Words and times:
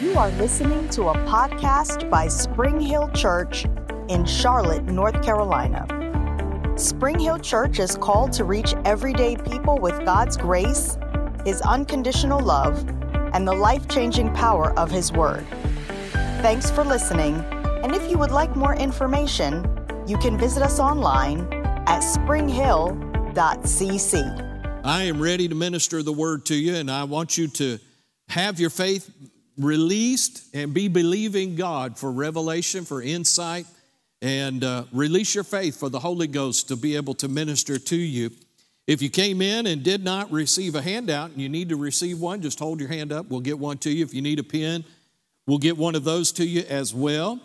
You 0.00 0.18
are 0.18 0.30
listening 0.32 0.88
to 0.90 1.10
a 1.10 1.14
podcast 1.24 2.10
by 2.10 2.26
Spring 2.26 2.80
Hill 2.80 3.08
Church 3.14 3.64
in 4.08 4.24
Charlotte, 4.24 4.82
North 4.86 5.22
Carolina. 5.22 5.86
Spring 6.76 7.16
Hill 7.20 7.38
Church 7.38 7.78
is 7.78 7.94
called 7.96 8.32
to 8.32 8.42
reach 8.42 8.74
everyday 8.84 9.36
people 9.36 9.78
with 9.78 10.04
God's 10.04 10.36
grace, 10.36 10.98
His 11.46 11.60
unconditional 11.60 12.40
love, 12.40 12.84
and 13.34 13.46
the 13.46 13.52
life 13.52 13.86
changing 13.86 14.34
power 14.34 14.76
of 14.76 14.90
His 14.90 15.12
Word. 15.12 15.46
Thanks 16.42 16.72
for 16.72 16.82
listening, 16.82 17.36
and 17.84 17.94
if 17.94 18.10
you 18.10 18.18
would 18.18 18.32
like 18.32 18.56
more 18.56 18.74
information, 18.74 19.64
you 20.08 20.18
can 20.18 20.36
visit 20.36 20.64
us 20.64 20.80
online 20.80 21.46
at 21.86 22.00
springhill.cc. 22.00 22.90
I 24.84 25.02
am 25.04 25.22
ready 25.22 25.46
to 25.46 25.54
minister 25.54 26.02
the 26.02 26.12
word 26.12 26.46
to 26.46 26.56
you, 26.56 26.74
and 26.74 26.90
I 26.90 27.04
want 27.04 27.38
you 27.38 27.46
to 27.46 27.78
have 28.28 28.58
your 28.58 28.70
faith 28.70 29.08
released 29.58 30.44
and 30.54 30.74
be 30.74 30.88
believing 30.88 31.54
God 31.56 31.98
for 31.98 32.10
revelation, 32.10 32.84
for 32.84 33.02
insight, 33.02 33.66
and 34.20 34.64
uh, 34.64 34.84
release 34.92 35.34
your 35.34 35.44
faith 35.44 35.78
for 35.78 35.88
the 35.88 36.00
Holy 36.00 36.26
Ghost 36.26 36.68
to 36.68 36.76
be 36.76 36.96
able 36.96 37.14
to 37.14 37.28
minister 37.28 37.78
to 37.78 37.96
you. 37.96 38.30
If 38.86 39.00
you 39.00 39.08
came 39.08 39.40
in 39.40 39.66
and 39.66 39.82
did 39.82 40.04
not 40.04 40.30
receive 40.30 40.74
a 40.74 40.82
handout 40.82 41.30
and 41.30 41.40
you 41.40 41.48
need 41.48 41.70
to 41.70 41.76
receive 41.76 42.20
one, 42.20 42.42
just 42.42 42.58
hold 42.58 42.80
your 42.80 42.88
hand 42.88 43.12
up. 43.12 43.30
We'll 43.30 43.40
get 43.40 43.58
one 43.58 43.78
to 43.78 43.90
you. 43.90 44.04
If 44.04 44.12
you 44.12 44.22
need 44.22 44.38
a 44.38 44.42
pen, 44.42 44.84
we'll 45.46 45.58
get 45.58 45.76
one 45.76 45.94
of 45.94 46.04
those 46.04 46.32
to 46.32 46.44
you 46.44 46.64
as 46.68 46.94
well. 46.94 47.40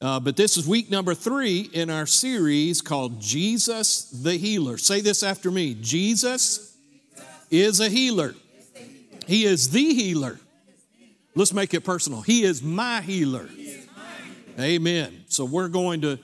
Uh, 0.00 0.20
but 0.20 0.36
this 0.36 0.58
is 0.58 0.66
week 0.66 0.90
number 0.90 1.14
three 1.14 1.70
in 1.72 1.88
our 1.88 2.04
series 2.04 2.82
called 2.82 3.20
Jesus 3.20 4.10
the 4.10 4.36
Healer. 4.36 4.76
Say 4.76 5.00
this 5.00 5.22
after 5.22 5.50
me 5.50 5.74
Jesus 5.74 6.76
is 7.50 7.80
a 7.80 7.88
healer, 7.88 8.34
He 9.26 9.44
is 9.44 9.70
the 9.70 9.94
healer. 9.94 10.38
Let's 11.36 11.52
make 11.52 11.74
it 11.74 11.82
personal. 11.82 12.22
He 12.22 12.44
is 12.44 12.62
my 12.62 13.02
healer. 13.02 13.46
Amen. 14.58 15.24
So 15.28 15.44
we're 15.44 15.68
going 15.68 16.00
to 16.00 16.18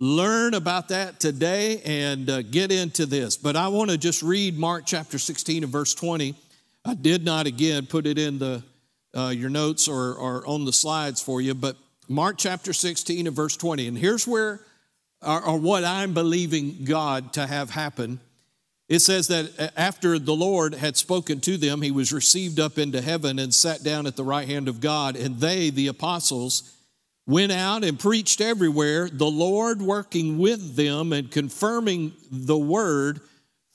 learn 0.00 0.52
about 0.52 0.88
that 0.88 1.18
today 1.18 1.80
and 1.82 2.28
uh, 2.28 2.42
get 2.42 2.70
into 2.70 3.06
this. 3.06 3.38
But 3.38 3.56
I 3.56 3.68
want 3.68 3.88
to 3.88 3.96
just 3.96 4.22
read 4.22 4.58
Mark 4.58 4.84
chapter 4.84 5.18
16 5.18 5.62
and 5.64 5.72
verse 5.72 5.94
20. 5.94 6.34
I 6.84 6.92
did 6.92 7.24
not 7.24 7.46
again 7.46 7.86
put 7.86 8.06
it 8.06 8.18
in 8.18 8.38
the 8.38 8.62
uh, 9.16 9.28
your 9.28 9.48
notes 9.48 9.88
or, 9.88 10.12
or 10.12 10.46
on 10.46 10.66
the 10.66 10.72
slides 10.74 11.22
for 11.22 11.40
you, 11.40 11.54
but 11.54 11.76
Mark 12.06 12.36
chapter 12.36 12.74
16 12.74 13.26
and 13.26 13.34
verse 13.34 13.56
20. 13.56 13.88
And 13.88 13.96
here's 13.96 14.26
where, 14.26 14.60
or, 15.22 15.42
or 15.42 15.58
what 15.58 15.84
I'm 15.84 16.12
believing 16.12 16.84
God 16.84 17.32
to 17.32 17.46
have 17.46 17.70
happen. 17.70 18.20
It 18.90 18.98
says 18.98 19.28
that 19.28 19.52
uh, 19.56 19.68
after 19.76 20.18
the 20.18 20.34
Lord 20.34 20.74
had 20.74 20.96
spoken 20.96 21.40
to 21.42 21.56
them, 21.56 21.80
he 21.80 21.92
was 21.92 22.12
received 22.12 22.58
up 22.58 22.76
into 22.76 23.00
heaven 23.00 23.38
and 23.38 23.54
sat 23.54 23.84
down 23.84 24.04
at 24.04 24.16
the 24.16 24.24
right 24.24 24.48
hand 24.48 24.66
of 24.66 24.80
God. 24.80 25.14
And 25.16 25.38
they, 25.38 25.70
the 25.70 25.86
apostles, 25.86 26.76
went 27.24 27.52
out 27.52 27.84
and 27.84 28.00
preached 28.00 28.40
everywhere, 28.40 29.08
the 29.08 29.30
Lord 29.30 29.80
working 29.80 30.38
with 30.38 30.74
them 30.74 31.12
and 31.12 31.30
confirming 31.30 32.12
the 32.32 32.58
word 32.58 33.20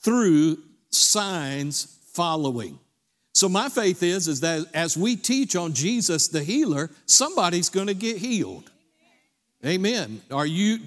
through 0.02 0.58
signs 0.90 1.98
following. 2.12 2.78
So 3.32 3.48
my 3.48 3.70
faith 3.70 4.02
is 4.02 4.28
is 4.28 4.40
that 4.40 4.66
as 4.74 4.98
we 4.98 5.16
teach 5.16 5.56
on 5.56 5.72
Jesus 5.72 6.28
the 6.28 6.42
healer, 6.42 6.90
somebody's 7.06 7.70
going 7.70 7.86
to 7.86 7.94
get 7.94 8.18
healed. 8.18 8.70
Amen. 9.64 10.20
Are 10.30 10.46
you 10.46 10.78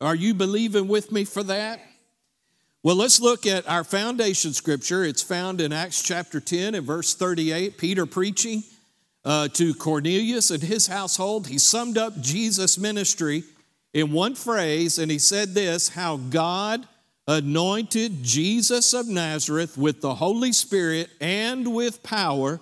are 0.00 0.14
you 0.14 0.32
believing 0.32 0.88
with 0.88 1.12
me 1.12 1.24
for 1.24 1.42
that? 1.44 1.80
Well, 2.84 2.96
let's 2.96 3.18
look 3.18 3.46
at 3.46 3.66
our 3.66 3.82
foundation 3.82 4.52
scripture. 4.52 5.04
It's 5.04 5.22
found 5.22 5.62
in 5.62 5.72
Acts 5.72 6.02
chapter 6.02 6.38
10 6.38 6.74
and 6.74 6.86
verse 6.86 7.14
38. 7.14 7.78
Peter 7.78 8.04
preaching 8.04 8.62
uh, 9.24 9.48
to 9.54 9.72
Cornelius 9.72 10.50
and 10.50 10.62
his 10.62 10.86
household. 10.86 11.46
He 11.46 11.56
summed 11.56 11.96
up 11.96 12.20
Jesus' 12.20 12.76
ministry 12.76 13.44
in 13.94 14.12
one 14.12 14.34
phrase, 14.34 14.98
and 14.98 15.10
he 15.10 15.18
said 15.18 15.54
this 15.54 15.88
how 15.88 16.18
God 16.18 16.86
anointed 17.26 18.22
Jesus 18.22 18.92
of 18.92 19.08
Nazareth 19.08 19.78
with 19.78 20.02
the 20.02 20.16
Holy 20.16 20.52
Spirit 20.52 21.08
and 21.22 21.74
with 21.74 22.02
power, 22.02 22.60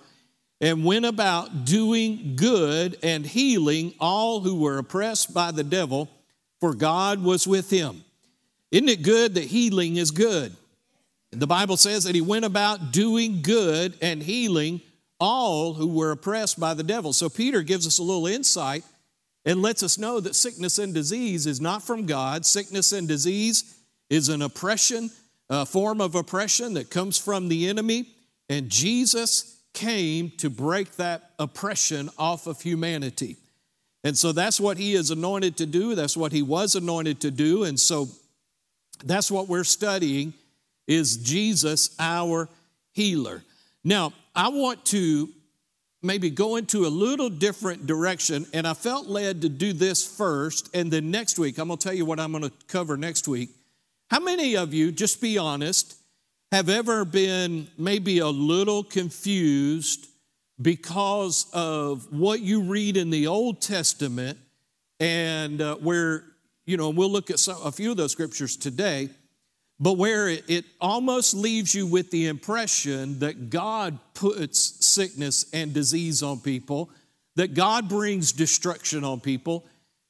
and 0.60 0.84
went 0.84 1.04
about 1.04 1.64
doing 1.64 2.36
good 2.36 2.96
and 3.02 3.26
healing 3.26 3.92
all 3.98 4.38
who 4.38 4.60
were 4.60 4.78
oppressed 4.78 5.34
by 5.34 5.50
the 5.50 5.64
devil, 5.64 6.08
for 6.60 6.75
God 6.75 7.25
was 7.25 7.44
with 7.44 7.70
him. 7.70 8.04
Isn't 8.72 8.88
it 8.88 9.02
good 9.02 9.34
that 9.34 9.44
healing 9.44 9.96
is 9.96 10.10
good? 10.10 10.56
The 11.30 11.46
Bible 11.46 11.76
says 11.76 12.04
that 12.04 12.14
he 12.14 12.20
went 12.20 12.44
about 12.44 12.92
doing 12.92 13.42
good 13.42 13.96
and 14.02 14.22
healing 14.22 14.80
all 15.20 15.74
who 15.74 15.86
were 15.86 16.10
oppressed 16.10 16.58
by 16.58 16.74
the 16.74 16.82
devil. 16.82 17.12
So 17.12 17.28
Peter 17.28 17.62
gives 17.62 17.86
us 17.86 17.98
a 17.98 18.02
little 18.02 18.26
insight 18.26 18.82
and 19.44 19.62
lets 19.62 19.82
us 19.82 19.98
know 19.98 20.20
that 20.20 20.34
sickness 20.34 20.78
and 20.78 20.92
disease 20.92 21.46
is 21.46 21.60
not 21.60 21.82
from 21.82 22.06
God. 22.06 22.44
Sickness 22.44 22.92
and 22.92 23.06
disease 23.06 23.78
is 24.10 24.28
an 24.28 24.42
oppression, 24.42 25.10
a 25.48 25.64
form 25.66 26.00
of 26.00 26.14
oppression 26.14 26.74
that 26.74 26.90
comes 26.90 27.18
from 27.18 27.48
the 27.48 27.68
enemy, 27.68 28.06
and 28.48 28.68
Jesus 28.68 29.62
came 29.74 30.30
to 30.38 30.50
break 30.50 30.96
that 30.96 31.30
oppression 31.38 32.10
off 32.18 32.46
of 32.46 32.60
humanity. 32.60 33.36
And 34.04 34.18
so 34.18 34.32
that's 34.32 34.60
what 34.60 34.76
he 34.76 34.94
is 34.94 35.10
anointed 35.10 35.56
to 35.58 35.66
do, 35.66 35.94
that's 35.94 36.16
what 36.16 36.32
he 36.32 36.42
was 36.42 36.74
anointed 36.74 37.20
to 37.20 37.30
do, 37.30 37.64
and 37.64 37.78
so 37.78 38.08
that's 39.04 39.30
what 39.30 39.48
we're 39.48 39.64
studying 39.64 40.34
is 40.86 41.16
Jesus 41.16 41.94
our 41.98 42.48
healer. 42.92 43.42
Now, 43.84 44.12
I 44.34 44.48
want 44.48 44.84
to 44.86 45.28
maybe 46.02 46.30
go 46.30 46.56
into 46.56 46.86
a 46.86 46.88
little 46.88 47.30
different 47.30 47.86
direction, 47.86 48.46
and 48.52 48.66
I 48.66 48.74
felt 48.74 49.06
led 49.06 49.42
to 49.42 49.48
do 49.48 49.72
this 49.72 50.04
first, 50.04 50.68
and 50.74 50.90
then 50.90 51.10
next 51.10 51.38
week, 51.38 51.58
I'm 51.58 51.68
gonna 51.68 51.78
tell 51.78 51.94
you 51.94 52.04
what 52.04 52.18
I'm 52.18 52.32
gonna 52.32 52.52
cover 52.66 52.96
next 52.96 53.28
week. 53.28 53.50
How 54.10 54.20
many 54.20 54.56
of 54.56 54.74
you, 54.74 54.92
just 54.92 55.20
be 55.20 55.38
honest, 55.38 55.96
have 56.50 56.69
ever 56.69 57.04
been 57.04 57.69
maybe 57.78 58.19
a 58.19 58.28
little 58.28 58.84
confused 58.84 60.08
because 60.60 61.46
of 61.52 62.12
what 62.12 62.40
you 62.40 62.62
read 62.62 62.96
in 62.96 63.10
the 63.10 63.26
Old 63.26 63.60
Testament 63.60 64.38
and 65.00 65.60
uh, 65.60 65.76
where, 65.76 66.24
you 66.64 66.76
know, 66.76 66.90
we'll 66.90 67.10
look 67.10 67.30
at 67.30 67.38
some, 67.38 67.56
a 67.64 67.72
few 67.72 67.90
of 67.90 67.96
those 67.96 68.12
scriptures 68.12 68.56
today, 68.56 69.08
but 69.80 69.94
where 69.94 70.28
it, 70.28 70.44
it 70.48 70.64
almost 70.80 71.34
leaves 71.34 71.74
you 71.74 71.86
with 71.86 72.10
the 72.10 72.28
impression 72.28 73.18
that 73.18 73.50
God 73.50 73.98
puts 74.14 74.84
sickness 74.86 75.46
and 75.52 75.72
disease 75.72 76.22
on 76.22 76.40
people, 76.40 76.90
that 77.36 77.54
God 77.54 77.88
brings 77.88 78.32
destruction 78.32 79.02
on 79.02 79.20
people, 79.20 79.66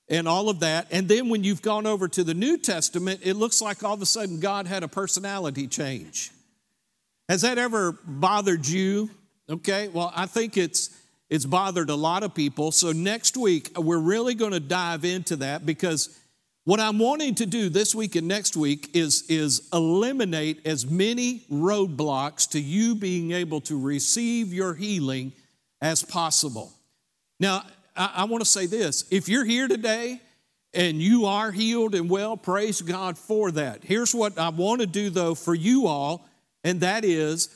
and 0.09 0.29
all 0.29 0.51
of 0.51 0.61
that. 0.61 0.89
And 0.91 1.09
then 1.09 1.31
when 1.31 1.43
you've 1.43 1.63
gone 1.63 1.87
over 1.87 2.07
to 2.09 2.23
the 2.23 2.35
New 2.35 2.59
Testament, 2.59 3.21
it 3.23 3.35
looks 3.35 3.63
like 3.63 3.83
all 3.83 3.95
of 3.95 4.03
a 4.03 4.07
sudden 4.07 4.41
God 4.41 4.67
had 4.67 4.83
a 4.83 4.89
personality 4.89 5.67
change. 5.67 6.31
Has 7.29 7.43
that 7.43 7.57
ever 7.57 7.93
bothered 8.05 8.67
you? 8.67 9.11
Okay, 9.49 9.89
well, 9.89 10.13
I 10.15 10.27
think 10.27 10.57
it's 10.57 10.91
it's 11.31 11.47
bothered 11.47 11.89
a 11.89 11.95
lot 11.95 12.25
of 12.25 12.35
people. 12.35 12.73
So 12.73 12.93
next 12.93 13.39
week 13.39 13.71
we're 13.79 13.97
really 13.97 14.35
going 14.35 14.53
to 14.53 14.61
dive 14.61 15.07
into 15.07 15.37
that 15.37 15.65
because 15.65 16.19
what 16.65 16.79
I'm 16.79 16.99
wanting 16.99 17.35
to 17.37 17.47
do 17.47 17.69
this 17.69 17.95
week 17.95 18.15
and 18.15 18.29
next 18.29 18.57
week 18.57 18.91
is, 18.95 19.25
is 19.29 19.69
eliminate 19.73 20.65
as 20.65 20.89
many 20.89 21.41
roadblocks 21.51 22.51
to 22.51 22.61
you 22.61 22.95
being 22.95 23.33
able 23.33 23.61
to 23.63 23.81
receive 23.81 24.53
your 24.53 24.75
healing 24.75 25.33
as 25.81 26.05
possible. 26.05 26.73
Now, 27.41 27.65
I, 27.97 28.13
I 28.19 28.25
want 28.25 28.45
to 28.45 28.49
say 28.49 28.67
this 28.67 29.05
if 29.11 29.29
you're 29.29 29.45
here 29.45 29.67
today 29.67 30.21
and 30.73 31.03
you 31.03 31.27
are 31.27 31.51
healed 31.51 31.97
and 31.97 32.09
well, 32.09 32.37
praise 32.37 32.81
God 32.81 33.19
for 33.19 33.51
that. 33.51 33.83
Here's 33.83 34.15
what 34.15 34.39
I 34.39 34.51
want 34.51 34.81
to 34.83 34.87
do 34.87 35.11
though 35.11 35.35
for 35.35 35.55
you 35.55 35.89
all, 35.89 36.25
and 36.63 36.81
that 36.81 37.05
is 37.05 37.49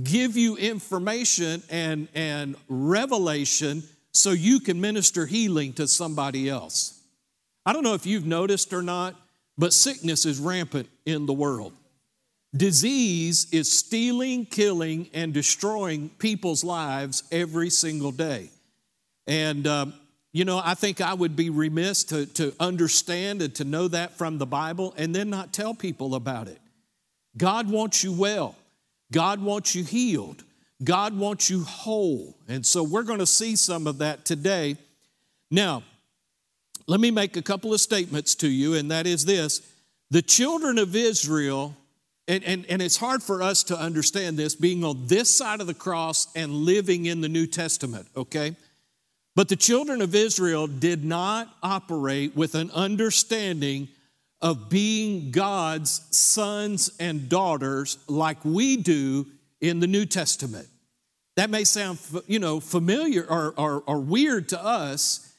give 0.00 0.36
you 0.36 0.56
information 0.56 1.62
and, 1.68 2.06
and 2.14 2.54
revelation 2.68 3.82
so 4.12 4.30
you 4.30 4.60
can 4.60 4.80
minister 4.80 5.26
healing 5.26 5.72
to 5.74 5.88
somebody 5.88 6.48
else. 6.48 7.01
I 7.64 7.72
don't 7.72 7.84
know 7.84 7.94
if 7.94 8.06
you've 8.06 8.26
noticed 8.26 8.72
or 8.72 8.82
not, 8.82 9.14
but 9.56 9.72
sickness 9.72 10.26
is 10.26 10.38
rampant 10.38 10.88
in 11.06 11.26
the 11.26 11.32
world. 11.32 11.72
Disease 12.54 13.46
is 13.50 13.72
stealing, 13.72 14.44
killing, 14.44 15.08
and 15.14 15.32
destroying 15.32 16.10
people's 16.18 16.62
lives 16.62 17.22
every 17.32 17.70
single 17.70 18.12
day. 18.12 18.50
And, 19.26 19.66
um, 19.66 19.94
you 20.32 20.44
know, 20.44 20.60
I 20.62 20.74
think 20.74 21.00
I 21.00 21.14
would 21.14 21.34
be 21.34 21.48
remiss 21.48 22.04
to, 22.04 22.26
to 22.26 22.54
understand 22.60 23.40
and 23.40 23.54
to 23.54 23.64
know 23.64 23.88
that 23.88 24.18
from 24.18 24.38
the 24.38 24.46
Bible 24.46 24.92
and 24.96 25.14
then 25.14 25.30
not 25.30 25.52
tell 25.52 25.72
people 25.72 26.14
about 26.14 26.48
it. 26.48 26.58
God 27.36 27.70
wants 27.70 28.04
you 28.04 28.12
well, 28.12 28.54
God 29.10 29.40
wants 29.40 29.74
you 29.74 29.84
healed, 29.84 30.44
God 30.84 31.16
wants 31.16 31.48
you 31.48 31.62
whole. 31.62 32.36
And 32.48 32.66
so 32.66 32.82
we're 32.82 33.02
going 33.04 33.20
to 33.20 33.26
see 33.26 33.56
some 33.56 33.86
of 33.86 33.98
that 33.98 34.26
today. 34.26 34.76
Now, 35.50 35.84
let 36.86 37.00
me 37.00 37.10
make 37.10 37.36
a 37.36 37.42
couple 37.42 37.72
of 37.72 37.80
statements 37.80 38.34
to 38.36 38.48
you, 38.48 38.74
and 38.74 38.90
that 38.90 39.06
is 39.06 39.24
this 39.24 39.60
the 40.10 40.22
children 40.22 40.78
of 40.78 40.94
Israel, 40.94 41.74
and, 42.28 42.44
and, 42.44 42.66
and 42.66 42.82
it's 42.82 42.98
hard 42.98 43.22
for 43.22 43.42
us 43.42 43.62
to 43.64 43.78
understand 43.78 44.36
this 44.36 44.54
being 44.54 44.84
on 44.84 45.06
this 45.06 45.34
side 45.34 45.60
of 45.60 45.66
the 45.66 45.74
cross 45.74 46.28
and 46.36 46.52
living 46.52 47.06
in 47.06 47.22
the 47.22 47.28
New 47.28 47.46
Testament, 47.46 48.06
okay? 48.14 48.54
But 49.34 49.48
the 49.48 49.56
children 49.56 50.02
of 50.02 50.14
Israel 50.14 50.66
did 50.66 51.02
not 51.02 51.48
operate 51.62 52.36
with 52.36 52.54
an 52.54 52.70
understanding 52.72 53.88
of 54.42 54.68
being 54.68 55.30
God's 55.30 56.06
sons 56.10 56.90
and 57.00 57.28
daughters 57.28 57.96
like 58.08 58.44
we 58.44 58.76
do 58.76 59.26
in 59.60 59.80
the 59.80 59.86
New 59.86 60.04
Testament. 60.04 60.68
That 61.36 61.48
may 61.48 61.64
sound, 61.64 61.98
you 62.26 62.38
know, 62.38 62.60
familiar 62.60 63.24
or, 63.24 63.54
or, 63.56 63.82
or 63.86 64.00
weird 64.00 64.50
to 64.50 64.62
us 64.62 65.31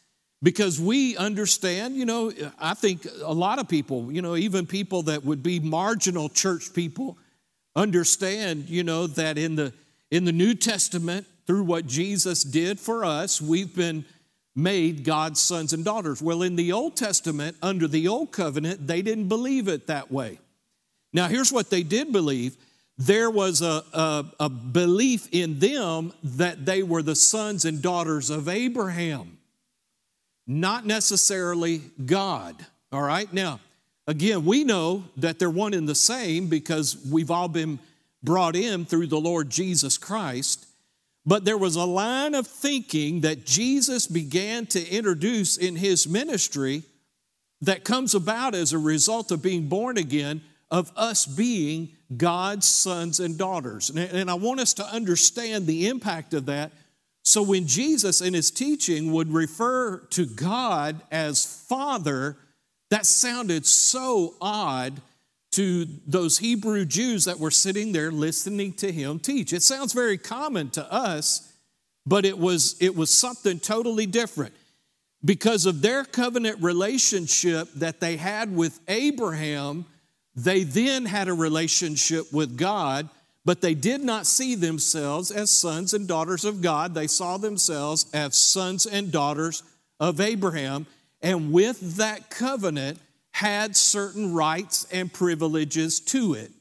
because 0.44 0.80
we 0.80 1.18
understand, 1.18 1.96
you 1.96 2.06
know, 2.06 2.32
I 2.60 2.74
think 2.76 3.08
a 3.24 3.34
lot 3.34 3.58
of 3.58 3.68
people, 3.68 4.12
you 4.12 4.22
know, 4.22 4.36
even 4.36 4.68
people 4.68 5.04
that 5.04 5.24
would 5.24 5.42
be 5.42 5.60
marginal 5.60 6.30
church 6.30 6.74
people, 6.74 7.18
understand, 7.76 8.70
you 8.70 8.84
know, 8.84 9.08
that 9.08 9.38
in 9.38 9.56
the 9.56 9.74
in 10.12 10.26
the 10.26 10.32
New 10.32 10.54
Testament, 10.54 11.26
through 11.48 11.64
what 11.64 11.88
Jesus 11.88 12.44
did 12.44 12.80
for 12.80 13.04
us, 13.04 13.42
we've 13.42 13.76
been 13.76 14.06
made 14.56 15.04
God's 15.04 15.42
sons 15.42 15.74
and 15.74 15.84
daughters. 15.84 16.22
Well, 16.22 16.44
in 16.44 16.56
the 16.56 16.72
Old 16.72 16.96
Testament, 16.96 17.58
under 17.64 17.88
the 17.88 18.08
Old 18.08 18.32
Covenant, 18.32 18.86
they 18.86 19.02
didn't 19.02 19.28
believe 19.28 19.68
it 19.68 19.88
that 19.88 20.12
way. 20.12 20.40
Now, 21.12 21.28
here's 21.28 21.52
what 21.52 21.70
they 21.70 21.82
did 21.82 22.12
believe 22.12 22.58
there 22.98 23.32
was 23.32 23.62
a, 23.64 23.84
a, 23.92 24.26
a, 24.42 24.50
belief 24.50 25.28
in 25.32 25.58
them 25.58 26.14
that 26.24 26.64
they 26.64 26.84
were 26.84 27.02
the 27.02 27.16
sons 27.16 27.66
and 27.66 27.82
daughters 27.82 28.30
of 28.30 28.48
Abraham, 28.48 29.40
not 30.46 30.86
necessarily 30.86 31.82
God. 32.06 32.56
All 32.92 33.02
right? 33.02 33.32
Now, 33.34 33.60
again, 34.08 34.46
we 34.46 34.64
know 34.64 35.06
that 35.18 35.40
they're 35.40 35.50
one 35.50 35.74
and 35.74 35.88
the 35.88 35.96
same 35.96 36.48
because 36.48 36.98
we've 37.10 37.32
all 37.32 37.48
been 37.48 37.80
brought 38.22 38.56
in 38.56 38.86
through 38.86 39.08
the 39.08 39.20
Lord 39.20 39.50
Jesus 39.50 39.98
Christ. 39.98 40.66
But 41.26 41.46
there 41.46 41.58
was 41.58 41.76
a 41.76 41.86
line 41.86 42.36
of 42.36 42.48
thinking 42.48 43.22
that 43.22 43.46
Jesus 43.46 44.08
began 44.08 44.66
to 44.68 44.88
introduce 44.90 45.58
in 45.58 45.78
his 45.78 46.08
ministry 46.08 46.84
that 47.62 47.86
comes 47.86 48.14
about 48.14 48.56
as 48.56 48.74
a 48.74 48.78
result 48.78 49.32
of 49.32 49.42
being 49.42 49.70
born 49.70 49.98
again, 49.98 50.42
of 50.70 50.92
us 50.98 51.26
being 51.26 51.90
God's 52.18 52.68
sons 52.68 53.22
and 53.22 53.38
daughters. 53.38 53.90
And 53.90 54.30
I 54.30 54.34
want 54.34 54.60
us 54.60 54.74
to 54.76 54.86
understand 54.86 55.66
the 55.66 55.88
impact 55.88 56.34
of 56.34 56.48
that. 56.48 56.74
So 57.24 57.42
when 57.42 57.68
Jesus 57.68 58.22
in 58.22 58.34
his 58.34 58.52
teaching 58.52 59.12
would 59.14 59.34
refer 59.34 60.00
to 60.12 60.26
God 60.26 61.02
as 61.12 61.46
Father, 61.68 62.38
that 62.90 63.06
sounded 63.06 63.66
so 63.66 64.36
odd 64.42 65.02
to 65.54 65.86
those 66.08 66.40
Hebrew 66.40 66.84
Jews 66.84 67.26
that 67.26 67.40
were 67.40 67.52
sitting 67.52 67.92
there 67.92 68.12
listening 68.12 68.74
to 68.74 68.92
him 68.92 69.20
teach. 69.20 69.54
It 69.54 69.62
sounds 69.62 69.94
very 69.94 70.18
common 70.18 70.70
to 70.72 70.92
us, 70.92 71.54
but 72.06 72.26
it 72.26 72.38
was, 72.38 72.76
it 72.80 72.96
was 72.96 73.10
something 73.10 73.60
totally 73.60 74.06
different. 74.06 74.54
Because 75.24 75.66
of 75.66 75.82
their 75.82 76.04
covenant 76.04 76.62
relationship 76.62 77.70
that 77.76 78.02
they 78.02 78.18
had 78.18 78.54
with 78.54 78.80
Abraham, 78.88 79.86
they 80.36 80.64
then 80.64 81.06
had 81.06 81.28
a 81.28 81.34
relationship 81.34 82.34
with 82.34 82.58
God, 82.58 83.08
but 83.46 83.62
they 83.62 83.74
did 83.74 84.02
not 84.02 84.26
see 84.26 84.56
themselves 84.56 85.32
as 85.32 85.50
sons 85.50 85.94
and 85.94 86.08
daughters 86.08 86.46
of 86.46 86.62
God. 86.62 86.94
They 86.94 87.08
saw 87.08 87.38
themselves 87.38 88.06
as 88.14 88.36
sons 88.36 88.86
and 88.86 89.12
daughters 89.12 89.64
of 90.00 90.22
Abraham. 90.22 90.88
And 91.22 91.52
with 91.52 91.98
that 91.98 92.30
covenant, 92.30 93.00
had 93.34 93.76
certain 93.76 94.34
rights 94.34 94.86
and 94.92 95.12
privileges 95.12 96.00
to 96.00 96.36
it. 96.36 96.52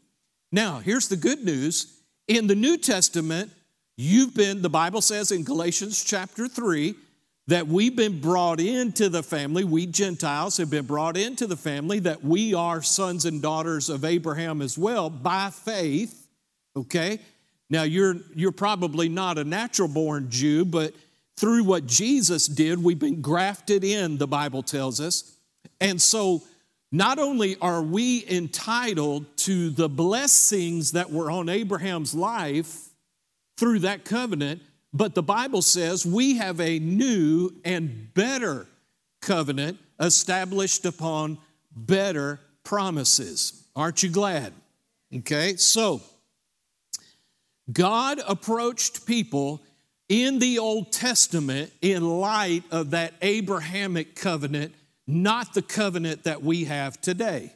Now, 0.51 0.79
here's 0.79 1.09
the 1.09 1.17
good 1.17 1.45
news. 1.45 2.01
In 2.29 2.47
the 2.47 2.55
New 2.55 2.79
Testament, 2.79 3.51
you've 3.97 4.35
been, 4.35 4.63
the 4.63 4.71
Bible 4.71 5.03
says 5.03 5.31
in 5.31 5.45
Galatians 5.45 6.03
chapter 6.03 6.49
3, 6.49 6.95
that 7.49 7.67
we've 7.67 7.97
been 7.97 8.21
brought 8.21 8.61
into 8.61 9.09
the 9.09 9.23
family. 9.23 9.65
We 9.65 9.87
Gentiles 9.87 10.57
have 10.59 10.71
been 10.71 10.87
brought 10.87 11.17
into 11.17 11.47
the 11.47 11.57
family, 11.57 11.99
that 12.01 12.25
we 12.25 12.55
are 12.55 12.83
sons 12.83 13.25
and 13.25 13.43
daughters 13.43 13.91
of 13.91 14.05
Abraham 14.05 14.63
as 14.63 14.79
well 14.79 15.11
by 15.11 15.51
faith. 15.51 16.22
Okay? 16.77 17.21
Now, 17.71 17.85
you're, 17.85 18.17
you're 18.35 18.53
probably 18.53 19.09
not 19.09 19.39
a 19.39 19.45
natural 19.45 19.89
born 19.89 20.31
Jew, 20.31 20.65
but 20.65 20.95
through 21.37 21.65
what 21.65 21.87
Jesus 21.87 22.47
did, 22.47 22.83
we've 22.83 22.99
been 22.99 23.23
grafted 23.23 23.85
in, 23.85 24.19
the 24.19 24.27
Bible 24.27 24.63
tells 24.63 25.01
us. 25.01 25.37
And 25.81 26.01
so, 26.01 26.43
not 26.91 27.19
only 27.19 27.57
are 27.61 27.83
we 27.83 28.25
entitled 28.29 29.25
to 29.39 29.71
the 29.71 29.89
blessings 29.89 30.93
that 30.93 31.11
were 31.11 31.31
on 31.31 31.49
Abraham's 31.49 32.15
life 32.15 32.91
through 33.57 33.81
that 33.81 34.05
covenant, 34.05 34.61
but 34.93 35.15
the 35.15 35.23
Bible 35.23 35.63
says 35.63 36.05
we 36.05 36.37
have 36.37 36.61
a 36.61 36.79
new 36.79 37.51
and 37.65 38.13
better 38.13 38.67
covenant 39.23 39.79
established 39.99 40.85
upon 40.85 41.39
better 41.75 42.41
promises. 42.65 43.65
Aren't 43.75 44.03
you 44.03 44.11
glad? 44.11 44.53
Okay, 45.15 45.57
so 45.57 46.03
God 47.71 48.21
approached 48.27 49.07
people 49.07 49.63
in 50.09 50.39
the 50.39 50.59
Old 50.59 50.93
Testament 50.93 51.73
in 51.81 52.03
light 52.03 52.65
of 52.71 52.91
that 52.91 53.15
Abrahamic 53.23 54.15
covenant 54.15 54.75
not 55.07 55.55
the 55.55 55.63
covenant 55.63 56.25
that 56.25 56.43
we 56.43 56.65
have 56.65 57.01
today. 57.01 57.53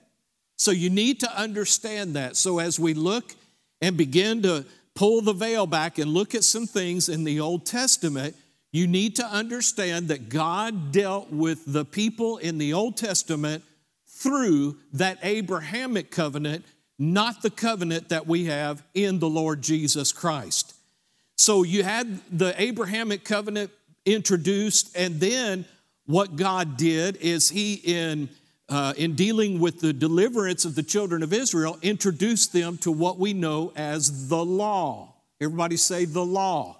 So 0.57 0.71
you 0.71 0.91
need 0.91 1.21
to 1.21 1.39
understand 1.39 2.15
that. 2.15 2.37
So 2.37 2.59
as 2.59 2.81
we 2.81 2.95
look 2.95 3.35
and 3.81 3.97
begin 3.97 4.43
to 4.43 4.65
pull 4.95 5.21
the 5.21 5.33
veil 5.33 5.67
back 5.67 5.99
and 5.99 6.13
look 6.13 6.35
at 6.35 6.45
some 6.45 6.67
things 6.67 7.09
in 7.09 7.25
the 7.25 7.41
Old 7.41 7.67
Testament, 7.67 8.35
you 8.73 8.87
need 8.87 9.17
to 9.17 9.27
understand 9.27 10.09
that 10.09 10.29
God 10.29 10.93
dealt 10.93 11.31
with 11.31 11.63
the 11.67 11.85
people 11.85 12.39
in 12.39 12.59
the 12.59 12.73
Old 12.73 12.97
Testament 12.97 13.63
through 14.07 14.79
that 14.95 15.19
Abrahamic 15.23 16.11
covenant, 16.11 16.65
not 16.99 17.43
the 17.43 17.51
covenant 17.51 18.09
that 18.09 18.27
we 18.27 18.47
have 18.47 18.83
in 18.95 19.19
the 19.19 19.29
Lord 19.29 19.63
Jesus 19.63 20.13
Christ. 20.13 20.75
So 21.37 21.63
you 21.63 21.83
had 21.83 22.21
the 22.31 22.61
Abrahamic 22.61 23.25
covenant 23.25 23.71
introduced, 24.07 24.97
and 24.97 25.21
then 25.21 25.67
what 26.07 26.37
God 26.37 26.77
did 26.77 27.17
is 27.17 27.51
He, 27.51 27.75
in, 27.75 28.29
uh, 28.69 28.95
in 28.97 29.15
dealing 29.15 29.61
with 29.61 29.81
the 29.81 29.93
deliverance 29.93 30.65
of 30.65 30.75
the 30.75 30.83
children 30.83 31.23
of 31.23 31.33
Israel, 31.33 31.79
introduced 31.83 32.53
them 32.53 32.79
to 32.79 32.91
what 32.91 33.19
we 33.19 33.35
know 33.35 33.73
as 33.77 34.29
the 34.29 34.45
law. 34.45 35.13
Everybody 35.41 35.77
say 35.77 36.07
the 36.07 36.25
law. 36.25 36.79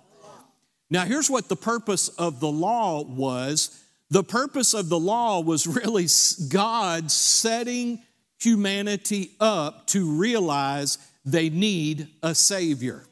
Now, 0.89 1.05
here's 1.05 1.29
what 1.29 1.49
the 1.49 1.57
purpose 1.57 2.09
of 2.09 2.41
the 2.41 2.49
law 2.49 3.03
was 3.03 3.83
the 4.09 4.23
purpose 4.23 4.73
of 4.73 4.89
the 4.89 4.99
law 4.99 5.41
was 5.41 5.67
really 5.85 6.07
God 6.49 7.11
setting 7.11 8.03
humanity 8.39 9.31
up 9.41 9.87
to 9.89 10.19
realize 10.19 10.99
they 11.25 11.51
need 11.51 12.09
a 12.23 12.35
Savior. 12.35 13.05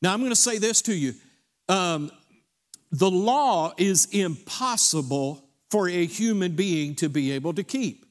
Now, 0.00 0.12
I'm 0.12 0.20
going 0.20 0.30
to 0.30 0.36
say 0.36 0.58
this 0.58 0.82
to 0.82 0.94
you. 0.94 1.14
Um, 1.68 2.10
the 2.90 3.10
law 3.10 3.72
is 3.78 4.06
impossible 4.12 5.44
for 5.70 5.88
a 5.88 6.04
human 6.04 6.52
being 6.52 6.94
to 6.96 7.08
be 7.08 7.32
able 7.32 7.54
to 7.54 7.62
keep. 7.62 8.04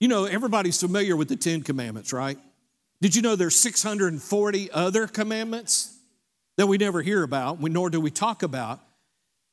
You 0.00 0.08
know, 0.08 0.24
everybody's 0.24 0.80
familiar 0.80 1.16
with 1.16 1.28
the 1.28 1.36
Ten 1.36 1.62
Commandments, 1.62 2.12
right? 2.12 2.38
Did 3.02 3.14
you 3.14 3.22
know 3.22 3.36
there's 3.36 3.56
640 3.56 4.70
other 4.70 5.06
commandments 5.06 5.98
that 6.56 6.66
we 6.66 6.78
never 6.78 7.02
hear 7.02 7.22
about, 7.22 7.60
nor 7.60 7.90
do 7.90 8.00
we 8.00 8.10
talk 8.10 8.42
about? 8.42 8.80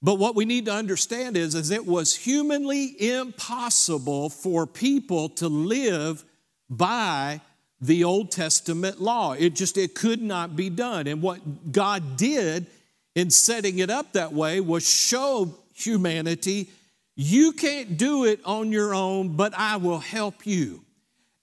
But 0.04 0.20
what 0.20 0.36
we 0.36 0.46
need 0.46 0.66
to 0.66 0.74
understand 0.74 1.38
is, 1.38 1.56
is 1.56 1.72
it 1.72 1.86
was 1.86 2.14
humanly 2.14 3.02
impossible 3.02 4.30
for 4.30 4.68
people 4.68 5.30
to 5.30 5.48
live 5.48 6.24
by 6.70 7.40
the 7.80 8.04
Old 8.04 8.30
Testament 8.30 9.02
law. 9.02 9.32
It 9.32 9.56
just 9.56 9.78
it 9.78 9.96
could 9.96 10.22
not 10.22 10.56
be 10.56 10.70
done. 10.70 11.08
And 11.08 11.22
what 11.22 11.72
God 11.72 12.18
did 12.18 12.68
in 13.16 13.30
setting 13.30 13.80
it 13.80 13.90
up 13.90 14.14
that 14.14 14.34
way 14.34 14.60
was 14.60 14.88
show 14.88 15.56
humanity 15.74 16.70
you 17.16 17.52
can't 17.52 17.98
do 17.98 18.26
it 18.26 18.40
on 18.44 18.72
your 18.72 18.96
own, 18.96 19.36
but 19.36 19.54
I 19.56 19.78
will 19.78 20.00
help 20.00 20.46
you. 20.46 20.84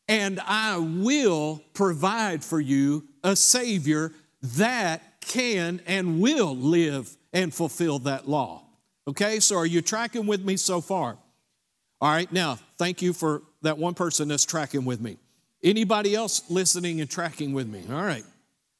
And 0.09 0.41
I 0.41 0.79
will 0.79 1.63
provide 1.75 2.43
for 2.43 2.61
you 2.61 3.05
a 3.23 3.37
Savior 3.37 4.13
that 4.43 5.21
can 5.21 5.81
and 5.87 6.21
will 6.21 6.57
live 6.57 7.17
and 7.33 7.53
fulfill 7.53 7.99
that 8.01 8.29
law. 8.29 8.63
Okay, 9.09 9.41
so 9.41 9.57
are 9.57 9.67
you 9.67 9.83
tracking 9.83 10.27
with 10.27 10.45
me 10.45 10.57
so 10.57 10.81
far? 10.81 11.17
All 12.01 12.11
right, 12.11 12.31
now, 12.33 12.59
thank 12.79 13.03
you 13.03 13.13
for 13.13 13.43
that 13.63 13.79
one 13.79 13.95
person 13.95 14.29
that's 14.29 14.45
tracking 14.45 14.85
with 14.85 15.01
me. 15.01 15.19
Anybody 15.63 16.15
else 16.15 16.43
listening 16.49 17.01
and 17.01 17.11
tracking 17.11 17.53
with 17.53 17.69
me? 17.69 17.83
All 17.91 18.03
right. 18.03 18.25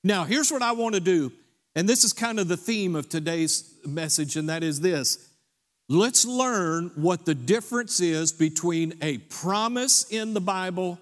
Now, 0.03 0.25
here's 0.25 0.51
what 0.51 0.63
I 0.63 0.73
want 0.73 0.95
to 0.95 1.01
do 1.01 1.33
and 1.77 1.89
this 1.89 2.05
is 2.05 2.13
kind 2.13 2.41
of 2.41 2.49
the 2.49 2.57
theme 2.57 2.97
of 2.97 3.09
today's 3.09 3.73
message, 3.87 4.37
and 4.37 4.49
that 4.49 4.63
is 4.63 4.81
this. 4.81 5.29
Let's 5.89 6.25
learn 6.25 6.91
what 6.95 7.25
the 7.25 7.35
difference 7.35 8.01
is 8.01 8.33
between 8.33 8.95
a 9.03 9.19
promise 9.19 10.11
in 10.11 10.35
the 10.35 10.41
Bible 10.41 10.99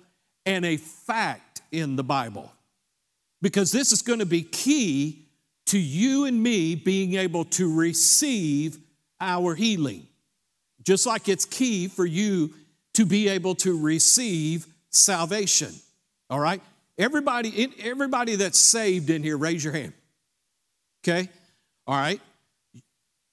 and 0.47 0.65
a 0.65 0.77
fact 0.77 1.63
in 1.73 1.97
the 1.97 2.05
Bible. 2.05 2.53
Because 3.41 3.71
this 3.71 3.93
is 3.93 4.03
going 4.03 4.19
to 4.19 4.27
be 4.27 4.43
key 4.43 5.28
to 5.69 5.79
you 5.79 6.25
and 6.25 6.43
me 6.43 6.75
being 6.75 7.15
able 7.15 7.45
to 7.45 7.75
receive 7.75 8.79
our 9.21 9.55
healing. 9.55 10.07
Just 10.83 11.07
like 11.07 11.29
it's 11.29 11.45
key 11.45 11.89
for 11.89 12.07
you 12.07 12.55
to 12.95 13.05
be 13.05 13.29
able 13.29 13.55
to 13.57 13.79
receive 13.79 14.67
salvation. 14.91 15.73
All 16.31 16.41
right? 16.41 16.63
Everybody, 16.99 17.73
everybody 17.83 18.37
that's 18.37 18.59
saved 18.59 19.11
in 19.11 19.23
here, 19.23 19.37
raise 19.37 19.63
your 19.63 19.73
hand. 19.73 19.93
Okay? 21.05 21.29
All 21.87 21.97
right? 21.97 22.21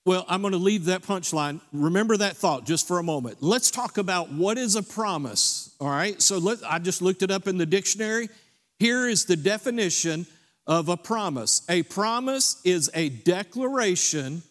Well, 0.06 0.24
I'm 0.30 0.42
going 0.42 0.52
to 0.52 0.60
leave 0.60 0.86
that 0.86 1.02
punchline. 1.02 1.62
Remember 1.74 2.16
that 2.18 2.38
thought 2.38 2.66
just 2.66 2.88
for 2.88 3.00
a 3.00 3.04
moment. 3.04 3.38
Let's 3.42 3.72
talk 3.72 3.98
about 3.98 4.32
what 4.32 4.58
is 4.58 4.76
a 4.76 4.84
promise. 4.84 5.76
All 5.80 5.90
right? 5.90 6.22
So 6.22 6.38
let, 6.38 6.60
I 6.64 6.78
just 6.80 7.02
looked 7.02 7.24
it 7.24 7.32
up 7.32 7.48
in 7.48 7.58
the 7.58 7.66
dictionary. 7.66 8.30
Here 8.78 9.08
is 9.08 9.26
the 9.26 9.36
definition 9.36 10.28
of 10.68 10.90
a 10.90 10.98
promise 10.98 11.62
a 11.70 11.84
promise 11.84 12.60
is 12.64 12.90
a 12.94 13.10
declaration 13.10 14.42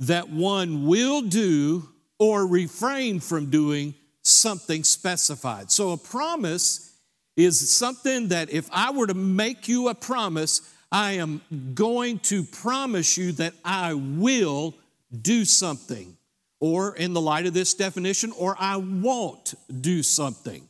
that 0.00 0.28
one 0.28 0.86
will 0.86 1.22
do 1.22 1.88
or 2.18 2.46
refrain 2.46 3.20
from 3.20 3.50
doing 3.50 3.94
something 4.22 4.84
specified. 4.84 5.70
So 5.70 5.92
a 5.92 5.96
promise 5.96 6.92
is 7.36 7.70
something 7.70 8.28
that 8.28 8.50
if 8.50 8.68
I 8.72 8.90
were 8.90 9.06
to 9.06 9.14
make 9.14 9.68
you 9.68 9.88
a 9.88 9.94
promise, 9.94 10.60
I 10.90 11.12
am 11.12 11.40
going 11.74 12.18
to 12.20 12.44
promise 12.44 13.16
you 13.16 13.32
that 13.32 13.54
I 13.64 13.94
will 13.94 14.74
do 15.20 15.44
something. 15.44 16.16
Or, 16.60 16.94
in 16.94 17.12
the 17.12 17.20
light 17.20 17.46
of 17.46 17.54
this 17.54 17.74
definition, 17.74 18.30
or 18.38 18.54
I 18.56 18.76
won't 18.76 19.54
do 19.80 20.04
something. 20.04 20.68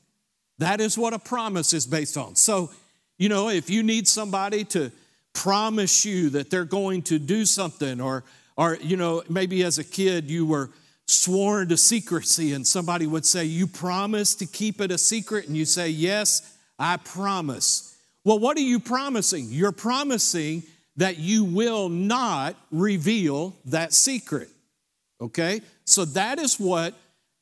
That 0.56 0.80
is 0.80 0.96
what 0.96 1.12
a 1.12 1.18
promise 1.18 1.74
is 1.74 1.86
based 1.86 2.16
on. 2.16 2.34
So, 2.34 2.70
you 3.22 3.28
know, 3.28 3.50
if 3.50 3.70
you 3.70 3.84
need 3.84 4.08
somebody 4.08 4.64
to 4.64 4.90
promise 5.32 6.04
you 6.04 6.30
that 6.30 6.50
they're 6.50 6.64
going 6.64 7.02
to 7.02 7.20
do 7.20 7.44
something, 7.44 8.00
or, 8.00 8.24
or 8.56 8.76
you 8.80 8.96
know, 8.96 9.22
maybe 9.28 9.62
as 9.62 9.78
a 9.78 9.84
kid 9.84 10.28
you 10.28 10.44
were 10.44 10.70
sworn 11.06 11.68
to 11.68 11.76
secrecy 11.76 12.52
and 12.52 12.66
somebody 12.66 13.06
would 13.06 13.24
say, 13.24 13.44
You 13.44 13.68
promise 13.68 14.34
to 14.34 14.46
keep 14.46 14.80
it 14.80 14.90
a 14.90 14.98
secret? 14.98 15.46
And 15.46 15.56
you 15.56 15.66
say, 15.66 15.88
Yes, 15.88 16.58
I 16.80 16.96
promise. 16.96 17.96
Well, 18.24 18.40
what 18.40 18.56
are 18.56 18.60
you 18.60 18.80
promising? 18.80 19.46
You're 19.50 19.70
promising 19.70 20.64
that 20.96 21.18
you 21.18 21.44
will 21.44 21.88
not 21.88 22.56
reveal 22.72 23.54
that 23.66 23.92
secret. 23.92 24.48
Okay? 25.20 25.60
So 25.84 26.06
that 26.06 26.40
is 26.40 26.58
what 26.58 26.94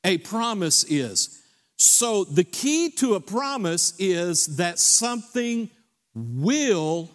a 0.05 0.19
promise 0.19 0.85
is. 0.85 1.40
So 1.81 2.25
the 2.25 2.45
key 2.45 2.91
to 2.99 3.15
a 3.15 3.21
promise 3.21 3.95
is 3.99 4.59
that 4.59 4.79
something 4.79 5.71
will 6.15 7.09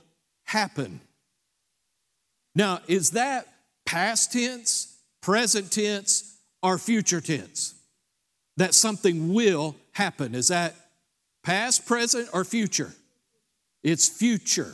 happen. 0.44 1.02
Now, 2.56 2.80
is 2.88 3.12
that 3.12 3.48
past 3.86 4.32
tense, 4.34 4.98
present 5.22 5.72
tense, 5.72 6.40
or 6.64 6.80
future 6.80 7.22
tense? 7.22 7.76
That 8.58 8.74
something 8.74 9.36
will 9.36 9.76
happen. 9.92 10.34
Is 10.34 10.48
that 10.48 10.74
past, 11.44 11.86
present, 11.86 12.30
or 12.34 12.44
future? 12.44 12.92
It's 13.84 14.10
future. 14.10 14.74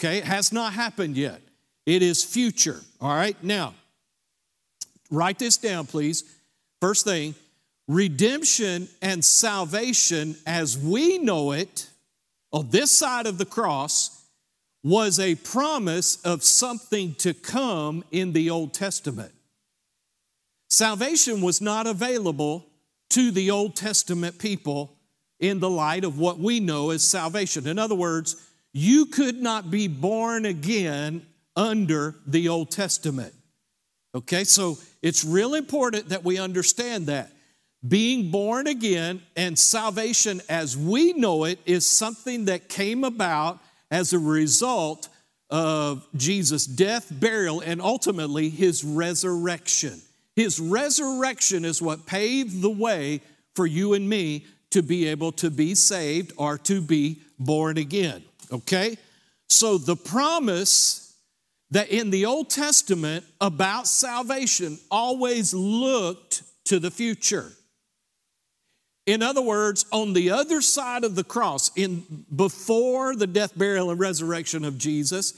Okay, 0.00 0.16
it 0.16 0.24
has 0.24 0.50
not 0.50 0.72
happened 0.72 1.18
yet. 1.18 1.42
It 1.84 2.00
is 2.00 2.24
future. 2.24 2.80
All 3.02 3.14
right, 3.14 3.36
now, 3.44 3.74
write 5.10 5.38
this 5.38 5.58
down, 5.58 5.84
please. 5.84 6.24
First 6.80 7.04
thing 7.04 7.34
redemption 7.88 8.88
and 9.02 9.24
salvation 9.24 10.36
as 10.46 10.78
we 10.78 11.18
know 11.18 11.52
it 11.52 11.88
on 12.52 12.70
this 12.70 12.96
side 12.96 13.26
of 13.26 13.38
the 13.38 13.44
cross 13.44 14.24
was 14.82 15.20
a 15.20 15.34
promise 15.34 16.20
of 16.22 16.42
something 16.42 17.14
to 17.16 17.34
come 17.34 18.02
in 18.10 18.32
the 18.32 18.50
Old 18.50 18.72
Testament. 18.72 19.32
Salvation 20.68 21.40
was 21.40 21.60
not 21.60 21.86
available 21.86 22.64
to 23.10 23.30
the 23.30 23.50
Old 23.50 23.76
Testament 23.76 24.38
people 24.38 24.96
in 25.38 25.58
the 25.58 25.70
light 25.70 26.04
of 26.04 26.18
what 26.18 26.38
we 26.38 26.60
know 26.60 26.90
as 26.90 27.02
salvation. 27.02 27.66
In 27.66 27.78
other 27.78 27.94
words, 27.94 28.36
you 28.72 29.06
could 29.06 29.40
not 29.40 29.70
be 29.70 29.88
born 29.88 30.46
again 30.46 31.26
under 31.56 32.14
the 32.26 32.48
Old 32.48 32.70
Testament. 32.70 33.34
Okay, 34.14 34.44
so 34.44 34.78
it's 35.02 35.24
real 35.24 35.54
important 35.54 36.08
that 36.10 36.24
we 36.24 36.38
understand 36.38 37.06
that. 37.06 37.32
Being 37.86 38.30
born 38.30 38.66
again 38.66 39.22
and 39.36 39.58
salvation 39.58 40.42
as 40.48 40.76
we 40.76 41.14
know 41.14 41.44
it 41.44 41.58
is 41.64 41.86
something 41.86 42.44
that 42.44 42.68
came 42.68 43.04
about 43.04 43.58
as 43.90 44.12
a 44.12 44.18
result 44.18 45.08
of 45.48 46.06
Jesus' 46.14 46.66
death, 46.66 47.08
burial, 47.10 47.60
and 47.60 47.80
ultimately 47.80 48.50
his 48.50 48.84
resurrection. 48.84 50.00
His 50.36 50.60
resurrection 50.60 51.64
is 51.64 51.82
what 51.82 52.06
paved 52.06 52.62
the 52.62 52.70
way 52.70 53.22
for 53.54 53.66
you 53.66 53.94
and 53.94 54.08
me 54.08 54.46
to 54.70 54.82
be 54.82 55.08
able 55.08 55.32
to 55.32 55.50
be 55.50 55.74
saved 55.74 56.32
or 56.36 56.58
to 56.58 56.80
be 56.80 57.20
born 57.38 57.78
again. 57.78 58.22
Okay? 58.52 58.96
So 59.48 59.78
the 59.78 59.96
promise 59.96 61.16
that 61.70 61.88
in 61.88 62.10
the 62.10 62.26
Old 62.26 62.50
Testament 62.50 63.24
about 63.40 63.86
salvation 63.86 64.78
always 64.90 65.52
looked 65.54 66.42
to 66.66 66.78
the 66.78 66.90
future. 66.90 67.52
In 69.10 69.24
other 69.24 69.42
words, 69.42 69.86
on 69.90 70.12
the 70.12 70.30
other 70.30 70.60
side 70.60 71.02
of 71.02 71.16
the 71.16 71.24
cross, 71.24 71.72
in 71.74 72.24
before 72.34 73.16
the 73.16 73.26
death, 73.26 73.58
burial, 73.58 73.90
and 73.90 73.98
resurrection 73.98 74.64
of 74.64 74.78
Jesus, 74.78 75.34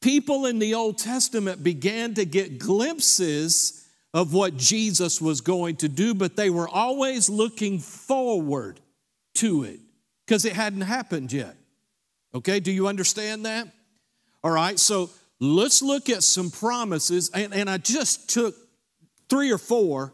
people 0.00 0.44
in 0.44 0.58
the 0.58 0.74
Old 0.74 0.98
Testament 0.98 1.62
began 1.62 2.14
to 2.14 2.24
get 2.24 2.58
glimpses 2.58 3.86
of 4.12 4.34
what 4.34 4.56
Jesus 4.56 5.20
was 5.20 5.40
going 5.40 5.76
to 5.76 5.88
do, 5.88 6.14
but 6.14 6.34
they 6.34 6.50
were 6.50 6.68
always 6.68 7.30
looking 7.30 7.78
forward 7.78 8.80
to 9.34 9.62
it 9.62 9.78
because 10.26 10.44
it 10.44 10.54
hadn't 10.54 10.80
happened 10.80 11.32
yet. 11.32 11.54
Okay, 12.34 12.58
do 12.58 12.72
you 12.72 12.88
understand 12.88 13.46
that? 13.46 13.68
All 14.42 14.50
right, 14.50 14.80
so 14.80 15.10
let's 15.38 15.80
look 15.80 16.10
at 16.10 16.24
some 16.24 16.50
promises. 16.50 17.30
And, 17.32 17.54
and 17.54 17.70
I 17.70 17.78
just 17.78 18.28
took 18.28 18.56
three 19.28 19.52
or 19.52 19.58
four, 19.58 20.12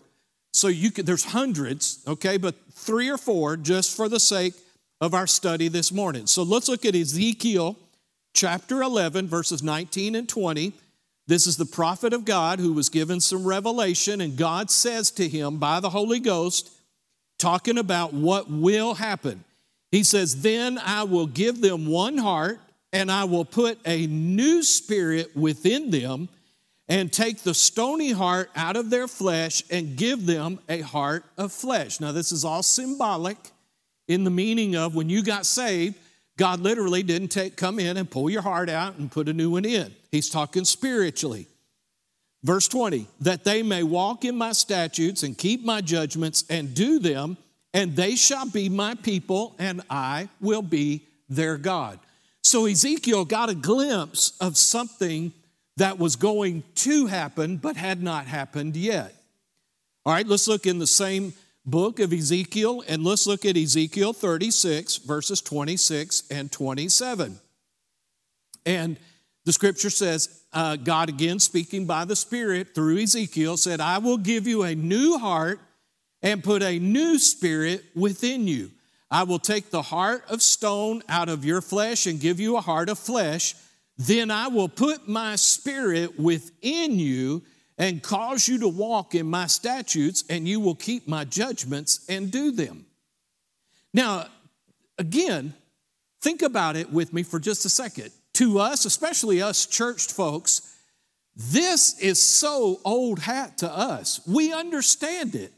so 0.52 0.68
you 0.68 0.90
could, 0.90 1.06
there's 1.06 1.24
hundreds, 1.24 2.02
okay, 2.06 2.36
but 2.36 2.54
three 2.78 3.08
or 3.08 3.18
four 3.18 3.56
just 3.56 3.96
for 3.96 4.08
the 4.08 4.20
sake 4.20 4.54
of 5.00 5.14
our 5.14 5.26
study 5.26 5.68
this 5.68 5.92
morning. 5.92 6.26
So 6.26 6.42
let's 6.42 6.68
look 6.68 6.84
at 6.84 6.94
Ezekiel 6.94 7.76
chapter 8.34 8.82
11, 8.82 9.28
verses 9.28 9.62
19 9.62 10.14
and 10.14 10.28
20. 10.28 10.72
This 11.26 11.46
is 11.46 11.56
the 11.56 11.66
prophet 11.66 12.12
of 12.12 12.24
God 12.24 12.58
who 12.58 12.72
was 12.72 12.88
given 12.88 13.20
some 13.20 13.46
revelation, 13.46 14.20
and 14.20 14.36
God 14.36 14.70
says 14.70 15.10
to 15.12 15.28
him 15.28 15.58
by 15.58 15.80
the 15.80 15.90
Holy 15.90 16.20
Ghost, 16.20 16.70
talking 17.38 17.78
about 17.78 18.14
what 18.14 18.50
will 18.50 18.94
happen. 18.94 19.44
He 19.92 20.02
says, 20.02 20.42
Then 20.42 20.78
I 20.78 21.02
will 21.02 21.26
give 21.26 21.60
them 21.60 21.86
one 21.86 22.16
heart, 22.16 22.60
and 22.92 23.12
I 23.12 23.24
will 23.24 23.44
put 23.44 23.78
a 23.84 24.06
new 24.06 24.62
spirit 24.62 25.36
within 25.36 25.90
them, 25.90 26.28
and 26.88 27.12
take 27.12 27.42
the 27.42 27.54
stony 27.54 28.12
heart 28.12 28.50
out 28.56 28.76
of 28.76 28.90
their 28.90 29.06
flesh 29.06 29.62
and 29.70 29.96
give 29.96 30.26
them 30.26 30.58
a 30.68 30.80
heart 30.80 31.24
of 31.36 31.52
flesh. 31.52 32.00
Now, 32.00 32.12
this 32.12 32.32
is 32.32 32.44
all 32.44 32.62
symbolic 32.62 33.36
in 34.06 34.24
the 34.24 34.30
meaning 34.30 34.74
of 34.74 34.94
when 34.94 35.10
you 35.10 35.22
got 35.22 35.44
saved, 35.44 35.96
God 36.38 36.60
literally 36.60 37.02
didn't 37.02 37.28
take, 37.28 37.56
come 37.56 37.78
in 37.78 37.96
and 37.96 38.10
pull 38.10 38.30
your 38.30 38.42
heart 38.42 38.70
out 38.70 38.96
and 38.96 39.10
put 39.10 39.28
a 39.28 39.32
new 39.32 39.50
one 39.50 39.64
in. 39.64 39.94
He's 40.10 40.30
talking 40.30 40.64
spiritually. 40.64 41.46
Verse 42.44 42.68
20, 42.68 43.06
that 43.20 43.44
they 43.44 43.62
may 43.62 43.82
walk 43.82 44.24
in 44.24 44.36
my 44.36 44.52
statutes 44.52 45.24
and 45.24 45.36
keep 45.36 45.64
my 45.64 45.80
judgments 45.80 46.44
and 46.48 46.74
do 46.74 47.00
them 47.00 47.36
and 47.74 47.94
they 47.94 48.16
shall 48.16 48.48
be 48.48 48.68
my 48.68 48.94
people, 48.94 49.54
and 49.58 49.82
I 49.90 50.28
will 50.40 50.62
be 50.62 51.02
their 51.28 51.56
God. 51.56 51.98
So 52.42 52.66
Ezekiel 52.66 53.24
got 53.24 53.50
a 53.50 53.54
glimpse 53.54 54.32
of 54.40 54.56
something 54.56 55.32
that 55.78 55.98
was 55.98 56.16
going 56.16 56.62
to 56.74 57.06
happen, 57.06 57.56
but 57.56 57.76
had 57.76 58.02
not 58.02 58.26
happened 58.26 58.76
yet. 58.76 59.14
All 60.04 60.12
right, 60.12 60.26
let's 60.26 60.48
look 60.48 60.66
in 60.66 60.78
the 60.78 60.86
same 60.86 61.34
book 61.64 62.00
of 62.00 62.12
Ezekiel, 62.12 62.82
and 62.88 63.04
let's 63.04 63.26
look 63.26 63.44
at 63.44 63.56
Ezekiel 63.56 64.12
36, 64.12 64.96
verses 64.98 65.40
26 65.40 66.24
and 66.30 66.50
27. 66.50 67.38
And 68.64 68.98
the 69.44 69.52
scripture 69.52 69.90
says, 69.90 70.42
uh, 70.52 70.76
God 70.76 71.08
again 71.08 71.38
speaking 71.38 71.86
by 71.86 72.04
the 72.04 72.16
Spirit 72.16 72.74
through 72.74 72.98
Ezekiel 72.98 73.56
said, 73.56 73.80
I 73.80 73.98
will 73.98 74.18
give 74.18 74.46
you 74.46 74.62
a 74.62 74.74
new 74.74 75.18
heart 75.18 75.60
and 76.22 76.42
put 76.42 76.62
a 76.62 76.78
new 76.78 77.18
spirit 77.18 77.84
within 77.94 78.48
you. 78.48 78.70
I 79.10 79.22
will 79.22 79.38
take 79.38 79.70
the 79.70 79.82
heart 79.82 80.24
of 80.28 80.42
stone 80.42 81.02
out 81.08 81.28
of 81.28 81.44
your 81.44 81.60
flesh 81.60 82.06
and 82.06 82.20
give 82.20 82.40
you 82.40 82.56
a 82.56 82.60
heart 82.60 82.88
of 82.88 82.98
flesh. 82.98 83.54
Then 83.98 84.30
I 84.30 84.48
will 84.48 84.68
put 84.68 85.08
my 85.08 85.36
spirit 85.36 86.18
within 86.18 86.98
you 86.98 87.42
and 87.76 88.02
cause 88.02 88.48
you 88.48 88.58
to 88.58 88.68
walk 88.68 89.14
in 89.14 89.26
my 89.26 89.46
statutes, 89.46 90.24
and 90.30 90.48
you 90.48 90.60
will 90.60 90.74
keep 90.74 91.06
my 91.06 91.24
judgments 91.24 92.04
and 92.08 92.30
do 92.30 92.50
them. 92.52 92.86
Now, 93.92 94.26
again, 94.98 95.54
think 96.20 96.42
about 96.42 96.76
it 96.76 96.92
with 96.92 97.12
me 97.12 97.22
for 97.22 97.38
just 97.38 97.64
a 97.64 97.68
second. 97.68 98.10
To 98.34 98.58
us, 98.58 98.84
especially 98.84 99.42
us 99.42 99.66
churched 99.66 100.12
folks, 100.12 100.76
This 101.38 101.96
is 102.00 102.20
so 102.20 102.80
old 102.84 103.20
hat 103.20 103.58
to 103.58 103.70
us. 103.70 104.20
We 104.26 104.52
understand 104.52 105.36
it 105.36 105.52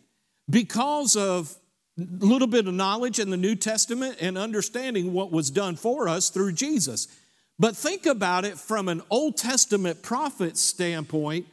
because 0.49 1.16
of 1.16 1.56
a 1.99 2.04
little 2.25 2.47
bit 2.47 2.66
of 2.66 2.75
knowledge 2.75 3.18
in 3.18 3.30
the 3.30 3.38
New 3.38 3.54
Testament 3.54 4.18
and 4.20 4.37
understanding 4.37 5.14
what 5.14 5.32
was 5.32 5.50
done 5.50 5.76
for 5.76 6.06
us 6.06 6.28
through 6.28 6.52
Jesus. 6.52 7.09
But 7.61 7.76
think 7.76 8.07
about 8.07 8.47
it 8.47 8.59
from 8.59 8.88
an 8.88 9.02
Old 9.11 9.37
Testament 9.37 10.02
prophet 10.02 10.57
standpoint. 10.57 11.47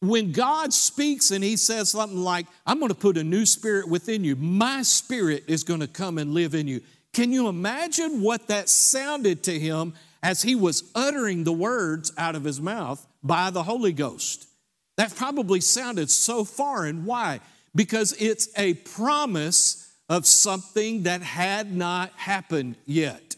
When 0.00 0.32
God 0.32 0.72
speaks 0.72 1.30
and 1.30 1.42
he 1.42 1.56
says 1.56 1.92
something 1.92 2.18
like, 2.18 2.46
I'm 2.66 2.80
going 2.80 2.88
to 2.88 2.96
put 2.96 3.16
a 3.16 3.22
new 3.22 3.46
spirit 3.46 3.88
within 3.88 4.24
you, 4.24 4.34
my 4.34 4.82
spirit 4.82 5.44
is 5.46 5.62
going 5.62 5.80
to 5.80 5.86
come 5.86 6.18
and 6.18 6.34
live 6.34 6.56
in 6.56 6.66
you. 6.66 6.80
Can 7.12 7.32
you 7.32 7.46
imagine 7.46 8.22
what 8.22 8.48
that 8.48 8.68
sounded 8.68 9.44
to 9.44 9.56
him 9.56 9.94
as 10.20 10.42
he 10.42 10.56
was 10.56 10.90
uttering 10.96 11.44
the 11.44 11.52
words 11.52 12.12
out 12.18 12.34
of 12.34 12.42
his 12.42 12.60
mouth 12.60 13.06
by 13.22 13.50
the 13.50 13.62
Holy 13.62 13.92
Ghost? 13.92 14.48
That 14.96 15.14
probably 15.14 15.60
sounded 15.60 16.10
so 16.10 16.44
foreign. 16.44 17.04
Why? 17.04 17.38
Because 17.72 18.16
it's 18.18 18.48
a 18.58 18.74
promise 18.74 19.94
of 20.08 20.26
something 20.26 21.04
that 21.04 21.22
had 21.22 21.72
not 21.72 22.10
happened 22.16 22.74
yet. 22.84 23.36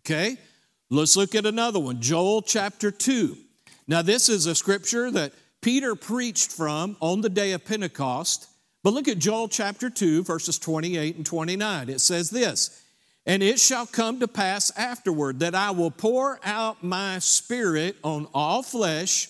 Okay? 0.00 0.36
Let's 0.88 1.16
look 1.16 1.34
at 1.34 1.46
another 1.46 1.80
one 1.80 2.00
Joel 2.00 2.42
chapter 2.42 2.92
2. 2.92 3.36
Now, 3.88 4.02
this 4.02 4.28
is 4.28 4.46
a 4.46 4.54
scripture 4.54 5.10
that 5.10 5.32
Peter 5.60 5.96
preached 5.96 6.52
from 6.52 6.96
on 7.00 7.22
the 7.22 7.28
day 7.28 7.52
of 7.52 7.64
Pentecost. 7.64 8.48
But 8.84 8.92
look 8.92 9.08
at 9.08 9.18
Joel 9.18 9.48
chapter 9.48 9.90
2, 9.90 10.22
verses 10.22 10.60
28 10.60 11.16
and 11.16 11.26
29. 11.26 11.88
It 11.88 12.00
says 12.00 12.30
this 12.30 12.84
And 13.26 13.42
it 13.42 13.58
shall 13.58 13.86
come 13.86 14.20
to 14.20 14.28
pass 14.28 14.70
afterward 14.76 15.40
that 15.40 15.56
I 15.56 15.72
will 15.72 15.90
pour 15.90 16.38
out 16.44 16.84
my 16.84 17.18
spirit 17.18 17.96
on 18.04 18.28
all 18.32 18.62
flesh, 18.62 19.28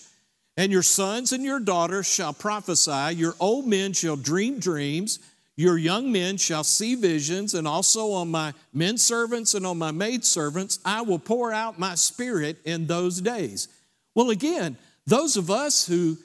and 0.57 0.71
your 0.71 0.83
sons 0.83 1.31
and 1.31 1.43
your 1.43 1.59
daughters 1.59 2.05
shall 2.05 2.33
prophesy, 2.33 3.15
your 3.15 3.33
old 3.39 3.65
men 3.65 3.93
shall 3.93 4.15
dream 4.15 4.59
dreams. 4.59 5.17
Your 5.57 5.79
young 5.79 6.11
men 6.11 6.37
shall 6.37 6.63
see 6.63 6.93
visions, 6.93 7.55
and 7.55 7.67
also 7.67 8.11
on 8.11 8.29
my 8.29 8.53
men 8.73 8.99
servants 8.99 9.55
and 9.55 9.65
on 9.65 9.79
my 9.79 9.89
maid 9.89 10.23
servants, 10.23 10.79
I 10.85 11.01
will 11.01 11.17
pour 11.17 11.51
out 11.51 11.79
my 11.79 11.95
spirit 11.95 12.57
in 12.63 12.85
those 12.85 13.19
days. 13.19 13.67
Well, 14.13 14.29
again, 14.29 14.77
those 15.07 15.35
of 15.35 15.49
us 15.49 15.87
who, 15.87 16.17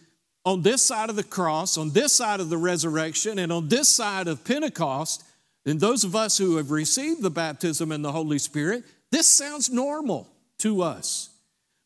on 0.44 0.60
this 0.60 0.82
side 0.82 1.08
of 1.08 1.16
the 1.16 1.22
cross, 1.22 1.78
on 1.78 1.90
this 1.90 2.12
side 2.12 2.40
of 2.40 2.50
the 2.50 2.58
resurrection, 2.58 3.38
and 3.38 3.50
on 3.50 3.68
this 3.68 3.88
side 3.88 4.28
of 4.28 4.44
Pentecost, 4.44 5.24
and 5.64 5.80
those 5.80 6.04
of 6.04 6.14
us 6.14 6.36
who 6.36 6.56
have 6.58 6.70
received 6.70 7.22
the 7.22 7.30
baptism 7.30 7.90
in 7.90 8.02
the 8.02 8.12
Holy 8.12 8.38
Spirit, 8.38 8.84
this 9.10 9.26
sounds 9.26 9.70
normal 9.70 10.28
to 10.58 10.82
us. 10.82 11.30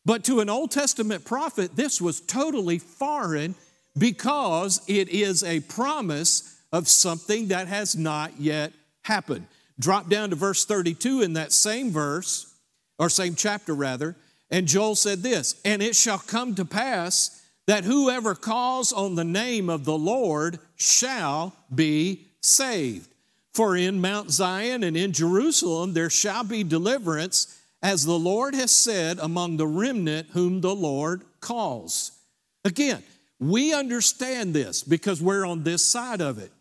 But 0.05 0.25
to 0.25 0.41
an 0.41 0.49
Old 0.49 0.71
Testament 0.71 1.23
prophet, 1.23 1.77
this 1.77 2.01
was 2.01 2.19
totally 2.19 2.79
foreign 2.79 3.55
because 3.97 4.81
it 4.87 5.07
is 5.09 5.43
a 5.43 5.61
promise 5.61 6.56
of 6.71 6.87
something 6.87 7.47
that 7.47 7.67
has 7.67 7.95
not 7.95 8.39
yet 8.39 8.73
happened. 9.03 9.47
Drop 9.79 10.09
down 10.09 10.31
to 10.31 10.35
verse 10.35 10.65
32 10.65 11.21
in 11.21 11.33
that 11.33 11.51
same 11.51 11.91
verse, 11.91 12.53
or 12.99 13.09
same 13.09 13.35
chapter 13.35 13.73
rather, 13.73 14.15
and 14.49 14.67
Joel 14.67 14.95
said 14.95 15.19
this 15.19 15.59
And 15.65 15.81
it 15.81 15.95
shall 15.95 16.19
come 16.19 16.55
to 16.55 16.65
pass 16.65 17.43
that 17.67 17.83
whoever 17.83 18.33
calls 18.33 18.93
on 18.93 19.15
the 19.15 19.25
name 19.25 19.69
of 19.69 19.83
the 19.83 19.97
Lord 19.97 20.59
shall 20.75 21.53
be 21.73 22.27
saved. 22.41 23.09
For 23.53 23.75
in 23.75 23.99
Mount 23.99 24.31
Zion 24.31 24.83
and 24.83 24.95
in 24.95 25.11
Jerusalem 25.11 25.93
there 25.93 26.09
shall 26.09 26.43
be 26.43 26.63
deliverance, 26.63 27.59
as 27.83 28.05
the 28.05 28.17
Lord 28.17 28.55
has 28.55 28.71
said 28.71 29.19
among 29.19 29.57
the 29.57 29.67
remnant 29.67 30.29
whom 30.31 30.61
the 30.61 30.75
Lord 30.75 31.23
calls. 31.41 32.11
Again, 32.63 33.03
we 33.39 33.73
understand 33.73 34.53
this 34.53 34.81
because 34.83 35.21
we're 35.21 35.45
on 35.45 35.63
this 35.63 35.83
side 35.85 36.21
of 36.21 36.39
it. 36.39 36.51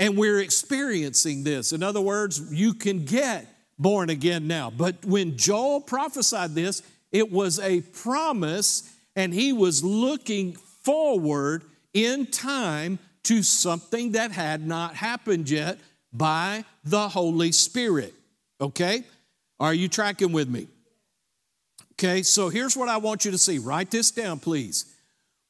And 0.00 0.16
we're 0.16 0.40
experiencing 0.40 1.44
this. 1.44 1.72
In 1.72 1.82
other 1.82 2.00
words, 2.00 2.52
you 2.52 2.74
can 2.74 3.04
get 3.04 3.46
born 3.78 4.10
again 4.10 4.48
now. 4.48 4.70
But 4.70 5.04
when 5.04 5.36
Joel 5.36 5.80
prophesied 5.80 6.54
this, 6.54 6.82
it 7.12 7.30
was 7.30 7.58
a 7.60 7.82
promise, 7.82 8.90
and 9.14 9.32
he 9.32 9.52
was 9.52 9.84
looking 9.84 10.54
forward 10.54 11.64
in 11.92 12.26
time 12.26 12.98
to 13.24 13.42
something 13.42 14.12
that 14.12 14.32
had 14.32 14.66
not 14.66 14.94
happened 14.94 15.50
yet 15.50 15.78
by 16.12 16.64
the 16.82 17.08
Holy 17.08 17.52
Spirit. 17.52 18.14
Okay? 18.60 19.04
Are 19.58 19.74
you 19.74 19.88
tracking 19.88 20.32
with 20.32 20.48
me? 20.48 20.68
Okay, 21.92 22.22
so 22.22 22.48
here's 22.48 22.76
what 22.76 22.88
I 22.88 22.96
want 22.96 23.26
you 23.26 23.30
to 23.30 23.38
see. 23.38 23.58
Write 23.58 23.90
this 23.90 24.10
down, 24.10 24.38
please. 24.38 24.86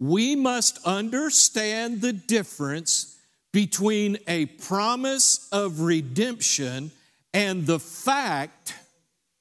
We 0.01 0.35
must 0.35 0.85
understand 0.85 2.01
the 2.01 2.13
difference 2.13 3.17
between 3.53 4.19
a 4.27 4.47
promise 4.47 5.49
of 5.53 5.81
redemption 5.81 6.91
and 7.33 7.67
the 7.67 7.79
fact, 7.79 8.75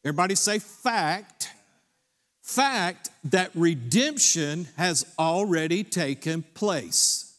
everybody 0.04 0.36
say 0.36 0.60
fact, 0.60 1.50
fact 2.42 3.10
that 3.26 3.52
redemption 3.54 4.68
has 4.78 5.06
already 5.18 5.84
taken 5.84 6.44
place. 6.54 7.36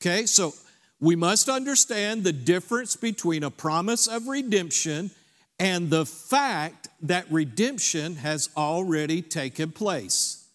Okay, 0.00 0.26
so 0.26 0.54
we 1.00 1.16
must 1.16 1.48
understand 1.48 2.24
the 2.24 2.32
difference 2.32 2.96
between 2.96 3.42
a 3.42 3.50
promise 3.50 4.06
of 4.06 4.28
redemption 4.28 5.10
and 5.58 5.90
the 5.90 6.06
fact 6.06 6.88
that 7.02 7.30
redemption 7.30 8.16
has 8.16 8.50
already 8.56 9.22
taken 9.22 9.70
place. 9.70 10.46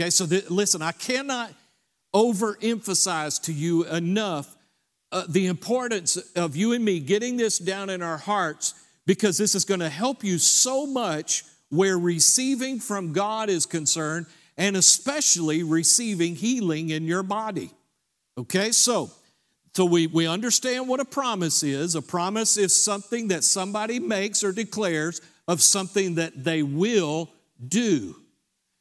Okay, 0.00 0.10
so 0.10 0.26
th- 0.26 0.50
listen, 0.50 0.82
I 0.82 0.92
cannot 0.92 1.52
overemphasize 2.14 3.42
to 3.42 3.52
you 3.52 3.84
enough 3.84 4.53
uh, 5.14 5.24
the 5.28 5.46
importance 5.46 6.16
of 6.34 6.56
you 6.56 6.72
and 6.72 6.84
me 6.84 6.98
getting 6.98 7.36
this 7.36 7.58
down 7.58 7.88
in 7.88 8.02
our 8.02 8.18
hearts 8.18 8.74
because 9.06 9.38
this 9.38 9.54
is 9.54 9.64
going 9.64 9.78
to 9.78 9.88
help 9.88 10.24
you 10.24 10.38
so 10.38 10.86
much 10.86 11.44
where 11.68 11.96
receiving 11.96 12.80
from 12.80 13.12
God 13.12 13.48
is 13.48 13.64
concerned 13.64 14.26
and 14.56 14.76
especially 14.76 15.62
receiving 15.62 16.34
healing 16.34 16.90
in 16.90 17.04
your 17.04 17.22
body. 17.22 17.70
Okay, 18.36 18.72
so 18.72 19.12
so 19.72 19.84
we, 19.84 20.08
we 20.08 20.26
understand 20.26 20.88
what 20.88 20.98
a 21.00 21.04
promise 21.04 21.62
is. 21.62 21.94
A 21.94 22.02
promise 22.02 22.56
is 22.56 22.74
something 22.74 23.28
that 23.28 23.44
somebody 23.44 24.00
makes 24.00 24.42
or 24.42 24.50
declares 24.52 25.20
of 25.46 25.60
something 25.60 26.16
that 26.16 26.44
they 26.44 26.62
will 26.62 27.30
do. 27.66 28.16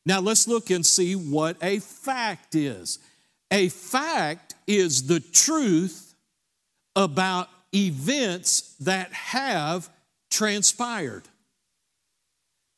Now 0.06 0.20
let's 0.20 0.48
look 0.48 0.72
and 0.72 0.86
see 0.86 1.16
what 1.16 1.58
a 1.62 1.78
fact 1.80 2.56
is. 2.56 2.98
A 3.52 3.70
fact 3.70 4.56
is 4.66 5.06
the 5.06 5.20
truth 5.20 6.03
about 6.96 7.50
events 7.74 8.76
that 8.82 9.12
have 9.14 9.90
transpired. 10.30 11.24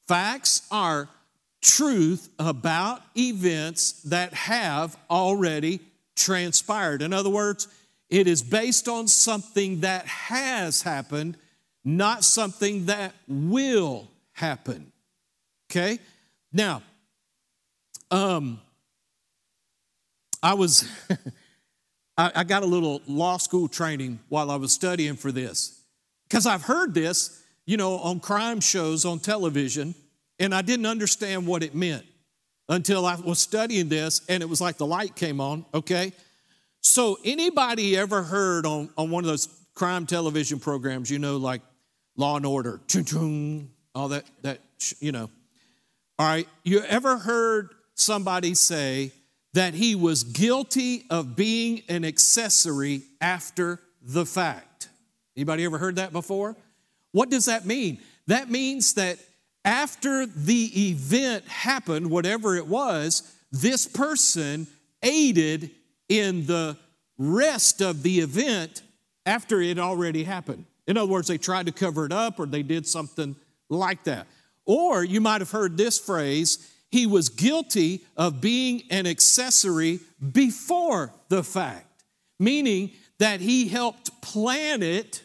Facts 0.07 0.67
are 0.71 1.09
truth 1.61 2.29
about 2.37 3.01
events 3.17 4.03
that 4.03 4.33
have 4.33 4.95
already 5.09 5.79
transpired. 6.15 7.01
In 7.01 7.11
other 7.11 7.29
words, 7.29 7.67
it 8.09 8.27
is 8.27 8.43
based 8.43 8.87
on 8.87 9.07
something 9.07 9.81
that 9.81 10.05
has 10.05 10.83
happened, 10.83 11.37
not 11.83 12.23
something 12.23 12.85
that 12.85 13.13
will 13.27 14.07
happen. 14.33 14.91
Okay? 15.71 15.99
Now, 16.53 16.83
um, 18.11 18.61
I 20.43 20.53
was 20.53 20.87
I, 22.17 22.31
I 22.35 22.43
got 22.43 22.63
a 22.63 22.65
little 22.65 23.01
law 23.07 23.37
school 23.37 23.67
training 23.67 24.19
while 24.29 24.49
I 24.51 24.55
was 24.55 24.73
studying 24.73 25.15
for 25.15 25.31
this. 25.31 25.81
Because 26.27 26.45
I've 26.45 26.63
heard 26.63 26.93
this, 26.93 27.43
you 27.65 27.77
know, 27.77 27.97
on 27.97 28.19
crime 28.19 28.59
shows 28.59 29.05
on 29.05 29.19
television, 29.19 29.95
and 30.39 30.53
I 30.53 30.61
didn't 30.61 30.85
understand 30.85 31.45
what 31.47 31.63
it 31.63 31.75
meant 31.75 32.05
until 32.67 33.05
I 33.05 33.15
was 33.15 33.39
studying 33.39 33.89
this, 33.89 34.21
and 34.27 34.41
it 34.41 34.47
was 34.47 34.59
like 34.59 34.77
the 34.77 34.85
light 34.85 35.15
came 35.15 35.39
on, 35.39 35.65
okay? 35.73 36.13
So, 36.81 37.17
anybody 37.23 37.95
ever 37.97 38.23
heard 38.23 38.65
on, 38.65 38.89
on 38.97 39.11
one 39.11 39.23
of 39.23 39.27
those 39.27 39.47
crime 39.75 40.05
television 40.05 40.59
programs, 40.59 41.11
you 41.11 41.19
know, 41.19 41.37
like 41.37 41.61
Law 42.15 42.37
and 42.37 42.45
Order, 42.45 42.79
all 43.93 44.09
that, 44.09 44.25
that, 44.41 44.59
you 44.99 45.11
know. 45.11 45.29
All 46.17 46.27
right, 46.27 46.47
you 46.63 46.79
ever 46.81 47.17
heard 47.17 47.69
somebody 47.93 48.53
say, 48.55 49.11
that 49.55 49.73
he 49.73 49.95
was 49.95 50.25
guilty 50.25 51.05
of 51.09 51.37
being 51.37 51.81
an 51.87 52.03
accessory 52.03 53.03
after 53.21 53.79
the 54.01 54.25
fact. 54.25 54.89
Anybody 55.37 55.63
ever 55.63 55.77
heard 55.77 55.95
that 55.95 56.11
before? 56.11 56.57
What 57.13 57.29
does 57.29 57.45
that 57.45 57.65
mean? 57.65 57.99
That 58.27 58.49
means 58.49 58.95
that 58.95 59.17
after 59.63 60.25
the 60.25 60.89
event 60.89 61.47
happened, 61.47 62.11
whatever 62.11 62.57
it 62.57 62.67
was, 62.67 63.33
this 63.49 63.87
person 63.87 64.67
aided 65.01 65.71
in 66.09 66.45
the 66.45 66.75
rest 67.17 67.81
of 67.81 68.03
the 68.03 68.19
event 68.19 68.81
after 69.25 69.61
it 69.61 69.79
already 69.79 70.25
happened. 70.25 70.65
In 70.85 70.97
other 70.97 71.09
words, 71.09 71.29
they 71.29 71.37
tried 71.37 71.67
to 71.67 71.71
cover 71.71 72.05
it 72.05 72.11
up 72.11 72.41
or 72.41 72.45
they 72.45 72.61
did 72.61 72.85
something 72.85 73.37
like 73.69 74.03
that. 74.03 74.27
Or 74.65 75.01
you 75.01 75.21
might 75.21 75.39
have 75.39 75.51
heard 75.51 75.77
this 75.77 75.97
phrase 75.97 76.74
he 76.95 77.05
was 77.05 77.27
guilty 77.27 78.05
of 78.15 78.39
being 78.39 78.81
an 78.89 79.05
accessory 79.05 79.99
before 80.31 81.11
the 81.27 81.43
fact, 81.43 82.05
meaning 82.39 82.89
that 83.19 83.41
he 83.41 83.67
helped 83.67 84.21
plan 84.21 84.81
it 84.81 85.21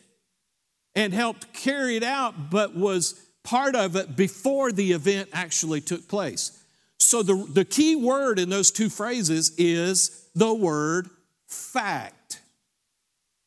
and 0.97 1.15
helped 1.15 1.53
carry 1.53 1.95
it 1.95 2.03
out, 2.03 2.51
but 2.51 2.75
was 2.75 3.25
part 3.45 3.77
of 3.77 3.95
it 3.95 4.17
before 4.17 4.73
the 4.73 4.91
event 4.91 5.29
actually 5.33 5.81
took 5.81 6.09
place. 6.09 6.61
So 6.99 7.23
the, 7.23 7.47
the 7.49 7.65
key 7.65 7.95
word 7.95 8.41
in 8.41 8.51
those 8.51 8.73
two 8.73 8.91
phrases 8.91 9.53
is 9.57 10.29
the 10.35 10.53
word 10.53 11.09
fact. 11.47 12.41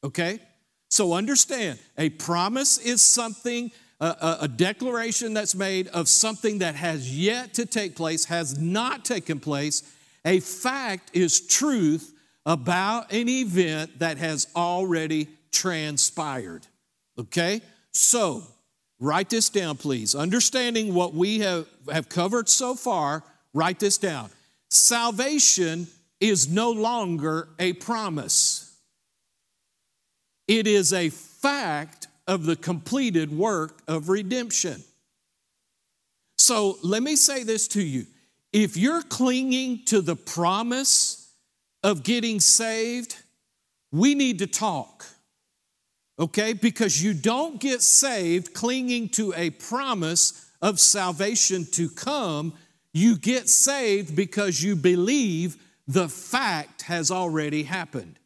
Okay? 0.01 0.39
So 0.89 1.11
understand 1.11 1.77
a 1.97 2.07
promise 2.07 2.77
is 2.77 3.01
something, 3.01 3.69
a, 4.03 4.37
a, 4.41 4.47
declaration 4.47 5.33
that's 5.33 5.55
made 5.55 5.87
of 5.89 6.09
something 6.09 6.59
that 6.59 6.75
has 6.75 7.17
yet 7.17 7.53
to 7.53 7.65
take 7.65 7.95
place, 7.95 8.25
has 8.25 8.59
not 8.59 9.05
taken 9.05 9.39
place. 9.39 9.83
A 10.25 10.39
fact 10.41 11.11
is 11.13 11.39
truth 11.47 12.13
about 12.45 13.13
an 13.13 13.29
event 13.29 13.99
that 13.99 14.17
has 14.17 14.47
already 14.55 15.29
transpired. 15.51 16.67
Okay? 17.17 17.61
So, 17.91 18.43
write 18.99 19.29
this 19.29 19.49
down, 19.49 19.77
please. 19.77 20.15
Understanding 20.15 20.93
what 20.93 21.13
we 21.13 21.39
have, 21.39 21.67
have 21.91 22.09
covered 22.09 22.49
so 22.49 22.75
far, 22.75 23.23
write 23.53 23.79
this 23.79 23.97
down. 23.97 24.29
Salvation 24.69 25.87
is 26.19 26.49
no 26.49 26.71
longer 26.71 27.49
a 27.59 27.73
promise, 27.73 28.75
it 30.47 30.67
is 30.67 30.91
a 30.91 31.09
fact 31.09 32.07
of 32.27 32.45
the 32.45 32.55
completed 32.55 33.31
work 33.31 33.81
of 33.87 34.09
redemption. 34.09 34.83
So, 36.37 36.77
let 36.83 37.03
me 37.03 37.15
say 37.15 37.43
this 37.43 37.67
to 37.69 37.81
you. 37.81 38.05
If 38.51 38.77
you're 38.77 39.01
clinging 39.01 39.85
to 39.85 40.01
the 40.01 40.15
promise 40.15 41.33
of 41.83 42.03
getting 42.03 42.39
saved, 42.39 43.17
we 43.91 44.15
need 44.15 44.39
to 44.39 44.47
talk 44.47 45.05
okay? 46.19 46.53
Because 46.53 47.03
you 47.03 47.13
don't 47.13 47.59
get 47.59 47.81
saved 47.81 48.53
clinging 48.53 49.09
to 49.09 49.33
a 49.35 49.49
promise 49.51 50.49
of 50.61 50.79
salvation 50.79 51.65
to 51.71 51.89
come. 51.89 52.53
You 52.93 53.17
get 53.17 53.49
saved 53.49 54.15
because 54.15 54.61
you 54.61 54.75
believe 54.75 55.57
the 55.87 56.07
fact 56.07 56.83
has 56.83 57.11
already 57.11 57.63
happened. 57.63 58.19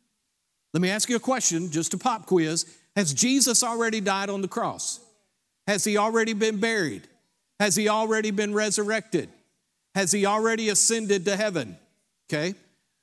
Let 0.73 0.81
me 0.81 0.89
ask 0.89 1.09
you 1.09 1.15
a 1.15 1.19
question, 1.19 1.71
just 1.71 1.93
a 1.93 1.97
pop 1.97 2.25
quiz. 2.25 2.65
Has 2.97 3.13
Jesus 3.13 3.61
already 3.61 4.01
died 4.01 4.31
on 4.31 4.41
the 4.41 4.47
cross? 4.47 4.99
Has 5.67 5.83
he 5.83 5.97
already 5.97 6.33
been 6.33 6.59
buried? 6.59 7.07
Has 7.59 7.75
he 7.75 7.89
already 7.89 8.31
been 8.31 8.55
resurrected? 8.55 9.29
Has 9.93 10.11
he 10.11 10.25
already 10.25 10.69
ascended 10.69 11.23
to 11.25 11.35
heaven? 11.35 11.77
Okay? 12.27 12.55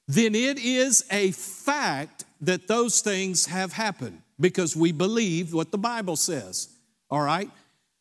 Then 0.09 0.35
it 0.35 0.59
is 0.59 1.05
a 1.13 1.31
fact 1.31 2.25
that 2.41 2.67
those 2.67 3.03
things 3.03 3.47
have 3.47 3.73
happened 3.73 4.21
because 4.41 4.75
we 4.75 4.91
believe 4.91 5.55
what 5.55 5.71
the 5.71 5.79
Bible 5.79 6.17
says. 6.17 6.71
All 7.09 7.23
right? 7.23 7.51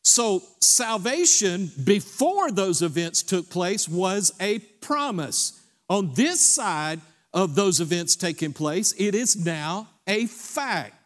So, 0.02 0.42
salvation 0.60 1.70
before 1.84 2.50
those 2.50 2.82
events 2.82 3.22
took 3.22 3.48
place 3.50 3.88
was 3.88 4.32
a 4.40 4.58
promise. 4.58 5.64
On 5.88 6.12
this 6.14 6.40
side 6.40 7.00
of 7.32 7.54
those 7.54 7.80
events 7.80 8.16
taking 8.16 8.52
place, 8.52 8.92
it 8.98 9.14
is 9.14 9.36
now 9.36 9.88
a 10.08 10.26
fact. 10.26 11.03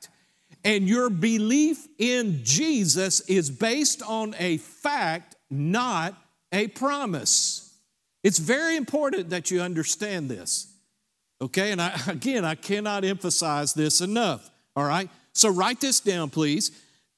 And 0.69 0.87
your 0.87 1.09
belief 1.09 1.89
in 1.97 2.45
Jesus 2.45 3.21
is 3.21 3.49
based 3.49 4.03
on 4.03 4.35
a 4.39 4.59
fact, 4.59 5.35
not 5.49 6.15
a 6.53 6.69
promise. 6.69 7.75
It's 8.23 8.39
very 8.39 8.77
important 8.77 9.31
that 9.31 9.51
you 9.51 9.63
understand 9.63 10.31
this. 10.31 10.71
Okay, 11.41 11.73
and 11.73 11.81
I, 11.81 11.99
again, 12.09 12.45
I 12.45 12.55
cannot 12.55 13.07
emphasize 13.07 13.73
this 13.73 14.03
enough. 14.03 14.51
All 14.77 14.85
right, 14.85 15.09
so 15.33 15.49
write 15.49 15.81
this 15.81 16.01
down, 16.01 16.29
please. 16.29 16.71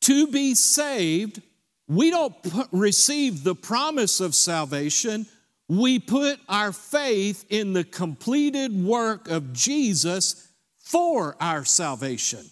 To 0.03 0.29
be 0.29 0.55
saved, 0.55 1.43
we 1.89 2.11
don't 2.11 2.37
receive 2.71 3.43
the 3.43 3.57
promise 3.57 4.21
of 4.21 4.37
salvation. 4.37 5.27
We 5.69 5.99
put 5.99 6.39
our 6.49 6.71
faith 6.71 7.47
in 7.49 7.73
the 7.73 7.83
completed 7.83 8.81
work 8.85 9.29
of 9.29 9.53
Jesus 9.53 10.47
for 10.79 11.35
our 11.41 11.65
salvation. 11.65 12.49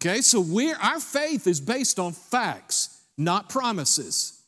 Okay, 0.00 0.20
so 0.20 0.40
we're, 0.40 0.76
our 0.76 1.00
faith 1.00 1.48
is 1.48 1.60
based 1.60 1.98
on 1.98 2.12
facts, 2.12 3.02
not 3.16 3.48
promises 3.48 4.40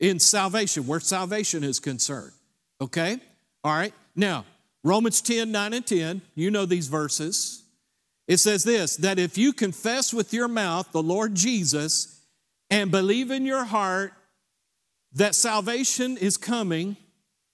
in 0.00 0.18
salvation, 0.18 0.84
where 0.88 0.98
salvation 0.98 1.62
is 1.62 1.78
concerned. 1.78 2.32
Okay, 2.80 3.18
all 3.62 3.72
right. 3.72 3.94
Now, 4.16 4.44
Romans 4.82 5.22
10 5.22 5.52
9 5.52 5.74
and 5.74 5.86
10, 5.86 6.22
you 6.34 6.50
know 6.50 6.66
these 6.66 6.88
verses. 6.88 7.62
It 8.26 8.38
says 8.38 8.64
this 8.64 8.96
that 8.96 9.20
if 9.20 9.38
you 9.38 9.52
confess 9.52 10.12
with 10.12 10.34
your 10.34 10.48
mouth 10.48 10.90
the 10.90 11.02
Lord 11.02 11.36
Jesus 11.36 12.20
and 12.68 12.90
believe 12.90 13.30
in 13.30 13.46
your 13.46 13.64
heart 13.64 14.12
that 15.12 15.36
salvation 15.36 16.16
is 16.16 16.36
coming, 16.36 16.96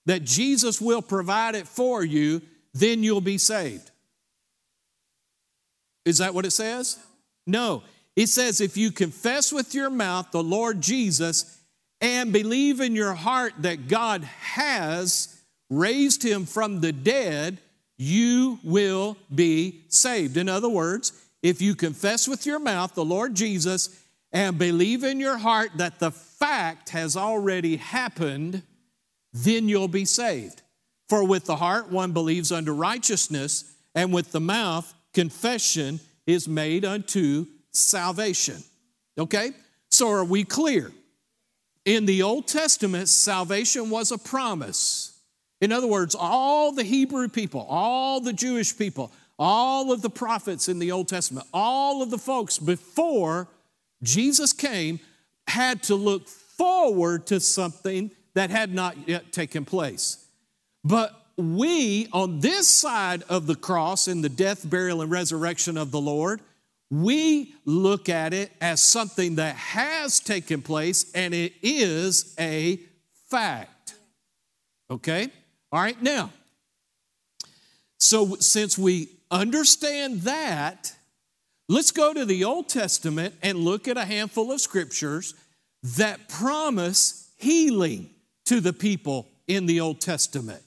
that 0.06 0.24
Jesus 0.24 0.80
will 0.80 1.02
provide 1.02 1.54
it 1.54 1.68
for 1.68 2.02
you, 2.02 2.40
then 2.72 3.02
you'll 3.02 3.20
be 3.20 3.36
saved. 3.36 3.90
Is 6.06 6.16
that 6.16 6.32
what 6.32 6.46
it 6.46 6.52
says? 6.52 6.98
No. 7.50 7.82
It 8.16 8.28
says 8.28 8.60
if 8.60 8.76
you 8.76 8.90
confess 8.90 9.52
with 9.52 9.74
your 9.74 9.90
mouth 9.90 10.30
the 10.30 10.42
Lord 10.42 10.80
Jesus 10.80 11.58
and 12.00 12.32
believe 12.32 12.80
in 12.80 12.94
your 12.94 13.14
heart 13.14 13.54
that 13.58 13.88
God 13.88 14.24
has 14.24 15.40
raised 15.68 16.22
him 16.24 16.46
from 16.46 16.80
the 16.80 16.92
dead, 16.92 17.58
you 17.96 18.58
will 18.64 19.16
be 19.34 19.84
saved. 19.88 20.36
In 20.36 20.48
other 20.48 20.68
words, 20.68 21.12
if 21.42 21.60
you 21.60 21.74
confess 21.74 22.26
with 22.26 22.46
your 22.46 22.58
mouth 22.58 22.94
the 22.94 23.04
Lord 23.04 23.34
Jesus 23.34 23.96
and 24.32 24.58
believe 24.58 25.04
in 25.04 25.20
your 25.20 25.38
heart 25.38 25.70
that 25.76 25.98
the 25.98 26.10
fact 26.10 26.90
has 26.90 27.16
already 27.16 27.76
happened, 27.76 28.62
then 29.32 29.68
you'll 29.68 29.88
be 29.88 30.04
saved. 30.04 30.62
For 31.08 31.24
with 31.24 31.44
the 31.44 31.56
heart 31.56 31.90
one 31.90 32.12
believes 32.12 32.52
unto 32.52 32.72
righteousness, 32.72 33.74
and 33.94 34.12
with 34.12 34.32
the 34.32 34.40
mouth 34.40 34.94
confession 35.12 36.00
is 36.32 36.48
made 36.48 36.84
unto 36.84 37.46
salvation. 37.72 38.62
Okay? 39.18 39.52
So 39.90 40.10
are 40.10 40.24
we 40.24 40.44
clear? 40.44 40.92
In 41.84 42.06
the 42.06 42.22
Old 42.22 42.46
Testament, 42.46 43.08
salvation 43.08 43.90
was 43.90 44.12
a 44.12 44.18
promise. 44.18 45.18
In 45.60 45.72
other 45.72 45.86
words, 45.86 46.14
all 46.18 46.72
the 46.72 46.84
Hebrew 46.84 47.28
people, 47.28 47.66
all 47.68 48.20
the 48.20 48.32
Jewish 48.32 48.76
people, 48.76 49.12
all 49.38 49.92
of 49.92 50.02
the 50.02 50.10
prophets 50.10 50.68
in 50.68 50.78
the 50.78 50.92
Old 50.92 51.08
Testament, 51.08 51.46
all 51.52 52.02
of 52.02 52.10
the 52.10 52.18
folks 52.18 52.58
before 52.58 53.48
Jesus 54.02 54.52
came 54.52 55.00
had 55.48 55.82
to 55.84 55.94
look 55.94 56.28
forward 56.28 57.26
to 57.26 57.40
something 57.40 58.10
that 58.34 58.50
had 58.50 58.72
not 58.72 59.08
yet 59.08 59.32
taken 59.32 59.64
place. 59.64 60.26
But 60.84 61.19
we, 61.40 62.08
on 62.12 62.40
this 62.40 62.68
side 62.68 63.22
of 63.28 63.46
the 63.46 63.54
cross, 63.54 64.08
in 64.08 64.22
the 64.22 64.28
death, 64.28 64.68
burial, 64.68 65.02
and 65.02 65.10
resurrection 65.10 65.76
of 65.76 65.90
the 65.90 66.00
Lord, 66.00 66.40
we 66.90 67.54
look 67.64 68.08
at 68.08 68.34
it 68.34 68.52
as 68.60 68.82
something 68.82 69.36
that 69.36 69.54
has 69.54 70.20
taken 70.20 70.60
place 70.60 71.10
and 71.14 71.32
it 71.32 71.52
is 71.62 72.34
a 72.38 72.80
fact. 73.28 73.94
Okay? 74.90 75.28
All 75.72 75.80
right, 75.80 76.00
now, 76.02 76.32
so 77.98 78.34
since 78.36 78.76
we 78.76 79.08
understand 79.30 80.22
that, 80.22 80.92
let's 81.68 81.92
go 81.92 82.12
to 82.12 82.24
the 82.24 82.44
Old 82.44 82.68
Testament 82.68 83.34
and 83.42 83.58
look 83.58 83.86
at 83.86 83.96
a 83.96 84.04
handful 84.04 84.50
of 84.50 84.60
scriptures 84.60 85.34
that 85.82 86.28
promise 86.28 87.30
healing 87.36 88.10
to 88.46 88.60
the 88.60 88.72
people 88.72 89.28
in 89.46 89.66
the 89.66 89.80
Old 89.80 90.00
Testament. 90.00 90.62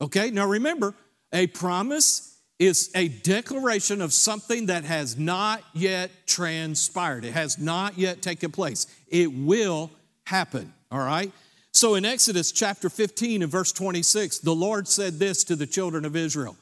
Okay, 0.00 0.30
now 0.30 0.46
remember, 0.46 0.94
a 1.32 1.46
promise 1.46 2.38
is 2.58 2.90
a 2.94 3.08
declaration 3.08 4.00
of 4.00 4.12
something 4.12 4.66
that 4.66 4.84
has 4.84 5.18
not 5.18 5.62
yet 5.72 6.10
transpired, 6.26 7.24
it 7.24 7.32
has 7.32 7.58
not 7.58 7.98
yet 7.98 8.22
taken 8.22 8.50
place. 8.50 8.86
It 9.08 9.32
will 9.32 9.90
happen, 10.24 10.72
all 10.90 11.00
right? 11.00 11.32
So 11.72 11.94
in 11.94 12.04
Exodus 12.04 12.52
chapter 12.52 12.90
15 12.90 13.42
and 13.42 13.50
verse 13.50 13.72
26, 13.72 14.40
the 14.40 14.54
Lord 14.54 14.88
said 14.88 15.18
this 15.18 15.44
to 15.44 15.56
the 15.56 15.66
children 15.66 16.04
of 16.04 16.16
Israel 16.16 16.56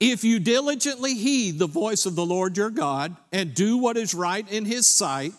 If 0.00 0.24
you 0.24 0.38
diligently 0.38 1.14
heed 1.14 1.58
the 1.58 1.66
voice 1.66 2.06
of 2.06 2.14
the 2.14 2.24
Lord 2.24 2.56
your 2.56 2.70
God 2.70 3.16
and 3.32 3.54
do 3.54 3.76
what 3.78 3.96
is 3.96 4.14
right 4.14 4.50
in 4.50 4.64
his 4.64 4.86
sight, 4.86 5.32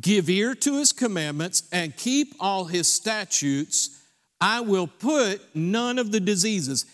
give 0.00 0.30
ear 0.30 0.54
to 0.54 0.78
his 0.78 0.92
commandments, 0.92 1.64
and 1.72 1.96
keep 1.96 2.34
all 2.40 2.66
his 2.66 2.90
statutes, 2.90 4.02
I 4.40 4.60
will 4.60 4.86
put 4.86 5.40
none 5.54 5.98
of 5.98 6.12
the 6.12 6.20
diseases. 6.20 6.86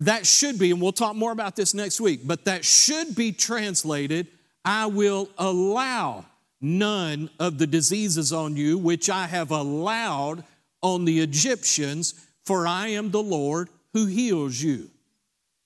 That 0.00 0.26
should 0.26 0.58
be, 0.58 0.70
and 0.70 0.80
we'll 0.80 0.92
talk 0.92 1.14
more 1.14 1.32
about 1.32 1.56
this 1.56 1.74
next 1.74 2.00
week, 2.00 2.20
but 2.24 2.44
that 2.44 2.64
should 2.64 3.14
be 3.14 3.32
translated 3.32 4.26
I 4.64 4.86
will 4.86 5.28
allow 5.38 6.24
none 6.60 7.30
of 7.40 7.58
the 7.58 7.66
diseases 7.66 8.32
on 8.32 8.56
you 8.56 8.78
which 8.78 9.10
I 9.10 9.26
have 9.26 9.50
allowed 9.50 10.44
on 10.82 11.04
the 11.04 11.20
Egyptians, 11.20 12.14
for 12.44 12.66
I 12.66 12.88
am 12.88 13.10
the 13.10 13.22
Lord 13.22 13.68
who 13.92 14.06
heals 14.06 14.60
you. 14.60 14.90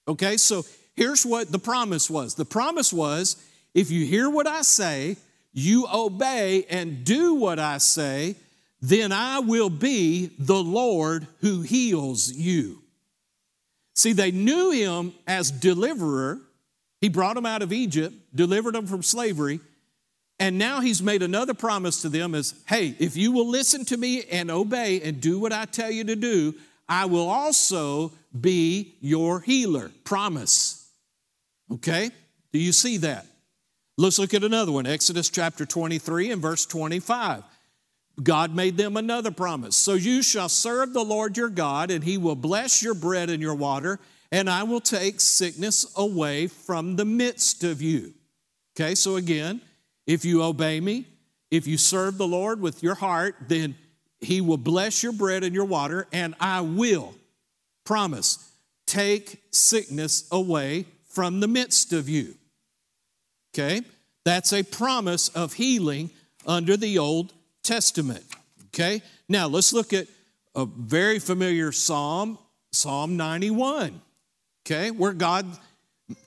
Okay, 0.08 0.36
so 0.36 0.64
here's 0.94 1.26
what 1.26 1.50
the 1.52 1.58
promise 1.58 2.08
was 2.08 2.34
the 2.34 2.44
promise 2.44 2.92
was 2.92 3.42
if 3.74 3.90
you 3.90 4.06
hear 4.06 4.30
what 4.30 4.46
I 4.46 4.62
say, 4.62 5.16
you 5.52 5.86
obey 5.92 6.64
and 6.70 7.04
do 7.04 7.34
what 7.34 7.58
I 7.58 7.78
say, 7.78 8.36
then 8.80 9.12
I 9.12 9.40
will 9.40 9.70
be 9.70 10.30
the 10.38 10.62
Lord 10.62 11.26
who 11.40 11.62
heals 11.62 12.32
you. 12.32 12.82
See, 13.94 14.12
they 14.12 14.30
knew 14.30 14.70
him 14.70 15.14
as 15.26 15.50
deliverer. 15.50 16.40
He 17.00 17.08
brought 17.08 17.34
them 17.34 17.46
out 17.46 17.62
of 17.62 17.72
Egypt, 17.72 18.14
delivered 18.34 18.74
them 18.74 18.86
from 18.86 19.02
slavery, 19.02 19.60
and 20.38 20.58
now 20.58 20.80
he's 20.80 21.02
made 21.02 21.22
another 21.22 21.54
promise 21.54 22.02
to 22.02 22.08
them 22.08 22.34
is, 22.34 22.54
hey, 22.66 22.94
if 22.98 23.16
you 23.16 23.32
will 23.32 23.48
listen 23.48 23.84
to 23.86 23.96
me 23.96 24.24
and 24.24 24.50
obey 24.50 25.00
and 25.00 25.20
do 25.20 25.38
what 25.38 25.52
I 25.52 25.64
tell 25.64 25.90
you 25.90 26.04
to 26.04 26.16
do, 26.16 26.54
I 26.88 27.06
will 27.06 27.28
also 27.28 28.12
be 28.38 28.94
your 29.00 29.40
healer. 29.40 29.90
Promise. 30.04 30.88
Okay? 31.72 32.10
Do 32.52 32.58
you 32.58 32.72
see 32.72 32.98
that? 32.98 33.26
Let's 33.96 34.18
look 34.18 34.34
at 34.34 34.44
another 34.44 34.72
one. 34.72 34.86
Exodus 34.86 35.30
chapter 35.30 35.64
23 35.64 36.30
and 36.32 36.42
verse 36.42 36.66
25. 36.66 37.42
God 38.22 38.54
made 38.54 38.76
them 38.76 38.96
another 38.96 39.30
promise. 39.30 39.76
So 39.76 39.94
you 39.94 40.22
shall 40.22 40.48
serve 40.48 40.92
the 40.92 41.04
Lord 41.04 41.36
your 41.36 41.50
God, 41.50 41.90
and 41.90 42.02
he 42.02 42.16
will 42.16 42.34
bless 42.34 42.82
your 42.82 42.94
bread 42.94 43.28
and 43.28 43.42
your 43.42 43.54
water, 43.54 44.00
and 44.32 44.48
I 44.48 44.62
will 44.62 44.80
take 44.80 45.20
sickness 45.20 45.86
away 45.96 46.46
from 46.46 46.96
the 46.96 47.04
midst 47.04 47.62
of 47.62 47.82
you. 47.82 48.14
Okay, 48.74 48.94
so 48.94 49.16
again, 49.16 49.60
if 50.06 50.24
you 50.24 50.42
obey 50.42 50.80
me, 50.80 51.06
if 51.50 51.66
you 51.66 51.78
serve 51.78 52.18
the 52.18 52.26
Lord 52.26 52.60
with 52.60 52.82
your 52.82 52.94
heart, 52.94 53.36
then 53.48 53.76
he 54.20 54.40
will 54.40 54.56
bless 54.56 55.02
your 55.02 55.12
bread 55.12 55.44
and 55.44 55.54
your 55.54 55.64
water, 55.64 56.06
and 56.12 56.34
I 56.40 56.62
will, 56.62 57.14
promise, 57.84 58.50
take 58.86 59.42
sickness 59.50 60.26
away 60.30 60.86
from 61.08 61.40
the 61.40 61.48
midst 61.48 61.92
of 61.92 62.08
you. 62.08 62.34
Okay? 63.54 63.82
That's 64.24 64.52
a 64.52 64.62
promise 64.62 65.28
of 65.28 65.54
healing 65.54 66.10
under 66.46 66.76
the 66.76 66.98
Old 66.98 67.32
Testament. 67.66 68.24
Okay? 68.68 69.02
Now 69.28 69.48
let's 69.48 69.72
look 69.72 69.92
at 69.92 70.06
a 70.54 70.64
very 70.64 71.18
familiar 71.18 71.72
psalm, 71.72 72.38
Psalm 72.72 73.16
91. 73.16 74.00
Okay? 74.64 74.90
Where 74.90 75.12
God 75.12 75.46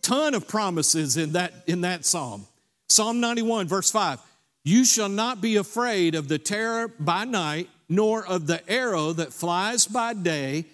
ton 0.02 0.34
of 0.34 0.48
promises 0.48 1.18
in 1.18 1.34
that 1.34 1.54
in 1.68 1.82
that 1.82 2.06
psalm. 2.06 2.46
Psalm 2.90 3.20
91 3.20 3.68
verse 3.68 3.90
5. 3.92 4.20
You 4.64 4.84
shall 4.84 5.10
not 5.10 5.42
be 5.42 5.56
afraid 5.56 6.16
of 6.16 6.28
the 6.28 6.38
terror 6.38 6.90
by 7.00 7.24
night, 7.24 7.70
nor 7.88 8.26
of 8.26 8.46
the 8.46 8.68
arrow 8.70 9.14
that 9.14 9.32
flies 9.34 9.88
by 9.88 10.14
day, 10.14 10.66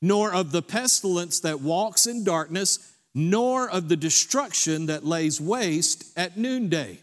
nor 0.00 0.32
of 0.32 0.50
the 0.50 0.62
pestilence 0.62 1.40
that 1.40 1.60
walks 1.60 2.06
in 2.06 2.24
darkness, 2.24 2.92
nor 3.14 3.68
of 3.68 3.88
the 3.88 3.96
destruction 3.96 4.86
that 4.86 5.04
lays 5.04 5.40
waste 5.40 6.10
at 6.16 6.38
noonday. 6.38 6.98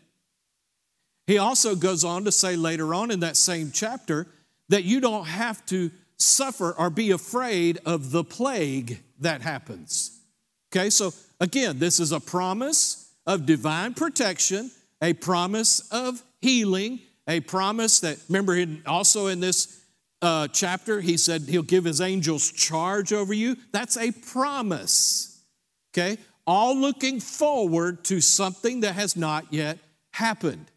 He 1.27 1.37
also 1.37 1.75
goes 1.75 2.03
on 2.03 2.25
to 2.25 2.31
say 2.31 2.55
later 2.55 2.93
on 2.93 3.11
in 3.11 3.21
that 3.21 3.37
same 3.37 3.71
chapter 3.71 4.27
that 4.69 4.83
you 4.83 4.99
don't 4.99 5.25
have 5.25 5.65
to 5.67 5.91
suffer 6.17 6.71
or 6.71 6.89
be 6.89 7.11
afraid 7.11 7.79
of 7.85 8.11
the 8.11 8.23
plague 8.23 8.99
that 9.19 9.41
happens. 9.41 10.19
Okay, 10.73 10.89
so 10.89 11.13
again, 11.39 11.79
this 11.79 11.99
is 11.99 12.11
a 12.11 12.19
promise 12.19 13.11
of 13.27 13.45
divine 13.45 13.93
protection, 13.93 14.71
a 15.01 15.13
promise 15.13 15.79
of 15.91 16.23
healing, 16.41 16.99
a 17.27 17.39
promise 17.39 17.99
that, 17.99 18.17
remember, 18.29 18.65
also 18.85 19.27
in 19.27 19.39
this 19.39 19.79
uh, 20.21 20.47
chapter, 20.47 21.01
he 21.01 21.17
said 21.17 21.41
he'll 21.43 21.63
give 21.63 21.83
his 21.83 22.01
angels 22.01 22.51
charge 22.51 23.11
over 23.11 23.33
you. 23.33 23.57
That's 23.71 23.97
a 23.97 24.11
promise. 24.11 25.43
Okay, 25.93 26.17
all 26.47 26.75
looking 26.75 27.19
forward 27.19 28.05
to 28.05 28.21
something 28.21 28.81
that 28.81 28.93
has 28.93 29.17
not 29.17 29.51
yet 29.51 29.77
happened. 30.11 30.70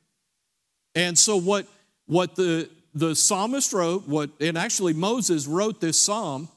And 0.94 1.18
so 1.18 1.36
what, 1.36 1.66
what 2.06 2.36
the, 2.36 2.68
the 2.94 3.14
psalmist 3.14 3.72
wrote, 3.72 4.06
what, 4.06 4.30
and 4.40 4.56
actually 4.56 4.92
Moses 4.92 5.46
wrote 5.46 5.80
this 5.80 6.00
psalm, 6.00 6.48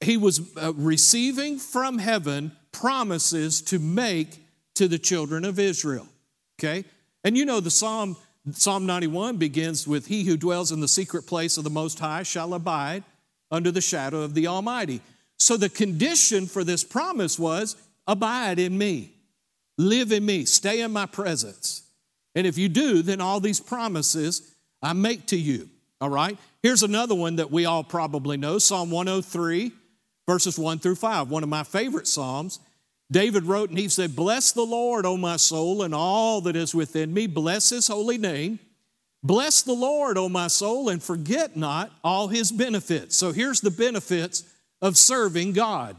he 0.00 0.16
was 0.16 0.40
uh, 0.56 0.72
receiving 0.74 1.58
from 1.58 1.98
heaven 1.98 2.52
promises 2.72 3.62
to 3.62 3.78
make 3.78 4.38
to 4.74 4.88
the 4.88 4.98
children 4.98 5.44
of 5.44 5.58
Israel. 5.58 6.06
Okay? 6.58 6.84
And 7.24 7.36
you 7.36 7.44
know 7.44 7.60
the 7.60 7.70
psalm 7.70 8.16
Psalm 8.52 8.84
91 8.84 9.38
begins 9.38 9.88
with 9.88 10.06
he 10.06 10.24
who 10.24 10.36
dwells 10.36 10.70
in 10.70 10.80
the 10.80 10.88
secret 10.88 11.26
place 11.26 11.56
of 11.56 11.64
the 11.64 11.70
most 11.70 11.98
high 11.98 12.22
shall 12.22 12.52
abide 12.52 13.02
under 13.50 13.70
the 13.70 13.80
shadow 13.80 14.20
of 14.20 14.34
the 14.34 14.46
almighty. 14.46 15.00
So 15.38 15.56
the 15.56 15.70
condition 15.70 16.46
for 16.46 16.62
this 16.62 16.84
promise 16.84 17.38
was 17.38 17.74
abide 18.06 18.58
in 18.58 18.76
me. 18.76 19.12
Live 19.78 20.12
in 20.12 20.26
me, 20.26 20.44
stay 20.44 20.82
in 20.82 20.92
my 20.92 21.06
presence. 21.06 21.83
And 22.34 22.46
if 22.46 22.58
you 22.58 22.68
do, 22.68 23.02
then 23.02 23.20
all 23.20 23.40
these 23.40 23.60
promises 23.60 24.54
I 24.82 24.92
make 24.92 25.26
to 25.28 25.36
you. 25.36 25.68
All 26.00 26.10
right? 26.10 26.36
Here's 26.62 26.82
another 26.82 27.14
one 27.14 27.36
that 27.36 27.50
we 27.50 27.64
all 27.64 27.84
probably 27.84 28.36
know 28.36 28.58
Psalm 28.58 28.90
103, 28.90 29.72
verses 30.26 30.58
1 30.58 30.78
through 30.78 30.96
5, 30.96 31.30
one 31.30 31.42
of 31.42 31.48
my 31.48 31.62
favorite 31.62 32.06
Psalms. 32.06 32.58
David 33.10 33.44
wrote 33.44 33.70
and 33.70 33.78
he 33.78 33.88
said, 33.88 34.16
Bless 34.16 34.52
the 34.52 34.62
Lord, 34.62 35.06
O 35.06 35.16
my 35.16 35.36
soul, 35.36 35.82
and 35.82 35.94
all 35.94 36.40
that 36.42 36.56
is 36.56 36.74
within 36.74 37.12
me. 37.12 37.26
Bless 37.26 37.70
his 37.70 37.88
holy 37.88 38.18
name. 38.18 38.58
Bless 39.22 39.62
the 39.62 39.72
Lord, 39.72 40.18
O 40.18 40.28
my 40.28 40.48
soul, 40.48 40.88
and 40.88 41.02
forget 41.02 41.56
not 41.56 41.90
all 42.02 42.28
his 42.28 42.52
benefits. 42.52 43.16
So 43.16 43.32
here's 43.32 43.60
the 43.60 43.70
benefits 43.70 44.44
of 44.82 44.98
serving 44.98 45.52
God 45.52 45.96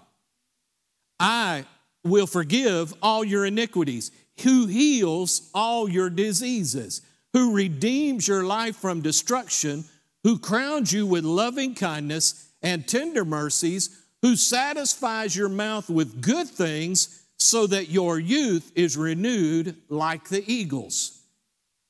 I 1.20 1.66
will 2.04 2.28
forgive 2.28 2.94
all 3.02 3.24
your 3.24 3.46
iniquities 3.46 4.12
who 4.42 4.68
heals 4.68 5.50
all 5.54 5.90
your 5.90 6.10
diseases, 6.10 7.02
who 7.34 7.54
redeems 7.54 8.28
your 8.28 8.44
life 8.44 8.76
from 8.76 9.02
destruction, 9.02 9.86
who 10.24 10.40
crowns 10.40 10.92
you 10.92 11.06
with 11.06 11.24
loving 11.24 11.76
kindness 11.76 12.50
and 12.62 12.88
tender 12.88 13.24
mercies, 13.24 14.04
who 14.22 14.36
satisfies 14.36 15.36
your 15.36 15.50
mouth 15.50 15.90
with 15.90 16.22
good 16.22 16.48
things 16.48 17.24
so 17.38 17.68
that 17.68 17.90
your 17.90 18.20
youth 18.20 18.72
is 18.76 18.98
renewed 18.98 19.76
like 19.90 20.30
the 20.30 20.44
eagles. 20.52 21.22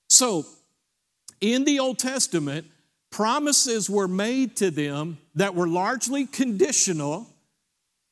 So, 0.10 0.46
in 1.42 1.66
the 1.66 1.80
Old 1.80 2.00
Testament, 2.00 2.68
promises 3.12 3.90
were 3.90 4.08
made 4.08 4.56
to 4.58 4.72
them 4.72 5.18
that 5.36 5.56
were 5.56 5.68
largely 5.68 6.26
conditional 6.26 7.28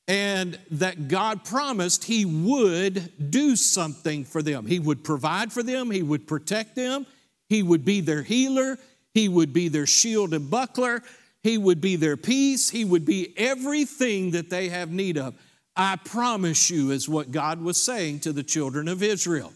and 0.07 0.59
that 0.71 1.07
God 1.07 1.45
promised 1.45 2.03
He 2.03 2.25
would 2.25 3.31
do 3.31 3.55
something 3.55 4.25
for 4.25 4.41
them. 4.41 4.65
He 4.65 4.79
would 4.79 5.03
provide 5.03 5.53
for 5.53 5.63
them, 5.63 5.91
He 5.91 6.03
would 6.03 6.27
protect 6.27 6.75
them, 6.75 7.05
He 7.49 7.63
would 7.63 7.85
be 7.85 8.01
their 8.01 8.23
healer, 8.23 8.77
He 9.13 9.29
would 9.29 9.53
be 9.53 9.69
their 9.69 9.85
shield 9.85 10.33
and 10.33 10.49
buckler, 10.49 11.01
He 11.41 11.57
would 11.57 11.81
be 11.81 11.95
their 11.95 12.17
peace, 12.17 12.69
He 12.69 12.85
would 12.85 13.05
be 13.05 13.33
everything 13.37 14.31
that 14.31 14.49
they 14.49 14.69
have 14.69 14.91
need 14.91 15.17
of. 15.17 15.35
I 15.75 15.95
promise 15.95 16.69
you, 16.69 16.91
is 16.91 17.09
what 17.09 17.31
God 17.31 17.61
was 17.61 17.77
saying 17.77 18.19
to 18.21 18.33
the 18.33 18.43
children 18.43 18.87
of 18.87 19.01
Israel. 19.01 19.51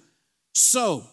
So, 0.56 1.04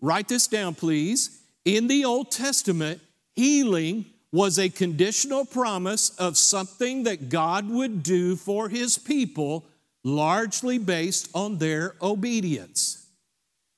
write 0.00 0.28
this 0.28 0.46
down, 0.46 0.74
please. 0.74 1.42
In 1.64 1.86
the 1.86 2.04
Old 2.04 2.30
Testament, 2.30 3.00
healing 3.34 4.06
was 4.34 4.58
a 4.58 4.68
conditional 4.68 5.44
promise 5.44 6.10
of 6.16 6.36
something 6.36 7.04
that 7.04 7.28
God 7.28 7.70
would 7.70 8.02
do 8.02 8.34
for 8.34 8.68
his 8.68 8.98
people, 8.98 9.64
largely 10.02 10.76
based 10.76 11.30
on 11.36 11.58
their 11.58 11.94
obedience. 12.02 13.06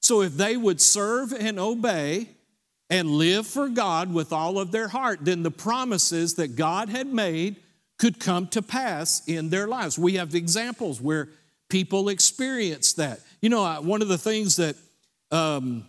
So 0.00 0.22
if 0.22 0.32
they 0.38 0.56
would 0.56 0.80
serve 0.80 1.34
and 1.34 1.60
obey 1.60 2.30
and 2.88 3.10
live 3.10 3.46
for 3.46 3.68
God 3.68 4.14
with 4.14 4.32
all 4.32 4.58
of 4.58 4.72
their 4.72 4.88
heart, 4.88 5.18
then 5.20 5.42
the 5.42 5.50
promises 5.50 6.36
that 6.36 6.56
God 6.56 6.88
had 6.88 7.06
made 7.06 7.56
could 7.98 8.18
come 8.18 8.46
to 8.48 8.62
pass 8.62 9.28
in 9.28 9.50
their 9.50 9.68
lives. 9.68 9.98
We 9.98 10.14
have 10.14 10.34
examples 10.34 11.02
where 11.02 11.28
people 11.68 12.08
experience 12.08 12.94
that. 12.94 13.20
You 13.42 13.50
know, 13.50 13.82
one 13.82 14.00
of 14.00 14.08
the 14.08 14.16
things 14.16 14.56
that 14.56 14.76
um, 15.30 15.84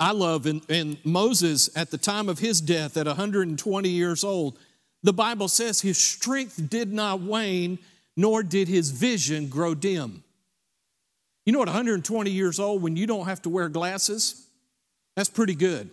I 0.00 0.12
love 0.12 0.46
in, 0.46 0.62
in 0.70 0.96
Moses 1.04 1.68
at 1.76 1.90
the 1.90 1.98
time 1.98 2.30
of 2.30 2.38
his 2.38 2.62
death 2.62 2.96
at 2.96 3.06
120 3.06 3.88
years 3.90 4.24
old, 4.24 4.58
the 5.02 5.12
Bible 5.12 5.46
says 5.46 5.82
his 5.82 5.98
strength 5.98 6.70
did 6.70 6.90
not 6.90 7.20
wane, 7.20 7.78
nor 8.16 8.42
did 8.42 8.66
his 8.66 8.90
vision 8.90 9.48
grow 9.48 9.74
dim. 9.74 10.24
You 11.44 11.52
know, 11.52 11.60
at 11.60 11.68
120 11.68 12.30
years 12.30 12.58
old, 12.58 12.82
when 12.82 12.96
you 12.96 13.06
don't 13.06 13.26
have 13.26 13.42
to 13.42 13.50
wear 13.50 13.68
glasses, 13.68 14.46
that's 15.16 15.28
pretty 15.28 15.54
good. 15.54 15.90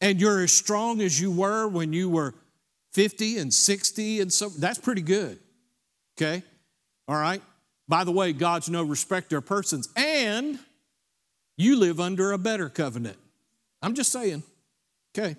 And 0.00 0.20
you're 0.20 0.42
as 0.42 0.52
strong 0.52 1.00
as 1.00 1.20
you 1.20 1.30
were 1.30 1.68
when 1.68 1.92
you 1.92 2.10
were 2.10 2.34
50 2.92 3.38
and 3.38 3.54
60 3.54 4.20
and 4.20 4.32
so 4.32 4.48
that's 4.48 4.78
pretty 4.78 5.02
good. 5.02 5.38
Okay? 6.16 6.42
All 7.06 7.16
right? 7.16 7.42
By 7.86 8.02
the 8.04 8.12
way, 8.12 8.32
God's 8.32 8.68
no 8.68 8.82
respecter 8.82 9.38
of 9.38 9.46
persons. 9.46 9.88
And 9.96 10.58
you 11.56 11.76
live 11.76 12.00
under 12.00 12.32
a 12.32 12.38
better 12.38 12.68
covenant. 12.68 13.16
I'm 13.82 13.94
just 13.94 14.12
saying. 14.12 14.42
Okay. 15.16 15.36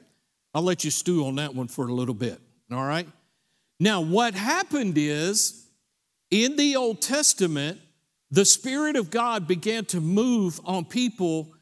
I'll 0.54 0.62
let 0.62 0.86
you 0.86 0.92
stew 0.92 1.26
on 1.26 1.36
that 1.36 1.54
one 1.54 1.68
for 1.68 1.88
a 1.88 1.94
little 1.94 2.14
bit, 2.14 2.40
all 2.72 2.86
right? 2.86 3.08
Now, 3.78 4.00
what 4.00 4.34
happened 4.34 4.94
is 4.98 5.68
in 6.32 6.56
the 6.56 6.78
Old 6.78 7.02
Testament, 7.02 7.82
the 8.32 8.46
Spirit 8.46 8.96
of 8.96 9.12
God 9.12 9.48
began 9.48 9.84
to 9.86 10.00
move 10.00 10.62
on 10.64 10.86
people 10.86 11.54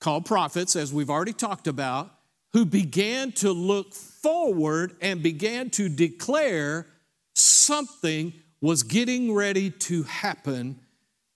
called 0.00 0.26
prophets, 0.26 0.76
as 0.76 0.92
we've 0.92 1.08
already 1.08 1.32
talked 1.32 1.66
about, 1.66 2.10
who 2.52 2.66
began 2.66 3.32
to 3.32 3.52
look 3.52 3.94
forward 3.94 4.94
and 5.00 5.22
began 5.22 5.70
to 5.70 5.88
declare 5.88 6.86
something 7.34 8.34
was 8.60 8.82
getting 8.82 9.32
ready 9.32 9.70
to 9.70 10.02
happen. 10.04 10.78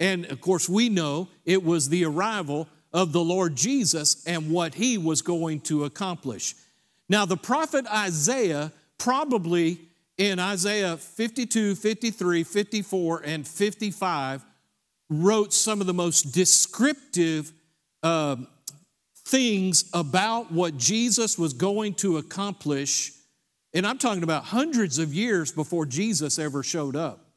And 0.01 0.25
of 0.27 0.41
course, 0.41 0.69
we 0.69 0.89
know 0.89 1.29
it 1.45 1.63
was 1.63 1.89
the 1.89 2.07
arrival 2.07 2.67
of 2.93 3.13
the 3.13 3.23
Lord 3.23 3.55
Jesus 3.55 4.27
and 4.27 4.51
what 4.51 4.75
he 4.75 4.99
was 4.99 5.23
going 5.23 5.61
to 5.61 5.85
accomplish. 5.85 6.55
Now, 7.09 7.27
the 7.27 7.37
prophet 7.37 7.87
Isaiah 7.87 8.73
probably 8.99 9.79
in 10.17 10.39
Isaiah 10.39 10.97
52, 10.97 11.75
53, 11.75 12.45
54, 12.45 13.23
and 13.25 13.47
55 13.47 14.45
wrote 15.09 15.53
some 15.53 15.81
of 15.81 15.87
the 15.87 15.95
most 15.95 16.33
descriptive 16.33 17.53
uh, 18.03 18.37
things 19.25 19.89
about 19.93 20.53
what 20.53 20.77
Jesus 20.77 21.39
was 21.39 21.53
going 21.53 21.95
to 21.95 22.19
accomplish. 22.19 23.13
And 23.73 23.87
I'm 23.87 23.99
talking 23.99 24.23
about 24.23 24.45
hundreds 24.45 24.99
of 24.99 25.15
years 25.15 25.53
before 25.53 25.87
Jesus 25.87 26.39
ever 26.39 26.63
showed 26.63 26.97
up. 26.97 27.30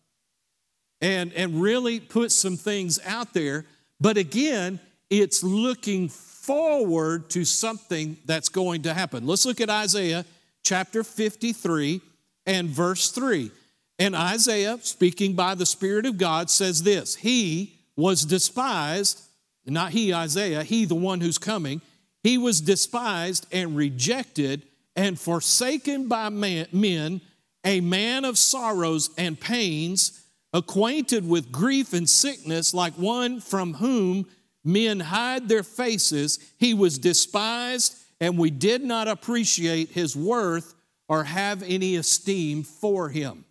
And, 1.03 1.31
and 1.33 1.61
really 1.61 1.99
put 1.99 2.31
some 2.31 2.57
things 2.57 2.99
out 3.05 3.33
there. 3.33 3.65
But 3.99 4.17
again, 4.17 4.79
it's 5.09 5.43
looking 5.43 6.09
forward 6.09 7.29
to 7.31 7.45
something 7.45 8.17
that's 8.25 8.49
going 8.49 8.83
to 8.83 8.93
happen. 8.93 9.27
Let's 9.27 9.45
look 9.45 9.61
at 9.61 9.69
Isaiah 9.69 10.25
chapter 10.63 11.03
53 11.03 12.01
and 12.45 12.69
verse 12.69 13.11
3. 13.11 13.51
And 13.99 14.15
Isaiah, 14.15 14.79
speaking 14.81 15.33
by 15.33 15.55
the 15.55 15.65
Spirit 15.65 16.05
of 16.05 16.17
God, 16.17 16.49
says 16.49 16.83
this 16.83 17.15
He 17.15 17.79
was 17.95 18.25
despised, 18.25 19.21
not 19.65 19.91
he, 19.91 20.13
Isaiah, 20.13 20.63
he, 20.63 20.85
the 20.85 20.95
one 20.95 21.21
who's 21.21 21.37
coming, 21.37 21.81
he 22.23 22.37
was 22.37 22.61
despised 22.61 23.45
and 23.51 23.75
rejected 23.75 24.63
and 24.95 25.19
forsaken 25.19 26.07
by 26.07 26.29
men, 26.29 27.21
a 27.63 27.81
man 27.81 28.25
of 28.25 28.37
sorrows 28.37 29.09
and 29.17 29.39
pains, 29.39 30.22
acquainted 30.53 31.27
with 31.27 31.51
grief 31.51 31.93
and 31.93 32.09
sickness, 32.09 32.73
like 32.73 32.93
one 32.93 33.39
from 33.39 33.73
whom 33.73 34.27
men 34.63 34.99
hide 34.99 35.49
their 35.49 35.63
faces. 35.63 36.39
He 36.57 36.73
was 36.73 36.99
despised, 36.99 37.97
and 38.21 38.37
we 38.37 38.51
did 38.51 38.83
not 38.83 39.07
appreciate 39.07 39.89
his 39.89 40.15
worth 40.15 40.75
or 41.07 41.23
have 41.23 41.63
any 41.63 41.95
esteem 41.95 42.63
for 42.63 43.09
him. 43.09 43.45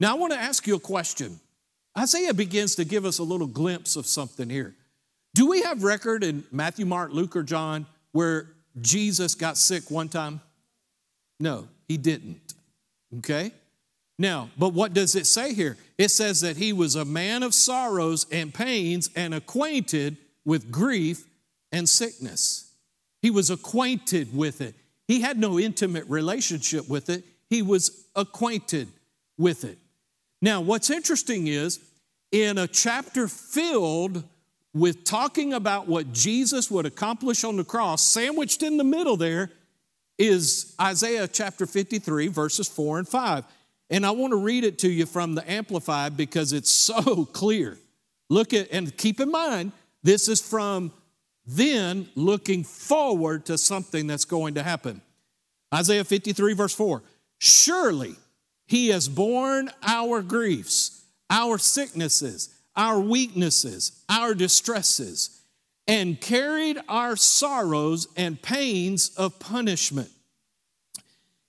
Now, 0.00 0.12
I 0.14 0.18
want 0.18 0.32
to 0.32 0.38
ask 0.38 0.66
you 0.66 0.76
a 0.76 0.80
question. 0.80 1.40
Isaiah 1.96 2.34
begins 2.34 2.76
to 2.76 2.84
give 2.84 3.04
us 3.04 3.18
a 3.18 3.24
little 3.24 3.46
glimpse 3.46 3.96
of 3.96 4.06
something 4.06 4.48
here. 4.48 4.74
Do 5.34 5.48
we 5.48 5.62
have 5.62 5.82
record 5.82 6.22
in 6.22 6.44
Matthew, 6.52 6.86
Mark, 6.86 7.12
Luke, 7.12 7.34
or 7.36 7.42
John 7.42 7.86
where 8.12 8.48
Jesus 8.80 9.34
got 9.34 9.56
sick 9.56 9.90
one 9.90 10.08
time? 10.08 10.40
No, 11.40 11.68
he 11.86 11.96
didn't. 11.96 12.54
Okay? 13.18 13.52
Now, 14.18 14.50
but 14.58 14.72
what 14.72 14.94
does 14.94 15.14
it 15.14 15.26
say 15.26 15.54
here? 15.54 15.76
It 15.96 16.10
says 16.10 16.40
that 16.40 16.56
he 16.56 16.72
was 16.72 16.96
a 16.96 17.04
man 17.04 17.42
of 17.42 17.54
sorrows 17.54 18.26
and 18.32 18.52
pains 18.52 19.10
and 19.14 19.32
acquainted 19.32 20.16
with 20.44 20.70
grief 20.70 21.24
and 21.70 21.88
sickness. 21.88 22.72
He 23.22 23.30
was 23.30 23.50
acquainted 23.50 24.36
with 24.36 24.60
it. 24.60 24.74
He 25.06 25.20
had 25.20 25.38
no 25.38 25.58
intimate 25.58 26.04
relationship 26.08 26.88
with 26.88 27.08
it, 27.08 27.24
he 27.48 27.62
was 27.62 28.06
acquainted 28.14 28.88
with 29.38 29.64
it. 29.64 29.78
Now, 30.42 30.60
what's 30.60 30.90
interesting 30.90 31.46
is 31.46 31.80
in 32.30 32.58
a 32.58 32.66
chapter 32.66 33.26
filled 33.26 34.22
with 34.74 35.04
talking 35.04 35.54
about 35.54 35.88
what 35.88 36.12
Jesus 36.12 36.70
would 36.70 36.86
accomplish 36.86 37.42
on 37.42 37.56
the 37.56 37.64
cross, 37.64 38.04
sandwiched 38.04 38.62
in 38.62 38.76
the 38.76 38.84
middle 38.84 39.16
there 39.16 39.50
is 40.18 40.74
Isaiah 40.80 41.26
chapter 41.26 41.64
53, 41.64 42.28
verses 42.28 42.68
4 42.68 42.98
and 42.98 43.08
5. 43.08 43.44
And 43.90 44.04
I 44.04 44.10
want 44.10 44.32
to 44.32 44.36
read 44.36 44.64
it 44.64 44.78
to 44.80 44.90
you 44.90 45.06
from 45.06 45.34
the 45.34 45.50
Amplified 45.50 46.16
because 46.16 46.52
it's 46.52 46.70
so 46.88 47.24
clear. 47.24 47.78
Look 48.30 48.52
at, 48.52 48.68
and 48.72 48.94
keep 48.96 49.20
in 49.20 49.30
mind, 49.30 49.72
this 50.02 50.28
is 50.28 50.40
from 50.40 50.92
then 51.46 52.08
looking 52.14 52.62
forward 52.62 53.46
to 53.46 53.56
something 53.56 54.06
that's 54.06 54.26
going 54.26 54.54
to 54.54 54.62
happen. 54.62 55.00
Isaiah 55.74 56.04
53, 56.04 56.52
verse 56.52 56.74
4 56.74 57.02
Surely 57.38 58.16
he 58.66 58.88
has 58.88 59.08
borne 59.08 59.70
our 59.82 60.20
griefs, 60.22 61.02
our 61.30 61.56
sicknesses, 61.58 62.54
our 62.76 63.00
weaknesses, 63.00 64.04
our 64.08 64.34
distresses, 64.34 65.42
and 65.86 66.20
carried 66.20 66.78
our 66.88 67.16
sorrows 67.16 68.08
and 68.16 68.40
pains 68.40 69.10
of 69.16 69.38
punishment. 69.38 70.10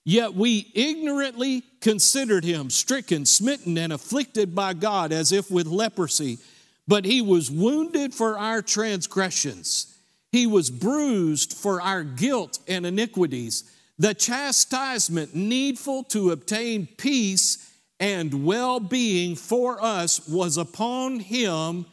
Yet 0.10 0.34
we 0.34 0.72
ignorantly 0.74 1.62
considered 1.82 2.44
him 2.44 2.72
stricken, 2.72 3.28
smitten, 3.28 3.78
and 3.78 3.94
afflicted 3.94 4.56
by 4.56 4.74
God 4.74 5.12
as 5.12 5.32
if 5.32 5.52
with 5.52 5.68
leprosy. 5.68 6.40
But 6.88 7.06
he 7.06 7.22
was 7.22 7.52
wounded 7.52 8.16
for 8.16 8.36
our 8.36 8.64
transgressions, 8.64 9.96
he 10.32 10.48
was 10.48 10.72
bruised 10.72 11.54
for 11.54 11.80
our 11.80 12.04
guilt 12.04 12.58
and 12.68 12.88
iniquities. 12.88 13.72
The 14.00 14.16
chastisement 14.16 15.36
needful 15.36 16.06
to 16.06 16.32
obtain 16.32 16.88
peace 16.98 17.72
and 18.00 18.44
well 18.44 18.80
being 18.80 19.36
for 19.36 19.80
us 19.80 20.28
was 20.28 20.58
upon 20.58 21.20
him, 21.20 21.86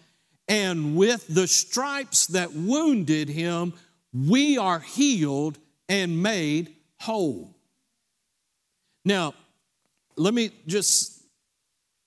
and 0.49 0.97
with 0.97 1.27
the 1.29 1.47
stripes 1.47 2.29
that 2.29 2.55
wounded 2.55 3.29
him, 3.29 3.75
we 4.15 4.57
are 4.57 4.81
healed 4.81 5.59
and 5.87 6.23
made 6.23 6.75
whole. 6.99 7.56
Now, 9.07 9.35
let 10.17 10.35
me 10.35 10.51
just 10.67 11.23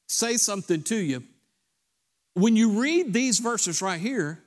say 0.09 0.35
something 0.35 0.83
to 0.83 0.97
you. 0.97 1.23
When 2.33 2.57
you 2.57 2.81
read 2.81 3.13
these 3.13 3.39
verses 3.39 3.81
right 3.81 4.01
here, 4.01 4.43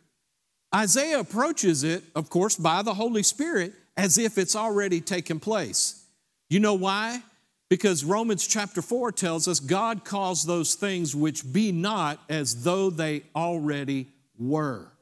Isaiah 0.74 1.20
approaches 1.20 1.82
it, 1.82 2.04
of 2.14 2.28
course, 2.28 2.56
by 2.56 2.82
the 2.82 2.92
Holy 2.92 3.22
Spirit 3.22 3.72
as 3.96 4.18
if 4.18 4.36
it's 4.36 4.54
already 4.54 5.00
taken 5.00 5.40
place. 5.40 6.04
You 6.50 6.60
know 6.60 6.74
why? 6.74 7.22
Because 7.70 8.04
Romans 8.04 8.46
chapter 8.46 8.82
4 8.82 9.12
tells 9.12 9.48
us 9.48 9.58
God 9.58 10.04
calls 10.04 10.44
those 10.44 10.74
things 10.74 11.16
which 11.16 11.50
be 11.50 11.72
not 11.72 12.20
as 12.28 12.64
though 12.64 12.90
they 12.90 13.22
already 13.34 14.08
were. 14.38 14.92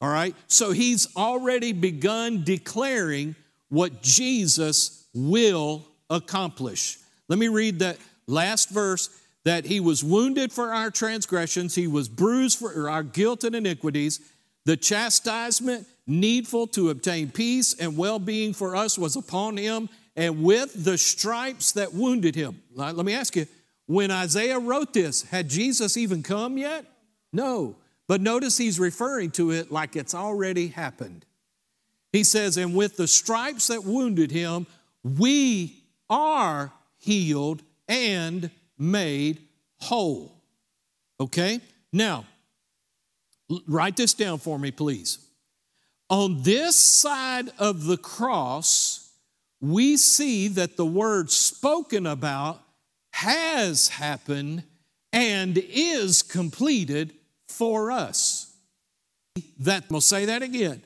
All 0.00 0.10
right? 0.10 0.34
So 0.48 0.72
he's 0.72 1.14
already 1.16 1.72
begun 1.72 2.42
declaring 2.42 3.36
what 3.68 4.02
Jesus 4.02 5.06
will 5.14 5.86
accomplish. 6.10 6.98
Let 7.28 7.38
me 7.38 7.48
read 7.48 7.78
that 7.78 7.96
last 8.26 8.70
verse 8.70 9.08
that 9.44 9.64
he 9.64 9.80
was 9.80 10.04
wounded 10.04 10.52
for 10.52 10.74
our 10.74 10.90
transgressions, 10.90 11.74
he 11.74 11.86
was 11.86 12.08
bruised 12.08 12.58
for 12.58 12.90
our 12.90 13.02
guilt 13.02 13.44
and 13.44 13.54
iniquities. 13.54 14.20
The 14.66 14.76
chastisement 14.76 15.86
needful 16.06 16.66
to 16.66 16.90
obtain 16.90 17.30
peace 17.30 17.72
and 17.72 17.96
well 17.96 18.18
being 18.18 18.52
for 18.52 18.76
us 18.76 18.98
was 18.98 19.16
upon 19.16 19.56
him, 19.56 19.88
and 20.16 20.42
with 20.42 20.84
the 20.84 20.98
stripes 20.98 21.72
that 21.72 21.94
wounded 21.94 22.34
him. 22.34 22.60
Let 22.74 22.96
me 22.96 23.14
ask 23.14 23.36
you, 23.36 23.46
when 23.86 24.10
Isaiah 24.10 24.58
wrote 24.58 24.92
this, 24.92 25.22
had 25.22 25.48
Jesus 25.48 25.96
even 25.96 26.22
come 26.22 26.58
yet? 26.58 26.84
No. 27.32 27.76
But 28.06 28.20
notice 28.20 28.58
he's 28.58 28.78
referring 28.78 29.30
to 29.32 29.52
it 29.52 29.70
like 29.72 29.96
it's 29.96 30.14
already 30.14 30.68
happened. 30.68 31.24
He 32.12 32.24
says, 32.24 32.56
And 32.56 32.74
with 32.74 32.96
the 32.96 33.06
stripes 33.06 33.68
that 33.68 33.84
wounded 33.84 34.30
him, 34.30 34.66
we 35.02 35.79
are 36.10 36.72
healed 36.98 37.62
and 37.88 38.50
made 38.76 39.40
whole. 39.78 40.42
Okay? 41.18 41.60
Now, 41.92 42.26
write 43.66 43.96
this 43.96 44.12
down 44.12 44.38
for 44.38 44.58
me, 44.58 44.70
please. 44.70 45.18
On 46.08 46.42
this 46.42 46.76
side 46.76 47.50
of 47.58 47.84
the 47.84 47.96
cross, 47.96 49.10
we 49.60 49.96
see 49.96 50.48
that 50.48 50.76
the 50.76 50.86
word 50.86 51.30
spoken 51.30 52.06
about 52.06 52.60
has 53.12 53.88
happened 53.88 54.64
and 55.12 55.58
is 55.58 56.22
completed 56.22 57.12
for 57.48 57.90
us. 57.92 58.52
That 59.58 59.84
we'll 59.90 60.00
say 60.00 60.24
that 60.24 60.42
again. 60.42 60.82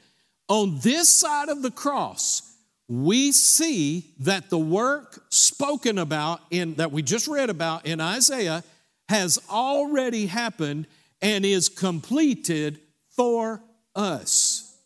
On 0.48 0.78
this 0.80 1.08
side 1.08 1.48
of 1.48 1.62
the 1.62 1.70
cross, 1.70 2.53
we 2.88 3.32
see 3.32 4.12
that 4.20 4.50
the 4.50 4.58
work 4.58 5.24
spoken 5.30 5.98
about 5.98 6.40
in 6.50 6.74
that 6.74 6.92
we 6.92 7.02
just 7.02 7.28
read 7.28 7.50
about 7.50 7.86
in 7.86 8.00
Isaiah 8.00 8.62
has 9.08 9.38
already 9.50 10.26
happened 10.26 10.86
and 11.22 11.44
is 11.44 11.68
completed 11.68 12.80
for 13.10 13.62
us. 13.94 14.76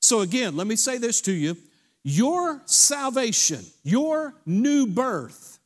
So, 0.00 0.20
again, 0.20 0.56
let 0.56 0.66
me 0.66 0.76
say 0.76 0.98
this 0.98 1.20
to 1.22 1.32
you. 1.32 1.56
Your 2.04 2.60
salvation, 2.66 3.64
your 3.82 4.34
new 4.44 4.86
birth, 4.86 5.58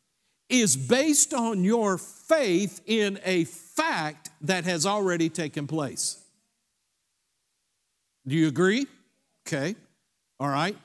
is 0.49 0.77
based 0.77 1.35
on 1.35 1.65
your 1.65 1.99
faith 1.99 2.81
in 2.87 3.19
a 3.25 3.45
fact 3.45 4.31
that 4.43 4.65
has 4.65 4.87
already 4.87 5.29
taken 5.29 5.67
place. 5.67 6.23
Do 8.27 8.37
you 8.37 8.49
agree? 8.49 8.87
Okay. 9.47 9.75
All 10.39 10.49
right. 10.49 10.77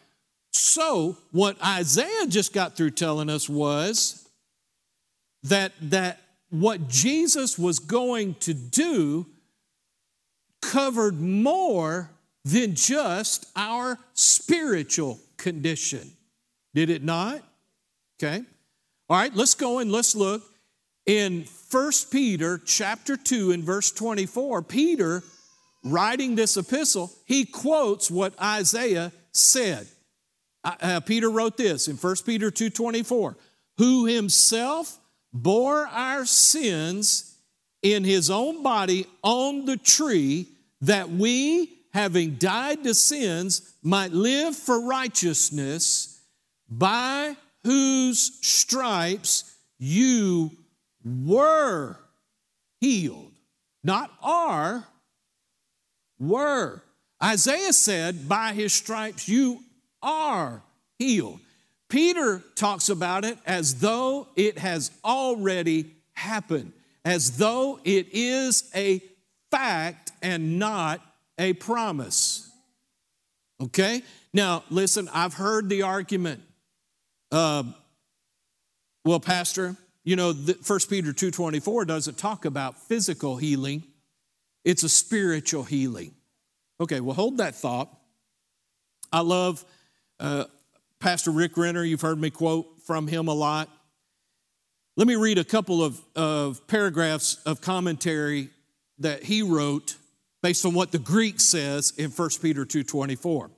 So, 0.53 1.17
what 1.31 1.61
Isaiah 1.63 2.27
just 2.27 2.53
got 2.53 2.77
through 2.77 2.91
telling 2.91 3.29
us 3.29 3.49
was 3.49 4.29
that, 5.43 5.71
that 5.81 6.21
what 6.49 6.87
Jesus 6.87 7.57
was 7.57 7.79
going 7.79 8.35
to 8.35 8.53
do 8.53 9.25
covered 10.61 11.19
more 11.19 12.11
than 12.45 12.75
just 12.75 13.47
our 13.55 13.97
spiritual 14.13 15.19
condition. 15.37 16.11
Did 16.75 16.89
it 16.89 17.03
not? 17.03 17.41
Okay. 18.21 18.43
All 19.09 19.17
right, 19.17 19.35
let's 19.35 19.55
go 19.55 19.79
and 19.79 19.91
let's 19.91 20.15
look 20.15 20.43
in 21.05 21.45
1 21.71 21.91
Peter 22.11 22.59
chapter 22.63 23.17
2 23.17 23.51
and 23.51 23.63
verse 23.63 23.91
24. 23.91 24.61
Peter 24.61 25.23
writing 25.83 26.35
this 26.35 26.55
epistle, 26.57 27.11
he 27.25 27.45
quotes 27.45 28.09
what 28.09 28.39
Isaiah 28.41 29.11
said. 29.31 29.87
Uh, 30.63 30.99
Peter 31.01 31.29
wrote 31.29 31.57
this 31.57 31.87
in 31.87 31.97
1 31.97 32.25
Peter 32.25 32.49
2:24, 32.49 33.35
who 33.77 34.05
himself 34.05 34.99
bore 35.33 35.87
our 35.87 36.25
sins 36.25 37.35
in 37.81 38.03
his 38.03 38.29
own 38.29 38.63
body 38.63 39.05
on 39.23 39.65
the 39.65 39.77
tree 39.77 40.47
that 40.81 41.09
we 41.09 41.69
having 41.93 42.35
died 42.35 42.83
to 42.83 42.93
sins 42.93 43.73
might 43.83 44.11
live 44.11 44.55
for 44.55 44.87
righteousness 44.87 46.21
by 46.69 47.35
whose 47.63 48.39
stripes 48.45 49.55
you 49.77 50.51
were 51.03 51.97
healed 52.79 53.33
not 53.83 54.11
are 54.21 54.85
were. 56.19 56.81
Isaiah 57.21 57.73
said, 57.73 58.27
By 58.27 58.53
his 58.53 58.73
stripes 58.73 59.27
you 59.27 59.59
are 60.03 60.61
healed. 60.99 61.39
Peter 61.89 62.43
talks 62.55 62.89
about 62.89 63.25
it 63.25 63.37
as 63.45 63.79
though 63.79 64.27
it 64.35 64.57
has 64.57 64.91
already 65.03 65.95
happened, 66.13 66.73
as 67.05 67.37
though 67.37 67.79
it 67.83 68.07
is 68.11 68.69
a 68.75 69.01
fact 69.51 70.11
and 70.21 70.59
not 70.59 71.01
a 71.37 71.53
promise. 71.53 72.51
Okay? 73.61 74.01
Now, 74.33 74.63
listen, 74.69 75.09
I've 75.13 75.35
heard 75.35 75.69
the 75.69 75.83
argument. 75.83 76.41
Uh, 77.31 77.63
well, 79.05 79.19
Pastor, 79.19 79.75
you 80.03 80.15
know, 80.15 80.33
1 80.33 80.55
Peter 80.89 81.13
2.24 81.13 81.87
doesn't 81.87 82.17
talk 82.17 82.45
about 82.45 82.77
physical 82.77 83.37
healing. 83.37 83.83
It's 84.65 84.83
a 84.83 84.89
spiritual 84.89 85.63
healing. 85.63 86.13
Okay, 86.79 86.99
well, 86.99 87.15
hold 87.15 87.37
that 87.37 87.55
thought. 87.55 87.95
I 89.11 89.19
love 89.21 89.63
uh, 90.23 90.45
Pastor 90.99 91.29
Rick 91.29 91.57
Renner. 91.57 91.83
You've 91.83 92.01
heard 92.01 92.19
me 92.19 92.31
quote 92.31 92.81
from 92.87 93.07
him 93.07 93.27
a 93.27 93.33
lot. 93.33 93.69
Let 94.95 95.07
me 95.07 95.15
read 95.15 95.37
a 95.37 95.43
couple 95.43 95.83
of, 95.83 96.01
of 96.15 96.65
paragraphs 96.67 97.35
of 97.45 97.61
commentary 97.61 98.49
that 98.99 99.23
he 99.23 99.43
wrote 99.43 99.97
based 100.41 100.65
on 100.65 100.73
what 100.73 100.91
the 100.91 100.99
Greek 100.99 101.39
says 101.39 101.93
in 101.97 102.09
1 102.09 102.29
Peter 102.41 102.65
2.24. 102.65 103.49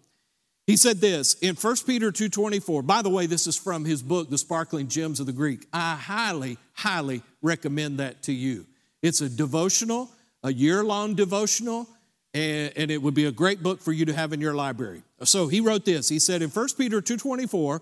He 0.65 0.77
said 0.77 0.97
this 0.97 1.35
in 1.35 1.55
1 1.55 1.75
Peter 1.85 2.11
2.24. 2.11 2.85
By 2.85 3.01
the 3.01 3.09
way, 3.09 3.27
this 3.27 3.45
is 3.47 3.55
from 3.55 3.85
his 3.85 4.01
book, 4.01 4.29
The 4.29 4.37
Sparkling 4.37 4.87
Gems 4.87 5.19
of 5.19 5.27
the 5.27 5.33
Greek. 5.33 5.67
I 5.71 5.95
highly, 5.95 6.57
highly 6.73 7.21
recommend 7.41 7.99
that 7.99 8.23
to 8.23 8.33
you. 8.33 8.65
It's 9.03 9.21
a 9.21 9.29
devotional 9.29 10.09
a 10.45 10.53
year 10.53 10.83
long 10.83 11.15
devotional, 11.15 11.89
and, 12.35 12.73
and, 12.75 12.91
it 12.91 13.01
would 13.01 13.13
be 13.13 13.25
a 13.25 13.31
great 13.31 13.63
book 13.63 13.81
for 13.81 13.93
you 13.93 14.03
to 14.05 14.13
have 14.13 14.33
in 14.33 14.41
your 14.41 14.53
library. 14.53 15.03
So 15.23 15.47
he 15.47 15.61
wrote 15.61 15.85
this. 15.85 16.09
He 16.09 16.19
said 16.19 16.41
in 16.41 16.49
1 16.49 16.67
Peter 16.77 17.01
2.24, 17.01 17.81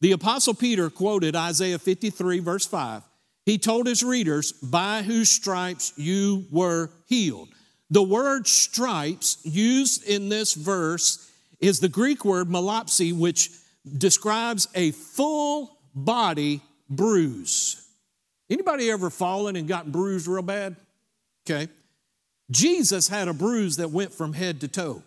the 0.00 0.12
Apostle 0.12 0.54
Peter 0.54 0.88
quoted 0.88 1.34
Isaiah 1.34 1.80
53, 1.80 2.38
verse 2.38 2.64
5. 2.64 3.02
He 3.44 3.58
told 3.58 3.88
his 3.88 4.04
readers, 4.04 4.52
By 4.52 5.02
whose 5.02 5.28
stripes 5.28 5.92
you 5.96 6.46
were 6.52 6.90
healed. 7.06 7.48
The 7.90 8.02
word 8.02 8.46
stripes 8.46 9.38
used 9.42 10.04
in 10.04 10.28
this 10.28 10.54
verse 10.54 11.28
is 11.58 11.80
the 11.80 11.88
Greek 11.88 12.24
word 12.24 12.48
malopsi, 12.48 13.12
which 13.12 13.50
describes 13.96 14.68
a 14.74 14.92
full 14.92 15.76
body 15.92 16.60
bruise. 16.88 17.84
Anybody 18.48 18.90
ever 18.90 19.10
fallen 19.10 19.56
and 19.56 19.66
gotten 19.66 19.90
bruised 19.90 20.28
real 20.28 20.42
bad? 20.42 20.76
Okay. 21.48 21.68
Jesus 22.50 23.08
had 23.08 23.28
a 23.28 23.34
bruise 23.34 23.76
that 23.76 23.90
went 23.90 24.12
from 24.12 24.32
head 24.32 24.60
to 24.60 24.68
toe. 24.68 25.02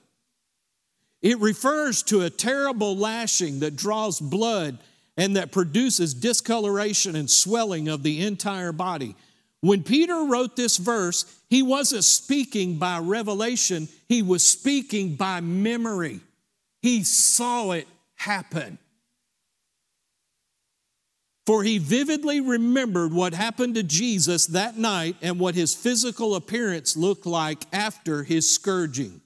It 1.22 1.40
refers 1.40 2.04
to 2.04 2.22
a 2.22 2.30
terrible 2.30 2.96
lashing 2.96 3.60
that 3.60 3.76
draws 3.76 4.20
blood 4.20 4.78
and 5.18 5.36
that 5.36 5.52
produces 5.52 6.14
discoloration 6.14 7.16
and 7.16 7.30
swelling 7.30 7.88
of 7.88 8.04
the 8.04 8.24
entire 8.24 8.72
body. 8.72 9.16
When 9.60 9.84
Peter 9.84 10.24
wrote 10.24 10.56
this 10.56 10.78
verse, 10.78 11.26
he 11.50 11.62
wasn't 11.62 12.04
speaking 12.04 12.78
by 12.78 13.00
revelation, 13.00 13.88
he 14.08 14.24
was 14.24 14.48
speaking 14.48 15.16
by 15.16 15.42
memory. 15.42 16.22
He 16.82 17.04
saw 17.04 17.72
it 17.72 17.88
happen. 18.16 18.80
For 21.52 21.64
he 21.64 21.80
vividly 21.80 22.40
remembered 22.40 23.12
what 23.12 23.34
happened 23.34 23.76
to 23.76 23.84
Jesus 23.84 24.46
that 24.48 24.78
night 24.78 25.18
and 25.22 25.38
what 25.38 25.54
his 25.54 25.76
physical 25.76 26.36
appearance 26.36 26.96
looked 26.96 27.26
like 27.26 27.66
after 27.74 28.24
his 28.24 28.50
scourging. 28.50 29.20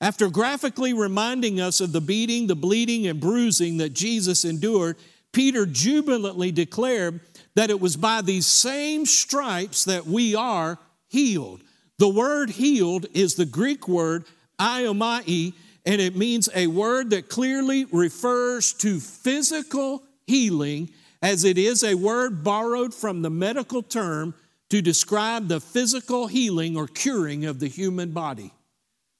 After 0.00 0.30
graphically 0.30 0.94
reminding 0.94 1.60
us 1.60 1.80
of 1.80 1.90
the 1.90 2.00
beating, 2.00 2.46
the 2.46 2.54
bleeding, 2.54 3.08
and 3.08 3.20
bruising 3.20 3.78
that 3.78 3.92
Jesus 3.92 4.44
endured, 4.44 4.96
Peter 5.32 5.66
jubilantly 5.66 6.52
declared 6.52 7.18
that 7.56 7.70
it 7.70 7.80
was 7.80 7.96
by 7.96 8.22
these 8.22 8.46
same 8.46 9.04
stripes 9.04 9.84
that 9.86 10.06
we 10.06 10.36
are 10.36 10.78
healed. 11.08 11.60
The 11.98 12.08
word 12.08 12.50
healed 12.50 13.06
is 13.14 13.34
the 13.34 13.46
Greek 13.46 13.88
word 13.88 14.26
iaomai, 14.60 15.54
and 15.84 16.00
it 16.00 16.14
means 16.14 16.48
a 16.54 16.68
word 16.68 17.10
that 17.10 17.28
clearly 17.28 17.86
refers 17.86 18.72
to 18.74 19.00
physical 19.00 20.04
healing 20.28 20.88
as 21.22 21.44
it 21.44 21.56
is 21.56 21.84
a 21.84 21.94
word 21.94 22.42
borrowed 22.42 22.92
from 22.92 23.22
the 23.22 23.30
medical 23.30 23.82
term 23.82 24.34
to 24.70 24.82
describe 24.82 25.48
the 25.48 25.60
physical 25.60 26.26
healing 26.26 26.76
or 26.76 26.88
curing 26.88 27.44
of 27.44 27.60
the 27.60 27.68
human 27.68 28.10
body. 28.10 28.52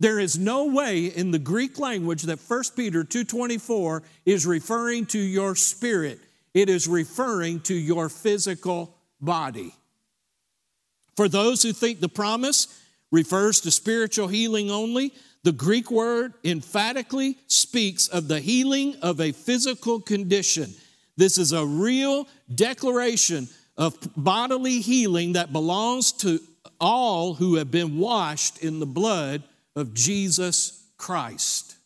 There 0.01 0.19
is 0.19 0.37
no 0.37 0.65
way 0.65 1.05
in 1.05 1.31
the 1.31 1.39
Greek 1.39 1.79
language 1.79 2.23
that 2.23 2.41
1 2.41 2.75
Peter 2.75 3.05
2:24 3.05 4.03
is 4.27 4.45
referring 4.45 5.07
to 5.07 5.19
your 5.19 5.55
spirit. 5.55 6.21
It 6.55 6.69
is 6.69 6.89
referring 6.89 7.61
to 7.61 7.75
your 7.75 8.09
physical 8.09 8.97
body. 9.21 9.75
For 11.15 11.29
those 11.29 11.63
who 11.63 11.73
think 11.73 12.01
the 12.01 12.09
promise 12.09 12.67
refers 13.13 13.61
to 13.61 13.71
spiritual 13.71 14.27
healing 14.27 14.71
only, 14.71 15.13
the 15.45 15.53
Greek 15.53 15.91
word 15.91 16.35
emphatically 16.43 17.39
speaks 17.47 18.09
of 18.09 18.27
the 18.27 18.41
healing 18.41 18.97
of 19.03 19.21
a 19.21 19.33
physical 19.33 20.01
condition. 20.01 20.75
This 21.17 21.39
is 21.39 21.53
a 21.53 21.65
real 21.65 22.27
declaration 22.55 23.49
of 23.77 23.97
bodily 24.17 24.81
healing 24.81 25.35
that 25.35 25.53
belongs 25.53 26.13
to 26.13 26.41
all 26.81 27.35
who 27.35 27.57
have 27.57 27.71
been 27.71 27.99
washed 27.99 28.63
in 28.63 28.81
the 28.81 28.87
blood 28.87 29.43
of 29.77 29.95
Jesus 29.95 30.85
Christ. 30.97 31.77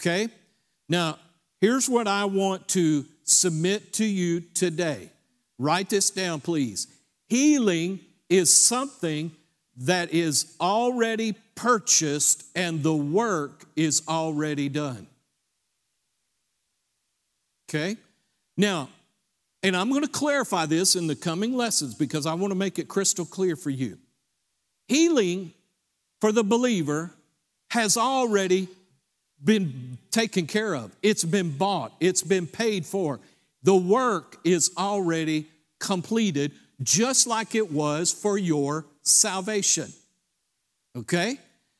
Okay? 0.00 0.28
Now, 0.88 1.18
here's 1.60 1.88
what 1.88 2.08
I 2.08 2.24
want 2.24 2.68
to 2.68 3.04
submit 3.24 3.92
to 3.94 4.04
you 4.04 4.40
today. 4.40 5.10
Write 5.58 5.90
this 5.90 6.10
down, 6.10 6.40
please. 6.40 6.88
Healing 7.28 8.00
is 8.28 8.54
something 8.54 9.32
that 9.76 10.12
is 10.12 10.56
already 10.60 11.34
purchased 11.54 12.44
and 12.54 12.82
the 12.82 12.94
work 12.94 13.64
is 13.76 14.02
already 14.08 14.68
done. 14.68 15.06
Okay? 17.72 17.96
Now, 18.56 18.90
and 19.62 19.76
I'm 19.76 19.88
going 19.88 20.02
to 20.02 20.08
clarify 20.08 20.66
this 20.66 20.94
in 20.94 21.06
the 21.06 21.16
coming 21.16 21.56
lessons 21.56 21.94
because 21.94 22.26
I 22.26 22.34
want 22.34 22.50
to 22.50 22.54
make 22.58 22.78
it 22.78 22.88
crystal 22.88 23.24
clear 23.24 23.56
for 23.56 23.70
you. 23.70 23.98
Healing 24.88 25.52
for 26.20 26.32
the 26.32 26.44
believer 26.44 27.12
has 27.70 27.96
already 27.96 28.68
been 29.42 29.98
taken 30.10 30.46
care 30.46 30.74
of, 30.74 30.94
it's 31.02 31.24
been 31.24 31.50
bought, 31.50 31.92
it's 31.98 32.22
been 32.22 32.46
paid 32.46 32.86
for. 32.86 33.18
The 33.64 33.74
work 33.74 34.38
is 34.44 34.70
already 34.76 35.46
completed, 35.80 36.52
just 36.82 37.26
like 37.26 37.54
it 37.54 37.72
was 37.72 38.12
for 38.12 38.38
your 38.38 38.84
salvation. 39.02 39.92
Okay? 40.96 41.38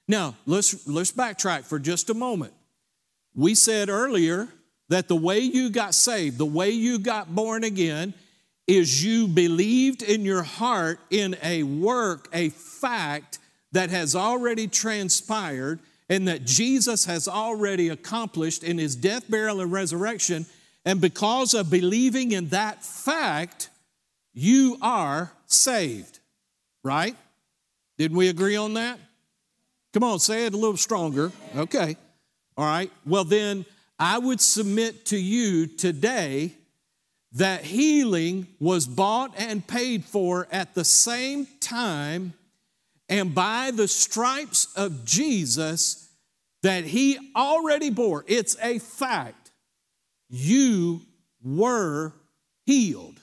Now, 0.09 0.35
let's, 0.47 0.87
let's 0.89 1.13
backtrack 1.13 1.65
for 1.65 1.79
just 1.79 2.11
a 2.11 2.15
moment. 2.15 2.53
We 3.35 3.55
said 3.55 3.89
earlier 3.89 4.49
that 4.93 5.09
the 5.09 5.17
way 5.17 5.41
you 5.41 5.71
got 5.71 5.95
saved, 5.95 6.37
the 6.37 6.45
way 6.45 6.71
you 6.71 6.99
got 6.99 7.35
born 7.35 7.65
again, 7.65 8.13
is 8.67 9.05
you 9.05 9.27
believed 9.27 10.03
in 10.03 10.23
your 10.23 10.43
heart 10.43 11.01
in 11.11 11.35
a 11.43 11.63
work, 11.63 12.29
a 12.33 12.51
fact 12.51 13.39
that 13.73 13.89
has 13.89 14.15
already 14.15 14.69
transpired 14.69 15.81
and 16.11 16.29
that 16.29 16.45
Jesus 16.45 17.07
has 17.07 17.27
already 17.27 17.89
accomplished 17.89 18.63
in 18.63 18.77
his 18.77 18.95
death, 18.95 19.31
burial, 19.31 19.61
and 19.61 19.73
resurrection. 19.73 20.45
And 20.85 21.01
because 21.01 21.55
of 21.55 21.71
believing 21.71 22.33
in 22.33 22.49
that 22.49 22.85
fact, 22.85 23.71
you 24.35 24.77
are 24.83 25.33
saved, 25.47 26.21
right? 26.85 27.17
Didn't 27.97 28.17
we 28.17 28.29
agree 28.29 28.57
on 28.57 28.75
that? 28.75 28.99
Come 29.95 30.05
on, 30.05 30.19
say 30.19 30.45
it 30.45 30.53
a 30.53 30.57
little 30.57 30.77
stronger. 30.77 31.33
Okay. 31.57 31.97
All 32.59 32.67
right. 32.67 32.91
Well, 33.07 33.25
then 33.25 33.65
I 34.05 34.19
would 34.19 34.41
submit 34.41 35.07
to 35.07 35.17
you 35.17 35.69
today 35.69 36.57
that 37.35 37.63
healing 37.63 38.49
was 38.59 38.85
bought 38.85 39.33
and 39.39 39.65
paid 39.65 40.05
for 40.05 40.49
at 40.51 40.75
the 40.75 40.85
same 40.85 41.47
time 41.61 42.33
and 43.09 43.33
by 43.33 43.71
the 43.71 43.87
stripes 43.87 44.67
of 44.75 45.05
Jesus 45.05 46.11
that 46.65 46.83
he 46.83 47.17
already 47.37 47.91
bore. 47.91 48.25
It's 48.27 48.57
a 48.61 48.81
fact. 48.81 49.53
You 50.29 51.03
were 51.41 52.13
healed. 52.67 53.21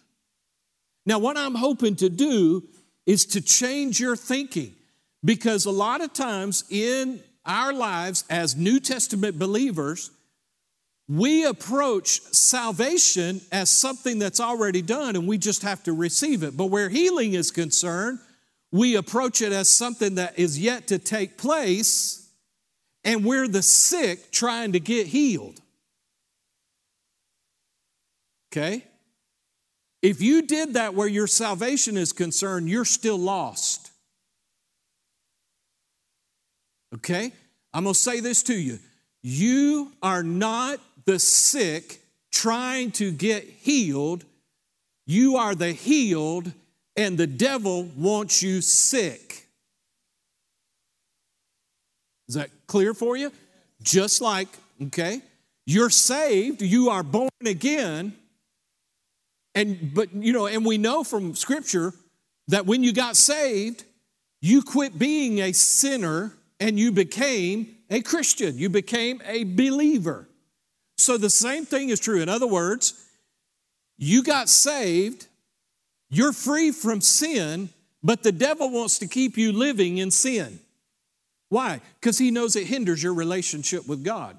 Now, 1.05 1.19
what 1.19 1.35
I'm 1.35 1.55
hoping 1.55 1.97
to 1.97 2.07
do 2.07 2.63
is 3.05 3.25
to 3.25 3.41
change 3.41 3.99
your 3.99 4.15
thinking 4.15 4.75
because 5.25 5.65
a 5.65 5.71
lot 5.71 5.99
of 5.99 6.13
times 6.13 6.63
in 6.69 7.19
our 7.45 7.73
lives 7.73 8.23
as 8.29 8.55
New 8.55 8.79
Testament 8.79 9.37
believers, 9.37 10.11
we 11.09 11.43
approach 11.43 12.21
salvation 12.21 13.41
as 13.51 13.71
something 13.71 14.19
that's 14.19 14.39
already 14.39 14.83
done 14.83 15.15
and 15.15 15.27
we 15.27 15.39
just 15.39 15.63
have 15.63 15.83
to 15.83 15.93
receive 15.93 16.43
it. 16.43 16.55
But 16.55 16.67
where 16.67 16.87
healing 16.87 17.33
is 17.33 17.49
concerned, 17.49 18.19
we 18.71 18.95
approach 18.95 19.41
it 19.41 19.51
as 19.51 19.67
something 19.67 20.15
that 20.15 20.37
is 20.37 20.59
yet 20.59 20.87
to 20.89 20.99
take 20.99 21.35
place 21.35 22.31
and 23.03 23.25
we're 23.25 23.47
the 23.47 23.63
sick 23.63 24.31
trying 24.31 24.73
to 24.73 24.79
get 24.79 25.07
healed. 25.07 25.59
Okay? 28.51 28.83
If 30.03 30.21
you 30.21 30.43
did 30.43 30.75
that 30.75 30.93
where 30.93 31.07
your 31.07 31.27
salvation 31.27 31.97
is 31.97 32.13
concerned, 32.13 32.69
you're 32.69 32.85
still 32.85 33.17
lost. 33.17 33.91
Okay? 36.93 37.33
I'm 37.73 37.85
going 37.85 37.95
to 37.95 37.99
say 37.99 38.19
this 38.19 38.43
to 38.43 38.53
you. 38.53 38.77
You 39.21 39.91
are 40.01 40.23
not 40.23 40.79
the 41.09 41.17
sick 41.17 42.03
trying 42.31 42.91
to 42.91 43.11
get 43.11 43.43
healed, 43.43 44.23
you 45.07 45.37
are 45.37 45.55
the 45.55 45.71
healed, 45.71 46.51
and 46.95 47.17
the 47.17 47.25
devil 47.25 47.85
wants 47.97 48.43
you 48.43 48.61
sick. 48.61 49.47
Is 52.27 52.35
that 52.35 52.51
clear 52.67 52.93
for 52.93 53.17
you? 53.17 53.31
Just 53.81 54.21
like, 54.21 54.49
okay, 54.83 55.23
you're 55.65 55.89
saved, 55.89 56.61
you 56.61 56.91
are 56.91 57.01
born 57.01 57.31
again, 57.43 58.13
and 59.55 59.91
but 59.95 60.13
you 60.13 60.31
know, 60.31 60.45
and 60.45 60.63
we 60.63 60.77
know 60.77 61.03
from 61.03 61.33
scripture 61.33 61.91
that 62.49 62.67
when 62.67 62.83
you 62.83 62.93
got 62.93 63.15
saved, 63.15 63.83
you 64.41 64.61
quit 64.61 64.99
being 64.99 65.39
a 65.39 65.53
sinner 65.53 66.33
and 66.59 66.77
you 66.77 66.91
became 66.91 67.77
a 67.89 68.01
Christian, 68.01 68.59
you 68.59 68.69
became 68.69 69.23
a 69.25 69.43
believer. 69.43 70.28
So 70.99 71.17
the 71.17 71.29
same 71.29 71.65
thing 71.65 71.89
is 71.89 71.99
true. 71.99 72.21
In 72.21 72.27
other 72.27 72.47
words, 72.47 72.93
you 73.97 74.21
got 74.21 74.49
saved, 74.49 75.27
you're 76.09 76.33
free 76.33 76.71
from 76.71 76.99
sin, 76.99 77.69
but 78.03 78.21
the 78.21 78.31
devil 78.31 78.69
wants 78.69 78.99
to 78.99 79.07
keep 79.07 79.37
you 79.37 79.51
living 79.51 79.97
in 79.97 80.11
sin. 80.11 80.59
Why? 81.47 81.81
Because 81.99 82.17
he 82.17 82.31
knows 82.31 82.55
it 82.55 82.67
hinders 82.67 83.01
your 83.01 83.13
relationship 83.13 83.87
with 83.87 84.03
God. 84.03 84.37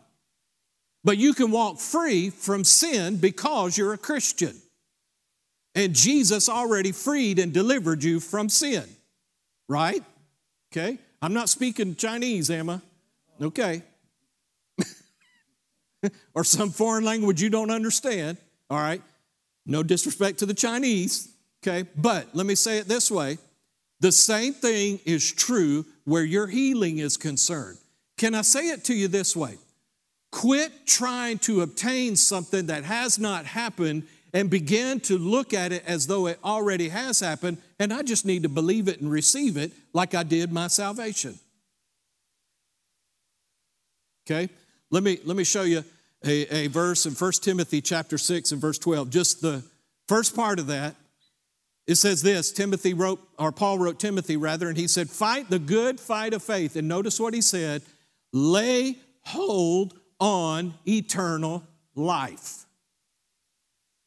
But 1.03 1.17
you 1.17 1.33
can 1.33 1.51
walk 1.51 1.79
free 1.79 2.29
from 2.29 2.65
sin 2.65 3.17
because 3.17 3.79
you're 3.79 3.95
a 3.95 3.99
Christian. 3.99 4.55
And 5.75 5.95
Jesus 5.95 6.49
already 6.49 6.93
freed 6.93 7.39
and 7.39 7.55
delivered 7.55 8.05
you 8.05 8.21
from 8.21 8.51
sin. 8.51 8.85
Right? 9.67 10.05
Okay? 10.73 10.99
I'm 11.23 11.33
not 11.33 11.49
speaking 11.49 11.97
Chinese, 11.97 12.51
I? 12.51 12.81
Okay. 13.41 13.83
or 16.35 16.45
some 16.45 16.71
foreign 16.71 17.05
language 17.05 17.43
you 17.43 17.51
don't 17.51 17.71
understand, 17.71 18.39
all 18.69 18.79
right? 18.79 19.03
No 19.67 19.83
disrespect 19.83 20.39
to 20.39 20.47
the 20.47 20.55
Chinese, 20.55 21.33
okay? 21.63 21.89
But 21.97 22.29
let 22.35 22.47
me 22.47 22.55
say 22.55 22.79
it 22.79 22.89
this 22.89 23.11
way 23.11 23.39
the 24.01 24.13
same 24.13 24.55
thing 24.55 24.99
is 25.05 25.31
true 25.31 25.85
where 26.05 26.25
your 26.25 26.47
healing 26.47 26.99
is 26.99 27.17
concerned. 27.17 27.79
Can 28.17 28.35
I 28.35 28.43
say 28.43 28.69
it 28.69 28.85
to 28.85 28.95
you 28.95 29.09
this 29.09 29.37
way? 29.37 29.59
Quit 30.33 30.87
trying 30.87 31.39
to 31.41 31.61
obtain 31.61 32.17
something 32.17 32.67
that 32.67 32.85
has 32.85 33.19
not 33.19 33.45
happened 33.45 34.05
and 34.33 34.49
begin 34.49 35.01
to 35.01 35.19
look 35.19 35.53
at 35.53 35.73
it 35.73 35.85
as 35.87 36.07
though 36.07 36.29
it 36.29 36.39
already 36.45 36.89
has 36.89 37.21
happened, 37.21 37.59
and 37.79 37.93
I 37.93 38.03
just 38.03 38.25
need 38.25 38.45
to 38.45 38.49
believe 38.49 38.89
it 38.89 39.01
and 39.01 39.11
receive 39.11 39.57
it 39.57 39.73
like 39.93 40.15
I 40.15 40.23
did 40.23 40.53
my 40.53 40.69
salvation. 40.69 41.39
Okay? 44.25 44.49
Let 44.91 45.03
me, 45.03 45.19
let 45.25 45.37
me 45.37 45.45
show 45.45 45.63
you 45.63 45.85
a, 46.25 46.55
a 46.55 46.67
verse 46.67 47.07
in 47.07 47.13
1 47.13 47.33
Timothy 47.43 47.81
chapter 47.81 48.19
6 48.19 48.53
and 48.53 48.61
verse 48.61 48.79
12. 48.79 49.11
Just 49.11 49.41
the 49.41 49.63
first 50.09 50.35
part 50.35 50.59
of 50.59 50.67
that. 50.67 50.97
It 51.87 51.97
says 51.97 52.23
this 52.23 52.53
Timothy 52.53 52.95
wrote, 52.95 53.21
or 53.39 53.53
Paul 53.53 53.79
wrote 53.79 53.99
Timothy 53.99 54.37
rather, 54.37 54.69
and 54.69 54.77
he 54.77 54.87
said, 54.87 55.09
Fight 55.09 55.51
the 55.51 55.59
good 55.59 55.99
fight 55.99 56.35
of 56.35 56.43
faith. 56.43 56.77
And 56.77 56.89
notice 56.89 57.19
what 57.19 57.35
he 57.35 57.41
said 57.41 57.83
lay 58.33 58.97
hold 59.23 59.99
on 60.21 60.75
eternal 60.87 61.65
life, 61.95 62.67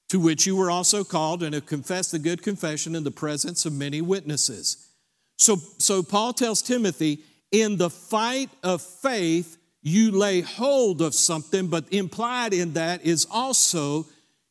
to 0.09 0.19
which 0.19 0.45
you 0.45 0.55
were 0.55 0.71
also 0.71 1.03
called 1.03 1.43
and 1.43 1.53
have 1.53 1.65
confessed 1.65 2.11
the 2.11 2.19
good 2.19 2.41
confession 2.41 2.95
in 2.95 3.03
the 3.03 3.11
presence 3.11 3.65
of 3.65 3.73
many 3.73 4.01
witnesses. 4.01 4.89
So, 5.37 5.57
so 5.77 6.03
Paul 6.03 6.33
tells 6.33 6.61
Timothy, 6.61 7.19
in 7.51 7.77
the 7.77 7.89
fight 7.89 8.49
of 8.63 8.81
faith, 8.81 9.57
you 9.83 10.11
lay 10.11 10.41
hold 10.41 11.01
of 11.01 11.13
something, 11.13 11.67
but 11.67 11.91
implied 11.91 12.53
in 12.53 12.73
that 12.73 13.05
is 13.05 13.27
also 13.29 14.05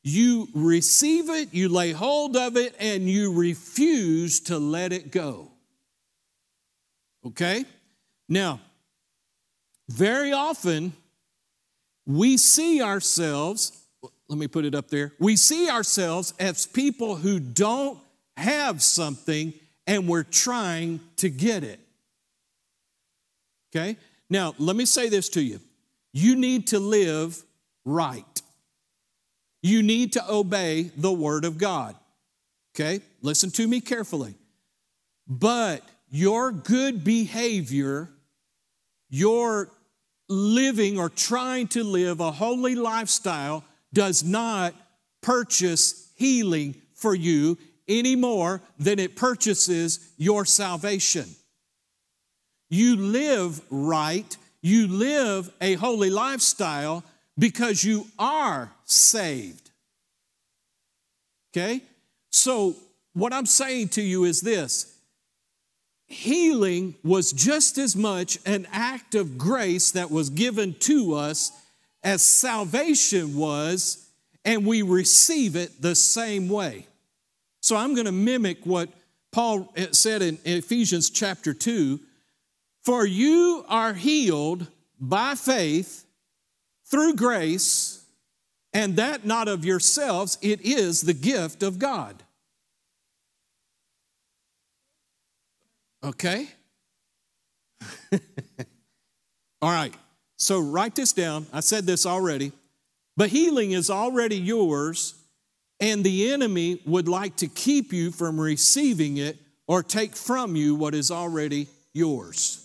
you 0.05 0.49
receive 0.55 1.31
it, 1.31 1.55
you 1.55 1.69
lay 1.69 1.93
hold 1.93 2.37
of 2.37 2.57
it, 2.57 2.75
and 2.79 3.09
you 3.09 3.33
refuse 3.33 4.41
to 4.41 4.59
let 4.59 4.93
it 4.93 5.11
go. 5.11 5.49
Okay? 7.25 7.65
Now, 8.29 8.61
very 9.89 10.33
often 10.33 10.93
we 12.05 12.37
see 12.37 12.83
ourselves, 12.83 13.87
let 14.29 14.39
me 14.39 14.49
put 14.49 14.65
it 14.65 14.75
up 14.75 14.89
there, 14.89 15.13
we 15.19 15.37
see 15.37 15.71
ourselves 15.71 16.35
as 16.39 16.67
people 16.67 17.17
who 17.17 17.41
don't 17.41 17.99
have 18.37 18.83
something 18.83 19.55
and 19.87 20.09
we're 20.09 20.25
trying 20.25 21.01
to 21.17 21.31
get 21.31 21.65
it. 21.65 21.81
Okay? 23.71 23.97
Now, 24.33 24.55
let 24.59 24.77
me 24.77 24.87
say 24.87 25.11
this 25.11 25.29
to 25.31 25.43
you 25.43 25.61
you 26.15 26.37
need 26.37 26.69
to 26.69 26.79
live 26.79 27.45
right, 27.85 28.43
you 29.63 29.83
need 29.83 30.15
to 30.15 30.25
obey 30.27 30.91
the 30.97 31.13
Word 31.13 31.45
of 31.45 31.59
God. 31.59 31.95
Okay? 32.75 33.03
Listen 33.21 33.51
to 33.51 33.69
me 33.69 33.83
carefully. 33.83 34.35
But 35.29 35.83
your 36.11 36.51
good 36.51 37.05
behavior, 37.05 38.09
your 39.11 39.71
living 40.31 40.99
or 40.99 41.11
trying 41.11 41.69
to 41.69 41.85
live 41.85 42.21
a 42.21 42.33
holy 42.33 42.75
lifestyle 42.75 43.63
does 43.93 44.25
not 44.25 44.75
purchase 45.21 46.11
healing 46.17 46.75
for 46.95 47.15
you 47.15 47.59
any 47.87 48.17
more 48.17 48.63
than 48.79 48.99
it 48.99 49.15
purchases 49.15 50.11
your 50.17 50.47
salvation. 50.47 51.27
You 52.73 52.97
live 52.97 53.61
right, 53.69 54.35
you 54.63 54.87
live 54.87 55.53
a 55.61 55.75
holy 55.75 56.09
lifestyle 56.09 57.05
because 57.39 57.85
you 57.85 58.07
are 58.19 58.73
saved. 58.87 59.71
Okay? 61.53 61.83
So, 62.31 62.75
what 63.13 63.35
I'm 63.35 63.45
saying 63.45 63.89
to 63.91 64.03
you 64.03 64.25
is 64.25 64.41
this 64.41 64.97
healing 66.07 66.95
was 67.05 67.33
just 67.33 67.77
as 67.77 67.95
much 67.95 68.39
an 68.47 68.67
act 68.73 69.15
of 69.15 69.37
grace 69.37 69.91
that 69.91 70.11
was 70.11 70.31
given 70.31 70.73
to 70.81 71.13
us 71.13 71.53
as 72.03 72.23
salvation 72.23 73.37
was, 73.37 74.09
and 74.47 74.65
we 74.65 74.81
receive 74.81 75.57
it 75.57 75.83
the 75.83 75.95
same 75.95 76.49
way. 76.49 76.87
So, 77.61 77.77
I'm 77.77 77.93
going 77.93 78.07
to 78.07 78.13
mimic 78.13 78.65
what 78.65 78.89
Paul 79.31 79.71
eh, 79.77 79.89
said 79.93 80.23
in 80.23 80.39
Ephesians 80.47 81.11
chapter 81.11 81.53
2 81.53 82.01
for 82.85 83.07
you 83.07 83.65
are 83.69 83.95
healed 83.95 84.67
by 85.01 85.35
faith 85.35 86.05
through 86.87 87.15
grace, 87.15 88.05
and 88.73 88.97
that 88.97 89.25
not 89.25 89.49
of 89.49 89.65
yourselves, 89.65 90.39
it 90.43 90.61
is 90.63 91.03
the 91.03 91.15
gift 91.15 91.63
of 91.63 91.79
God. 91.79 92.23
Okay? 96.05 96.49
All 99.63 99.71
right, 99.71 99.95
so 100.37 100.61
write 100.61 100.95
this 100.95 101.13
down. 101.13 101.47
I 101.53 101.61
said 101.61 101.85
this 101.85 102.05
already. 102.05 102.53
But 103.17 103.31
healing 103.31 103.73
is 103.73 103.91
already 103.91 104.37
yours, 104.37 105.15
and 105.79 106.03
the 106.03 106.33
enemy 106.33 106.81
would 106.87 107.09
like 107.09 107.37
to 107.37 107.47
keep 107.47 107.93
you 107.93 108.11
from 108.11 108.41
receiving 108.41 109.19
it 109.19 109.37
or 109.67 109.83
take 109.83 110.17
from 110.17 110.57
you 110.57 110.75
what 110.75 110.95
is 110.95 111.11
already 111.11 111.69
yours. 111.93 112.62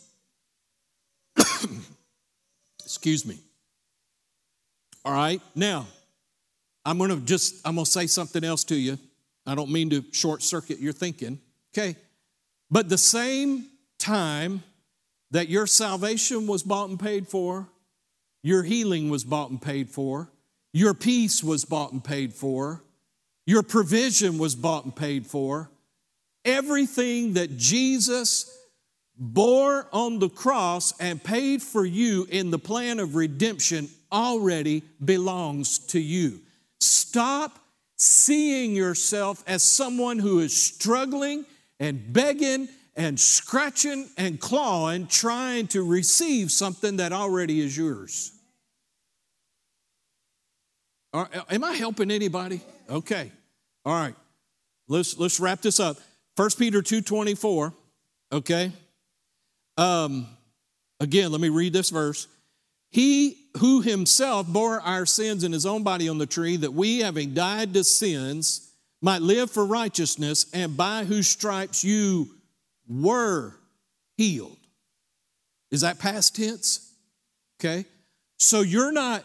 Excuse 2.97 3.27
me. 3.27 3.37
All 5.05 5.13
right, 5.13 5.39
now 5.53 5.85
I'm 6.83 6.97
gonna 6.97 7.17
just, 7.17 7.61
I'm 7.63 7.75
gonna 7.75 7.85
say 7.85 8.07
something 8.07 8.43
else 8.43 8.63
to 8.65 8.75
you. 8.75 8.97
I 9.45 9.53
don't 9.53 9.69
mean 9.69 9.91
to 9.91 10.03
short 10.13 10.41
circuit 10.41 10.79
your 10.79 10.93
thinking, 10.93 11.39
okay? 11.71 11.95
But 12.71 12.89
the 12.89 12.97
same 12.97 13.67
time 13.99 14.63
that 15.29 15.47
your 15.47 15.67
salvation 15.67 16.47
was 16.47 16.63
bought 16.63 16.89
and 16.89 16.99
paid 16.99 17.27
for, 17.27 17.67
your 18.41 18.63
healing 18.63 19.11
was 19.11 19.23
bought 19.23 19.51
and 19.51 19.61
paid 19.61 19.91
for, 19.91 20.31
your 20.73 20.95
peace 20.95 21.43
was 21.43 21.65
bought 21.65 21.91
and 21.91 22.03
paid 22.03 22.33
for, 22.33 22.81
your 23.45 23.61
provision 23.61 24.39
was 24.39 24.55
bought 24.55 24.85
and 24.85 24.95
paid 24.95 25.27
for, 25.27 25.69
everything 26.43 27.33
that 27.33 27.57
Jesus 27.57 28.56
bore 29.19 29.87
on 29.91 30.19
the 30.19 30.29
cross 30.29 30.93
and 30.99 31.23
paid 31.23 31.61
for 31.61 31.85
you 31.85 32.27
in 32.29 32.51
the 32.51 32.59
plan 32.59 32.99
of 32.99 33.15
redemption 33.15 33.89
already 34.11 34.83
belongs 35.03 35.79
to 35.79 35.99
you. 35.99 36.39
Stop 36.79 37.59
seeing 37.95 38.75
yourself 38.75 39.43
as 39.47 39.63
someone 39.63 40.19
who 40.19 40.39
is 40.39 40.55
struggling 40.55 41.45
and 41.79 42.13
begging 42.13 42.69
and 42.95 43.19
scratching 43.19 44.09
and 44.17 44.39
clawing, 44.39 45.07
trying 45.07 45.67
to 45.67 45.83
receive 45.83 46.51
something 46.51 46.97
that 46.97 47.13
already 47.13 47.59
is 47.59 47.77
yours. 47.77 48.31
Am 51.13 51.63
I 51.63 51.73
helping 51.73 52.11
anybody? 52.11 52.61
Okay. 52.89 53.31
All 53.85 53.93
right. 53.93 54.15
Let's 54.87 55.17
let's 55.17 55.39
wrap 55.39 55.61
this 55.61 55.79
up. 55.79 55.97
1 56.35 56.49
Peter 56.57 56.81
2:24. 56.81 57.73
Okay. 58.31 58.71
Um, 59.77 60.27
again, 60.99 61.31
let 61.31 61.41
me 61.41 61.49
read 61.49 61.73
this 61.73 61.89
verse. 61.89 62.27
He 62.89 63.37
who 63.57 63.81
himself 63.81 64.47
bore 64.47 64.79
our 64.81 65.05
sins 65.05 65.43
in 65.43 65.51
his 65.51 65.65
own 65.65 65.83
body 65.83 66.09
on 66.09 66.17
the 66.17 66.25
tree, 66.25 66.57
that 66.57 66.73
we, 66.73 66.99
having 66.99 67.33
died 67.33 67.73
to 67.73 67.83
sins, 67.83 68.71
might 69.01 69.21
live 69.21 69.51
for 69.51 69.65
righteousness, 69.65 70.47
and 70.53 70.75
by 70.75 71.03
whose 71.03 71.27
stripes 71.27 71.83
you 71.83 72.29
were 72.87 73.53
healed. 74.17 74.57
Is 75.71 75.81
that 75.81 75.99
past 75.99 76.35
tense? 76.35 76.93
Okay. 77.59 77.85
So 78.39 78.61
you're 78.61 78.91
not, 78.91 79.23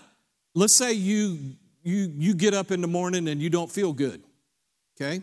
let's 0.54 0.74
say 0.74 0.92
you 0.92 1.38
you 1.84 2.12
you 2.16 2.34
get 2.34 2.54
up 2.54 2.70
in 2.70 2.80
the 2.80 2.86
morning 2.86 3.28
and 3.28 3.40
you 3.40 3.50
don't 3.50 3.70
feel 3.70 3.92
good. 3.92 4.22
Okay? 5.00 5.22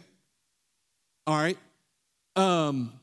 All 1.26 1.36
right. 1.36 1.58
Um, 2.36 2.99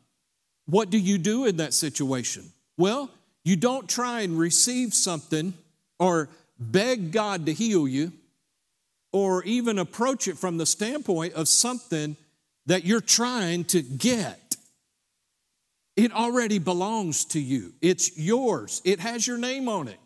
what 0.67 0.91
do 0.91 0.99
you 0.99 1.19
do 1.19 1.47
in 1.47 1.57
that 1.57 1.75
situation? 1.75 2.53
Well, 2.77 3.11
you 3.45 3.57
don't 3.57 3.89
try 3.89 4.21
and 4.23 4.39
receive 4.39 4.93
something 4.93 5.55
or 5.99 6.29
beg 6.59 7.13
God 7.13 7.47
to 7.47 7.53
heal 7.53 7.89
you 7.89 8.13
or 9.13 9.43
even 9.45 9.79
approach 9.79 10.29
it 10.29 10.37
from 10.37 10.59
the 10.59 10.67
standpoint 10.67 11.33
of 11.35 11.49
something 11.49 12.17
that 12.67 12.85
you're 12.85 13.01
trying 13.01 13.65
to 13.65 13.81
get. 13.81 14.57
It 15.97 16.13
already 16.13 16.59
belongs 16.59 17.25
to 17.27 17.41
you, 17.41 17.73
it's 17.81 18.19
yours, 18.19 18.83
it 18.85 19.01
has 19.01 19.27
your 19.27 19.39
name 19.39 19.69
on 19.69 19.89
it. 19.89 19.99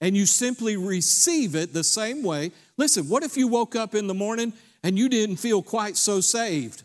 And 0.00 0.16
you 0.16 0.26
simply 0.26 0.76
receive 0.76 1.56
it 1.56 1.72
the 1.72 1.82
same 1.82 2.22
way. 2.22 2.52
Listen, 2.76 3.08
what 3.08 3.22
if 3.22 3.36
you 3.36 3.48
woke 3.48 3.74
up 3.74 3.94
in 3.94 4.06
the 4.06 4.14
morning 4.14 4.52
and 4.82 4.98
you 4.98 5.08
didn't 5.08 5.36
feel 5.36 5.62
quite 5.62 5.96
so 5.96 6.20
saved? 6.20 6.83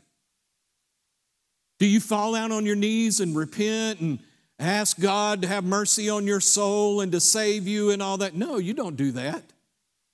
Do 1.79 1.87
you 1.87 1.99
fall 1.99 2.33
down 2.33 2.51
on 2.51 2.65
your 2.65 2.75
knees 2.75 3.19
and 3.19 3.35
repent 3.35 4.01
and 4.01 4.19
ask 4.59 4.99
God 4.99 5.41
to 5.41 5.47
have 5.47 5.63
mercy 5.63 6.09
on 6.09 6.27
your 6.27 6.41
soul 6.41 7.01
and 7.01 7.11
to 7.13 7.19
save 7.19 7.67
you 7.67 7.91
and 7.91 8.01
all 8.01 8.17
that? 8.17 8.35
No, 8.35 8.57
you 8.57 8.73
don't 8.73 8.97
do 8.97 9.13
that. 9.13 9.43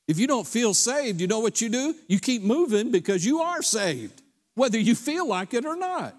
If 0.07 0.20
you 0.20 0.28
don't 0.28 0.45
feel 0.45 0.76
saved, 0.76 1.20
you 1.20 1.28
know 1.28 1.39
what 1.39 1.61
you 1.61 1.70
do? 1.70 1.95
You 2.07 2.20
keep 2.20 2.43
moving 2.43 2.91
because 2.91 3.26
you 3.26 3.41
are 3.41 3.63
saved, 3.63 4.22
whether 4.53 4.78
you 4.78 4.93
feel 4.93 5.28
like 5.28 5.55
it 5.55 5.66
or 5.66 5.76
not. 5.76 6.16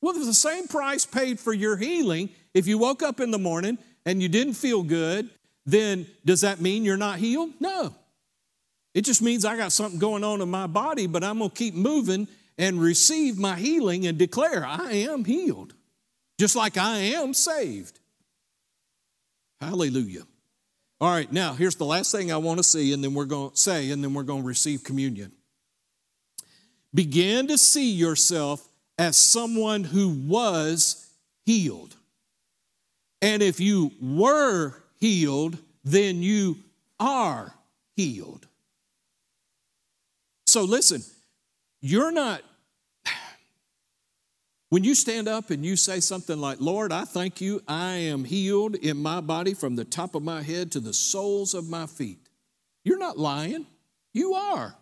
Well, 0.00 0.14
the 0.14 0.34
same 0.34 0.66
price 0.66 1.06
paid 1.06 1.38
for 1.38 1.52
your 1.52 1.76
healing. 1.76 2.30
If 2.52 2.66
you 2.66 2.76
woke 2.76 3.04
up 3.04 3.20
in 3.20 3.30
the 3.30 3.38
morning 3.38 3.78
and 4.04 4.20
you 4.20 4.28
didn't 4.28 4.54
feel 4.54 4.82
good, 4.82 5.30
then 5.64 6.06
does 6.24 6.40
that 6.40 6.60
mean 6.60 6.84
you're 6.84 6.96
not 6.96 7.20
healed? 7.20 7.50
No. 7.60 7.94
It 8.94 9.02
just 9.02 9.22
means 9.22 9.44
I 9.44 9.56
got 9.56 9.70
something 9.70 10.00
going 10.00 10.24
on 10.24 10.40
in 10.40 10.50
my 10.50 10.66
body, 10.66 11.06
but 11.06 11.22
I'm 11.22 11.38
going 11.38 11.50
to 11.50 11.56
keep 11.56 11.74
moving 11.74 12.26
and 12.58 12.80
receive 12.80 13.38
my 13.38 13.56
healing 13.56 14.06
and 14.06 14.18
declare 14.18 14.64
I 14.64 14.92
am 14.92 15.24
healed, 15.24 15.74
just 16.38 16.56
like 16.56 16.76
I 16.76 16.98
am 16.98 17.34
saved. 17.34 17.98
Hallelujah. 19.60 20.22
All 21.00 21.10
right, 21.10 21.30
now 21.32 21.54
here's 21.54 21.76
the 21.76 21.84
last 21.84 22.12
thing 22.12 22.30
I 22.30 22.36
want 22.36 22.58
to 22.58 22.64
see, 22.64 22.92
and 22.92 23.02
then 23.02 23.14
we're 23.14 23.24
going 23.24 23.50
to 23.50 23.56
say, 23.56 23.90
and 23.90 24.02
then 24.04 24.14
we're 24.14 24.22
going 24.22 24.42
to 24.42 24.46
receive 24.48 24.84
communion. 24.84 25.32
Begin 26.94 27.48
to 27.48 27.58
see 27.58 27.90
yourself 27.90 28.68
as 28.98 29.16
someone 29.16 29.82
who 29.82 30.10
was 30.10 31.08
healed. 31.44 31.96
And 33.20 33.42
if 33.42 33.60
you 33.60 33.92
were 34.00 34.74
healed, 35.00 35.58
then 35.84 36.22
you 36.22 36.58
are 37.00 37.52
healed. 37.96 38.46
So 40.46 40.64
listen, 40.64 41.02
you're 41.82 42.12
not, 42.12 42.40
when 44.70 44.84
you 44.84 44.94
stand 44.94 45.28
up 45.28 45.50
and 45.50 45.66
you 45.66 45.76
say 45.76 46.00
something 46.00 46.40
like, 46.40 46.58
Lord, 46.60 46.92
I 46.92 47.04
thank 47.04 47.42
you, 47.42 47.60
I 47.68 47.92
am 47.94 48.24
healed 48.24 48.76
in 48.76 48.96
my 48.96 49.20
body 49.20 49.52
from 49.52 49.76
the 49.76 49.84
top 49.84 50.14
of 50.14 50.22
my 50.22 50.40
head 50.40 50.72
to 50.72 50.80
the 50.80 50.94
soles 50.94 51.52
of 51.52 51.68
my 51.68 51.86
feet. 51.86 52.20
You're 52.84 52.98
not 52.98 53.18
lying. 53.18 53.66
You 54.14 54.32
are. 54.32 54.74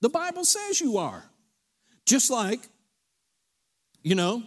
The 0.00 0.08
Bible 0.08 0.44
says 0.44 0.80
you 0.80 0.96
are. 0.96 1.24
Just 2.06 2.30
like, 2.30 2.60
you 4.02 4.14
know, 4.14 4.42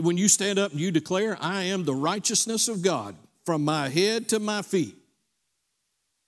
when 0.00 0.16
you 0.16 0.28
stand 0.28 0.58
up 0.58 0.72
and 0.72 0.80
you 0.80 0.90
declare, 0.90 1.36
I 1.40 1.64
am 1.64 1.84
the 1.84 1.94
righteousness 1.94 2.68
of 2.68 2.82
God 2.82 3.14
from 3.44 3.64
my 3.64 3.88
head 3.88 4.28
to 4.30 4.40
my 4.40 4.62
feet. 4.62 4.96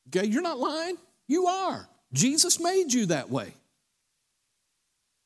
Okay, 0.09 0.27
you're 0.27 0.43
not 0.43 0.59
lying. 0.59 0.97
You 1.27 1.47
are. 1.47 1.89
Jesus 2.13 2.61
made 2.61 2.93
you 2.93 3.07
that 3.07 3.31
way. 3.31 3.55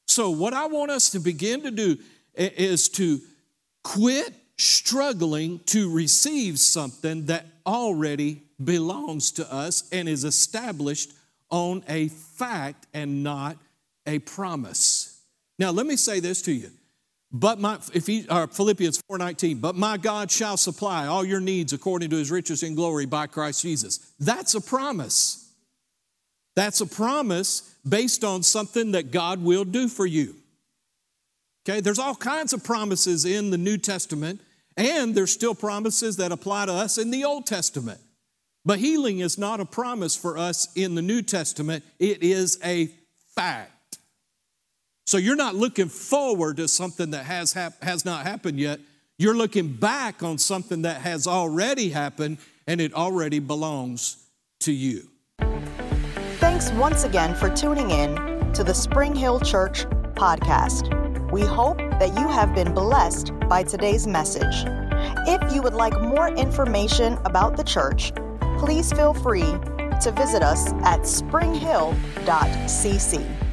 So, 0.06 0.30
what 0.30 0.54
I 0.54 0.66
want 0.66 0.90
us 0.90 1.10
to 1.10 1.18
begin 1.18 1.62
to 1.62 1.70
do 1.70 1.98
is 2.34 2.88
to 2.90 3.20
quit 3.82 4.34
struggling 4.58 5.60
to 5.66 5.92
receive 5.92 6.58
something 6.58 7.26
that 7.26 7.46
already 7.66 8.42
belongs 8.62 9.32
to 9.32 9.52
us 9.52 9.88
and 9.92 10.08
is 10.08 10.24
established 10.24 11.12
on 11.50 11.84
a 11.88 12.08
fact 12.08 12.86
and 12.94 13.22
not 13.22 13.56
a 14.06 14.18
promise. 14.20 15.20
Now, 15.58 15.70
let 15.70 15.86
me 15.86 15.96
say 15.96 16.20
this 16.20 16.42
to 16.42 16.52
you. 16.52 16.70
But 17.32 17.58
my 17.58 17.78
if 17.92 18.06
he, 18.06 18.26
uh, 18.28 18.46
Philippians 18.46 19.02
4:19, 19.10 19.60
but 19.60 19.74
my 19.74 19.96
God 19.96 20.30
shall 20.30 20.56
supply 20.56 21.06
all 21.06 21.24
your 21.24 21.40
needs 21.40 21.72
according 21.72 22.10
to 22.10 22.16
his 22.16 22.30
riches 22.30 22.62
in 22.62 22.74
glory 22.74 23.04
by 23.04 23.26
Christ 23.26 23.62
Jesus. 23.62 24.00
That's 24.18 24.54
a 24.54 24.60
promise. 24.60 25.45
That's 26.56 26.80
a 26.80 26.86
promise 26.86 27.76
based 27.86 28.24
on 28.24 28.42
something 28.42 28.92
that 28.92 29.12
God 29.12 29.42
will 29.42 29.64
do 29.64 29.88
for 29.88 30.06
you. 30.06 30.34
Okay, 31.68 31.80
there's 31.80 31.98
all 31.98 32.14
kinds 32.14 32.52
of 32.52 32.64
promises 32.64 33.24
in 33.24 33.50
the 33.50 33.58
New 33.58 33.76
Testament, 33.76 34.40
and 34.76 35.14
there's 35.14 35.32
still 35.32 35.54
promises 35.54 36.16
that 36.16 36.32
apply 36.32 36.66
to 36.66 36.72
us 36.72 36.96
in 36.96 37.10
the 37.10 37.24
Old 37.24 37.46
Testament. 37.46 38.00
But 38.64 38.78
healing 38.78 39.20
is 39.20 39.38
not 39.38 39.60
a 39.60 39.64
promise 39.64 40.16
for 40.16 40.38
us 40.38 40.68
in 40.74 40.94
the 40.94 41.02
New 41.02 41.22
Testament, 41.22 41.84
it 41.98 42.22
is 42.22 42.58
a 42.64 42.90
fact. 43.34 43.98
So 45.06 45.18
you're 45.18 45.36
not 45.36 45.54
looking 45.54 45.88
forward 45.88 46.56
to 46.56 46.66
something 46.66 47.10
that 47.10 47.26
has, 47.26 47.52
hap- 47.52 47.82
has 47.82 48.04
not 48.04 48.26
happened 48.26 48.58
yet. 48.58 48.80
You're 49.18 49.36
looking 49.36 49.72
back 49.72 50.22
on 50.22 50.38
something 50.38 50.82
that 50.82 51.02
has 51.02 51.28
already 51.28 51.90
happened 51.90 52.38
and 52.66 52.80
it 52.80 52.92
already 52.92 53.38
belongs 53.38 54.16
to 54.60 54.72
you. 54.72 55.08
Thanks 56.48 56.70
once 56.70 57.02
again 57.02 57.34
for 57.34 57.50
tuning 57.50 57.90
in 57.90 58.14
to 58.52 58.62
the 58.62 58.72
Spring 58.72 59.16
Hill 59.16 59.40
Church 59.40 59.84
podcast. 60.14 60.92
We 61.32 61.40
hope 61.40 61.78
that 61.78 62.16
you 62.16 62.28
have 62.28 62.54
been 62.54 62.72
blessed 62.72 63.32
by 63.48 63.64
today's 63.64 64.06
message. 64.06 64.64
If 65.26 65.52
you 65.52 65.60
would 65.60 65.74
like 65.74 66.00
more 66.00 66.28
information 66.28 67.18
about 67.24 67.56
the 67.56 67.64
church, 67.64 68.12
please 68.58 68.92
feel 68.92 69.12
free 69.12 69.56
to 70.02 70.12
visit 70.16 70.44
us 70.44 70.72
at 70.84 71.04
springhill.cc. 71.04 73.45